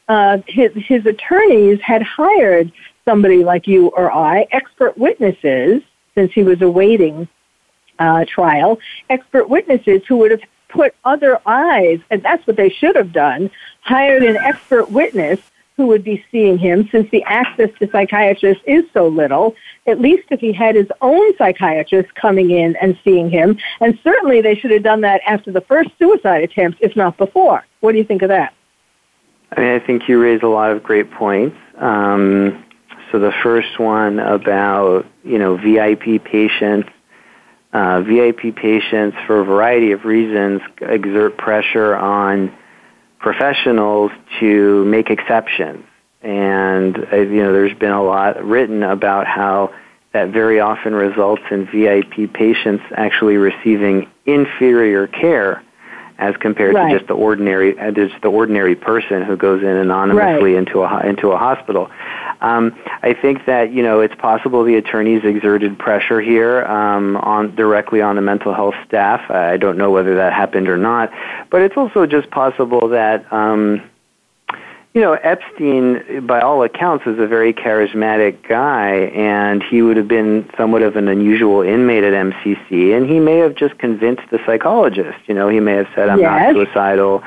uh, 0.09 0.39
his 0.47 0.71
his 0.75 1.05
attorneys 1.05 1.79
had 1.81 2.01
hired 2.03 2.71
somebody 3.05 3.43
like 3.43 3.67
you 3.67 3.87
or 3.87 4.11
I, 4.11 4.45
expert 4.51 4.97
witnesses, 4.97 5.81
since 6.15 6.31
he 6.33 6.43
was 6.43 6.61
awaiting 6.61 7.27
uh, 7.99 8.25
trial, 8.25 8.79
expert 9.09 9.49
witnesses 9.49 10.01
who 10.07 10.17
would 10.17 10.31
have 10.31 10.41
put 10.69 10.95
other 11.05 11.39
eyes, 11.45 11.99
and 12.09 12.23
that's 12.23 12.45
what 12.47 12.55
they 12.55 12.69
should 12.69 12.95
have 12.95 13.11
done, 13.11 13.49
hired 13.81 14.23
an 14.23 14.37
expert 14.37 14.89
witness 14.89 15.39
who 15.77 15.87
would 15.87 16.03
be 16.03 16.23
seeing 16.31 16.57
him 16.57 16.87
since 16.91 17.09
the 17.09 17.23
access 17.23 17.69
to 17.79 17.89
psychiatrists 17.89 18.63
is 18.67 18.83
so 18.93 19.07
little. 19.07 19.55
At 19.87 19.99
least 19.99 20.23
if 20.29 20.39
he 20.39 20.51
had 20.51 20.75
his 20.75 20.87
own 21.01 21.35
psychiatrist 21.37 22.13
coming 22.15 22.51
in 22.51 22.75
and 22.75 22.97
seeing 23.03 23.29
him, 23.29 23.57
and 23.81 23.97
certainly 24.03 24.41
they 24.41 24.55
should 24.55 24.71
have 24.71 24.83
done 24.83 25.01
that 25.01 25.21
after 25.25 25.51
the 25.51 25.61
first 25.61 25.89
suicide 25.97 26.43
attempt, 26.43 26.79
if 26.81 26.95
not 26.95 27.17
before. 27.17 27.65
What 27.79 27.93
do 27.93 27.97
you 27.97 28.03
think 28.03 28.21
of 28.21 28.29
that? 28.29 28.53
I 29.55 29.61
mean, 29.61 29.69
I 29.69 29.79
think 29.79 30.07
you 30.07 30.21
raise 30.21 30.41
a 30.41 30.47
lot 30.47 30.71
of 30.71 30.83
great 30.83 31.11
points. 31.11 31.57
Um, 31.77 32.62
so 33.13 33.19
the 33.19 33.31
first 33.43 33.79
one 33.79 34.19
about 34.19 35.05
you 35.23 35.37
know 35.37 35.55
VIP 35.55 36.23
patients. 36.23 36.89
Uh, 37.71 38.01
VIP 38.01 38.55
patients, 38.55 39.17
for 39.25 39.39
a 39.39 39.45
variety 39.45 39.93
of 39.93 40.05
reasons, 40.05 40.61
exert 40.79 41.37
pressure 41.37 41.95
on 41.95 42.55
professionals 43.17 44.11
to 44.39 44.85
make 44.85 45.09
exceptions. 45.09 45.83
And 46.21 46.95
uh, 47.11 47.17
you 47.17 47.41
know, 47.41 47.51
there's 47.51 47.77
been 47.77 47.91
a 47.91 48.03
lot 48.03 48.43
written 48.43 48.83
about 48.83 49.25
how 49.25 49.73
that 50.11 50.29
very 50.29 50.59
often 50.59 50.93
results 50.93 51.41
in 51.49 51.65
VIP 51.65 52.31
patients 52.31 52.83
actually 52.95 53.37
receiving 53.37 54.07
inferior 54.25 55.07
care 55.07 55.63
as 56.17 56.35
compared 56.37 56.75
right. 56.75 56.91
to 56.91 56.97
just 56.97 57.07
the 57.07 57.13
ordinary 57.13 57.77
uh, 57.77 57.91
just 57.91 58.13
the 58.21 58.29
ordinary 58.29 58.75
person 58.75 59.23
who 59.23 59.35
goes 59.35 59.61
in 59.61 59.67
anonymously 59.67 60.53
right. 60.53 60.67
into 60.67 60.81
a 60.81 60.99
into 61.07 61.31
a 61.31 61.37
hospital. 61.37 61.89
Um, 62.43 62.77
I 63.01 63.13
think 63.13 63.45
that 63.45 63.71
you 63.71 63.81
know 63.81 64.01
it's 64.01 64.15
possible 64.15 64.63
the 64.63 64.75
attorneys 64.75 65.23
exerted 65.23 65.79
pressure 65.79 66.19
here 66.19 66.65
um, 66.65 67.15
on 67.17 67.55
directly 67.55 68.01
on 68.01 68.17
the 68.17 68.21
mental 68.21 68.53
health 68.53 68.75
staff. 68.85 69.31
I 69.31 69.57
don't 69.57 69.77
know 69.77 69.91
whether 69.91 70.15
that 70.15 70.33
happened 70.33 70.67
or 70.67 70.77
not, 70.77 71.11
but 71.49 71.61
it's 71.61 71.77
also 71.77 72.05
just 72.05 72.29
possible 72.29 72.89
that. 72.89 73.31
Um, 73.31 73.89
you 74.93 75.01
know, 75.01 75.13
Epstein, 75.13 76.27
by 76.27 76.41
all 76.41 76.61
accounts, 76.61 77.07
is 77.07 77.17
a 77.17 77.25
very 77.25 77.51
charismatic 77.51 78.47
guy, 78.47 78.91
and 79.15 79.63
he 79.63 79.81
would 79.81 79.97
have 79.97 80.07
been 80.07 80.47
somewhat 80.55 80.83
of 80.83 80.95
an 80.95 81.07
unusual 81.07 81.63
inmate 81.63 82.03
at 82.03 82.13
MCC, 82.13 82.95
and 82.95 83.09
he 83.09 83.19
may 83.19 83.37
have 83.37 83.55
just 83.55 83.75
convinced 83.79 84.21
the 84.29 84.39
psychologist. 84.45 85.17
You 85.25 85.33
know, 85.33 85.49
he 85.49 85.59
may 85.59 85.73
have 85.73 85.87
said, 85.95 86.09
I'm 86.09 86.19
yes. 86.19 86.53
not 86.53 86.67
suicidal, 86.67 87.23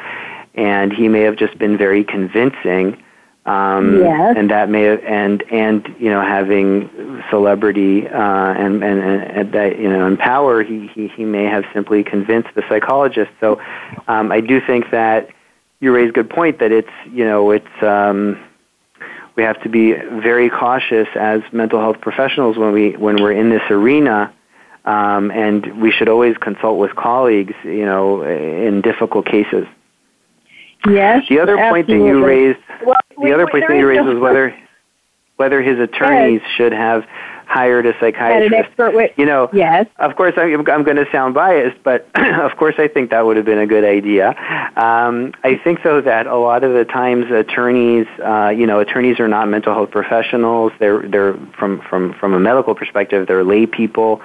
and 0.54 0.92
he 0.92 1.08
may 1.08 1.22
have 1.22 1.34
just 1.34 1.58
been 1.58 1.76
very 1.76 2.04
convincing. 2.04 3.02
Um, 3.46 4.00
yes. 4.00 4.34
and 4.36 4.50
that 4.50 4.68
may 4.68 4.82
have, 4.82 5.04
and 5.04 5.40
and 5.52 5.94
you 6.00 6.10
know 6.10 6.20
having 6.20 7.22
celebrity 7.30 8.08
uh, 8.08 8.18
and, 8.18 8.82
and 8.82 9.00
and 9.00 9.52
that 9.52 9.78
you 9.78 9.88
know 9.88 10.04
and 10.04 10.18
power 10.18 10.64
he, 10.64 10.88
he 10.88 11.06
he 11.06 11.24
may 11.24 11.44
have 11.44 11.64
simply 11.72 12.02
convinced 12.02 12.48
the 12.56 12.64
psychologist 12.68 13.30
so 13.38 13.60
um, 14.08 14.32
I 14.32 14.40
do 14.40 14.60
think 14.60 14.90
that 14.90 15.28
you 15.78 15.94
raise 15.94 16.08
a 16.08 16.12
good 16.12 16.28
point 16.28 16.58
that 16.58 16.72
it's 16.72 16.90
you 17.12 17.24
know 17.24 17.52
it's 17.52 17.82
um, 17.82 18.36
we 19.36 19.44
have 19.44 19.62
to 19.62 19.68
be 19.68 19.92
very 19.92 20.50
cautious 20.50 21.06
as 21.14 21.40
mental 21.52 21.78
health 21.78 22.00
professionals 22.00 22.56
when 22.56 22.72
we 22.72 22.96
when 22.96 23.22
we're 23.22 23.30
in 23.30 23.50
this 23.50 23.62
arena 23.70 24.34
um, 24.86 25.30
and 25.30 25.80
we 25.80 25.92
should 25.92 26.08
always 26.08 26.36
consult 26.38 26.78
with 26.78 26.96
colleagues 26.96 27.54
you 27.62 27.84
know 27.84 28.22
in 28.24 28.80
difficult 28.80 29.24
cases 29.24 29.68
Yes. 30.90 31.24
the 31.28 31.40
other 31.40 31.58
absolutely. 31.58 31.82
point 31.82 31.86
that 31.86 32.06
you 32.06 32.24
raised, 32.24 32.58
well, 32.84 32.96
the 33.22 33.32
other 33.32 33.46
point 33.46 33.64
that 33.68 33.76
you 33.76 33.86
raised 33.86 34.04
was 34.04 34.18
whether 34.18 34.56
whether 35.36 35.60
his 35.60 35.78
attorneys 35.78 36.40
should 36.56 36.72
have 36.72 37.04
hired 37.46 37.86
a 37.86 37.92
psychiatrist. 38.00 38.52
an 38.52 38.54
expert 38.54 38.94
wit- 38.94 39.14
You 39.16 39.26
know, 39.26 39.48
yes. 39.52 39.86
of 39.98 40.16
course, 40.16 40.34
I'm, 40.36 40.68
I'm 40.68 40.82
going 40.82 40.96
to 40.96 41.06
sound 41.12 41.34
biased, 41.34 41.82
but 41.82 42.08
of 42.16 42.56
course, 42.56 42.74
I 42.78 42.88
think 42.88 43.10
that 43.10 43.24
would 43.24 43.36
have 43.36 43.46
been 43.46 43.58
a 43.58 43.66
good 43.66 43.84
idea. 43.84 44.30
Um, 44.76 45.32
I 45.44 45.60
think, 45.62 45.82
though, 45.82 46.00
that 46.00 46.26
a 46.26 46.36
lot 46.36 46.64
of 46.64 46.72
the 46.72 46.84
times 46.84 47.30
attorneys, 47.30 48.06
uh, 48.24 48.48
you 48.48 48.66
know, 48.66 48.80
attorneys 48.80 49.20
are 49.20 49.28
not 49.28 49.48
mental 49.48 49.74
health 49.74 49.90
professionals. 49.90 50.72
They're 50.78 51.08
they're 51.08 51.34
from 51.58 51.80
from 51.88 52.14
from 52.14 52.34
a 52.34 52.40
medical 52.40 52.74
perspective, 52.74 53.26
they're 53.26 53.44
lay 53.44 53.66
people 53.66 54.20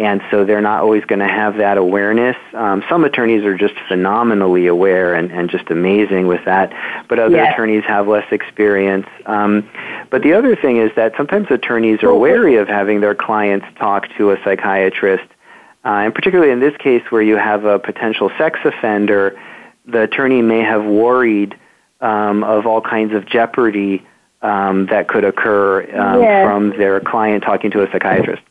and 0.00 0.22
so 0.30 0.46
they're 0.46 0.62
not 0.62 0.80
always 0.80 1.04
going 1.04 1.18
to 1.18 1.28
have 1.28 1.58
that 1.58 1.76
awareness. 1.76 2.36
Um, 2.54 2.82
some 2.88 3.04
attorneys 3.04 3.44
are 3.44 3.54
just 3.56 3.74
phenomenally 3.86 4.66
aware 4.66 5.14
and, 5.14 5.30
and 5.30 5.50
just 5.50 5.70
amazing 5.70 6.26
with 6.26 6.42
that, 6.46 6.72
but 7.06 7.18
other 7.18 7.36
Yes. 7.36 7.52
attorneys 7.52 7.84
have 7.84 8.08
less 8.08 8.24
experience. 8.32 9.06
Um, 9.26 9.68
but 10.08 10.22
the 10.22 10.32
other 10.32 10.56
thing 10.56 10.78
is 10.78 10.90
that 10.96 11.12
sometimes 11.18 11.48
attorneys 11.50 12.02
are 12.02 12.14
wary 12.14 12.56
of 12.56 12.66
having 12.66 13.02
their 13.02 13.14
clients 13.14 13.66
talk 13.78 14.08
to 14.16 14.30
a 14.30 14.42
psychiatrist, 14.42 15.28
uh, 15.84 15.88
and 16.04 16.14
particularly 16.14 16.50
in 16.50 16.60
this 16.60 16.76
case 16.78 17.02
where 17.10 17.22
you 17.22 17.36
have 17.36 17.66
a 17.66 17.78
potential 17.78 18.30
sex 18.38 18.58
offender, 18.64 19.38
the 19.84 20.02
attorney 20.02 20.40
may 20.40 20.60
have 20.60 20.82
worried 20.84 21.58
um, 22.00 22.42
of 22.42 22.66
all 22.66 22.80
kinds 22.80 23.12
of 23.12 23.26
jeopardy 23.26 24.02
um, 24.40 24.86
that 24.86 25.08
could 25.08 25.24
occur 25.24 25.82
um, 25.94 26.22
Yes. 26.22 26.46
from 26.46 26.70
their 26.70 27.00
client 27.00 27.44
talking 27.44 27.70
to 27.72 27.82
a 27.82 27.90
psychiatrist. 27.92 28.42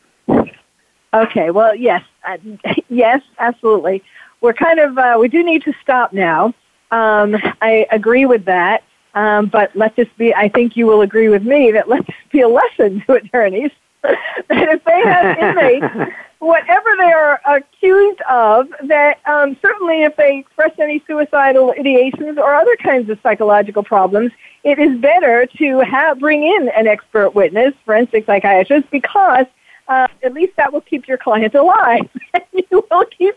Okay. 1.12 1.50
Well, 1.50 1.74
yes, 1.74 2.02
uh, 2.26 2.36
yes, 2.88 3.22
absolutely. 3.38 4.02
We're 4.40 4.54
kind 4.54 4.78
of 4.78 4.96
uh, 4.96 5.16
we 5.18 5.28
do 5.28 5.42
need 5.42 5.62
to 5.64 5.72
stop 5.82 6.12
now. 6.12 6.54
Um, 6.90 7.36
I 7.62 7.86
agree 7.92 8.26
with 8.26 8.44
that, 8.46 8.82
um, 9.14 9.46
but 9.46 9.74
let 9.76 9.96
this 9.96 10.08
be. 10.16 10.34
I 10.34 10.48
think 10.48 10.76
you 10.76 10.86
will 10.86 11.02
agree 11.02 11.28
with 11.28 11.42
me 11.42 11.72
that 11.72 11.88
let 11.94 12.06
this 12.06 12.16
be 12.30 12.40
a 12.40 12.48
lesson 12.48 13.02
to 13.06 13.14
attorneys 13.14 13.70
that 14.02 14.18
if 14.48 14.84
they 14.84 15.02
have 15.02 15.38
inmates, 15.38 16.14
whatever 16.38 16.88
they 16.98 17.12
are 17.12 17.40
accused 17.46 18.20
of, 18.22 18.68
that 18.84 19.18
um, 19.26 19.56
certainly 19.60 20.04
if 20.04 20.16
they 20.16 20.38
express 20.38 20.72
any 20.78 21.02
suicidal 21.06 21.74
ideations 21.78 22.38
or 22.38 22.54
other 22.54 22.74
kinds 22.76 23.10
of 23.10 23.18
psychological 23.22 23.82
problems, 23.82 24.32
it 24.64 24.78
is 24.78 24.98
better 24.98 25.44
to 25.58 25.80
have 25.80 26.18
bring 26.18 26.42
in 26.42 26.70
an 26.70 26.86
expert 26.86 27.34
witness, 27.34 27.74
forensic 27.84 28.24
psychiatrist, 28.24 28.90
because 28.90 29.44
uh, 29.90 30.06
at 30.22 30.32
least 30.32 30.56
that 30.56 30.72
will 30.72 30.80
keep 30.80 31.06
your 31.08 31.18
client 31.18 31.54
alive. 31.54 32.08
you 32.52 32.86
will 32.90 33.04
keep, 33.06 33.34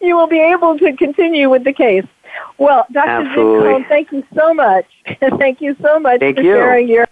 you 0.00 0.16
will 0.16 0.28
be 0.28 0.40
able 0.40 0.78
to 0.78 0.96
continue 0.96 1.50
with 1.50 1.64
the 1.64 1.72
case. 1.72 2.06
Well, 2.56 2.86
Dr. 2.92 3.10
Absolutely. 3.10 3.84
Thank 3.88 4.12
you 4.12 4.24
so 4.34 4.54
much. 4.54 4.86
thank 5.38 5.60
you 5.60 5.76
so 5.82 5.98
much 5.98 6.20
Thank 6.20 6.36
for 6.36 6.42
you. 6.42 6.54
sharing 6.54 6.88
your 6.88 7.06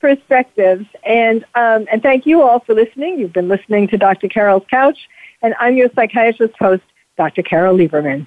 perspectives, 0.00 0.86
and 1.04 1.44
um, 1.54 1.86
and 1.90 2.02
thank 2.02 2.24
you 2.24 2.42
all 2.42 2.60
for 2.60 2.74
listening. 2.74 3.18
You've 3.18 3.32
been 3.32 3.48
listening 3.48 3.88
to 3.88 3.98
Dr. 3.98 4.28
Carole's 4.28 4.64
Couch, 4.70 5.08
and 5.42 5.54
I'm 5.58 5.76
your 5.76 5.90
psychiatrist 5.94 6.54
host, 6.58 6.84
Dr. 7.18 7.42
Carole 7.42 7.76
Lieberman. 7.76 8.26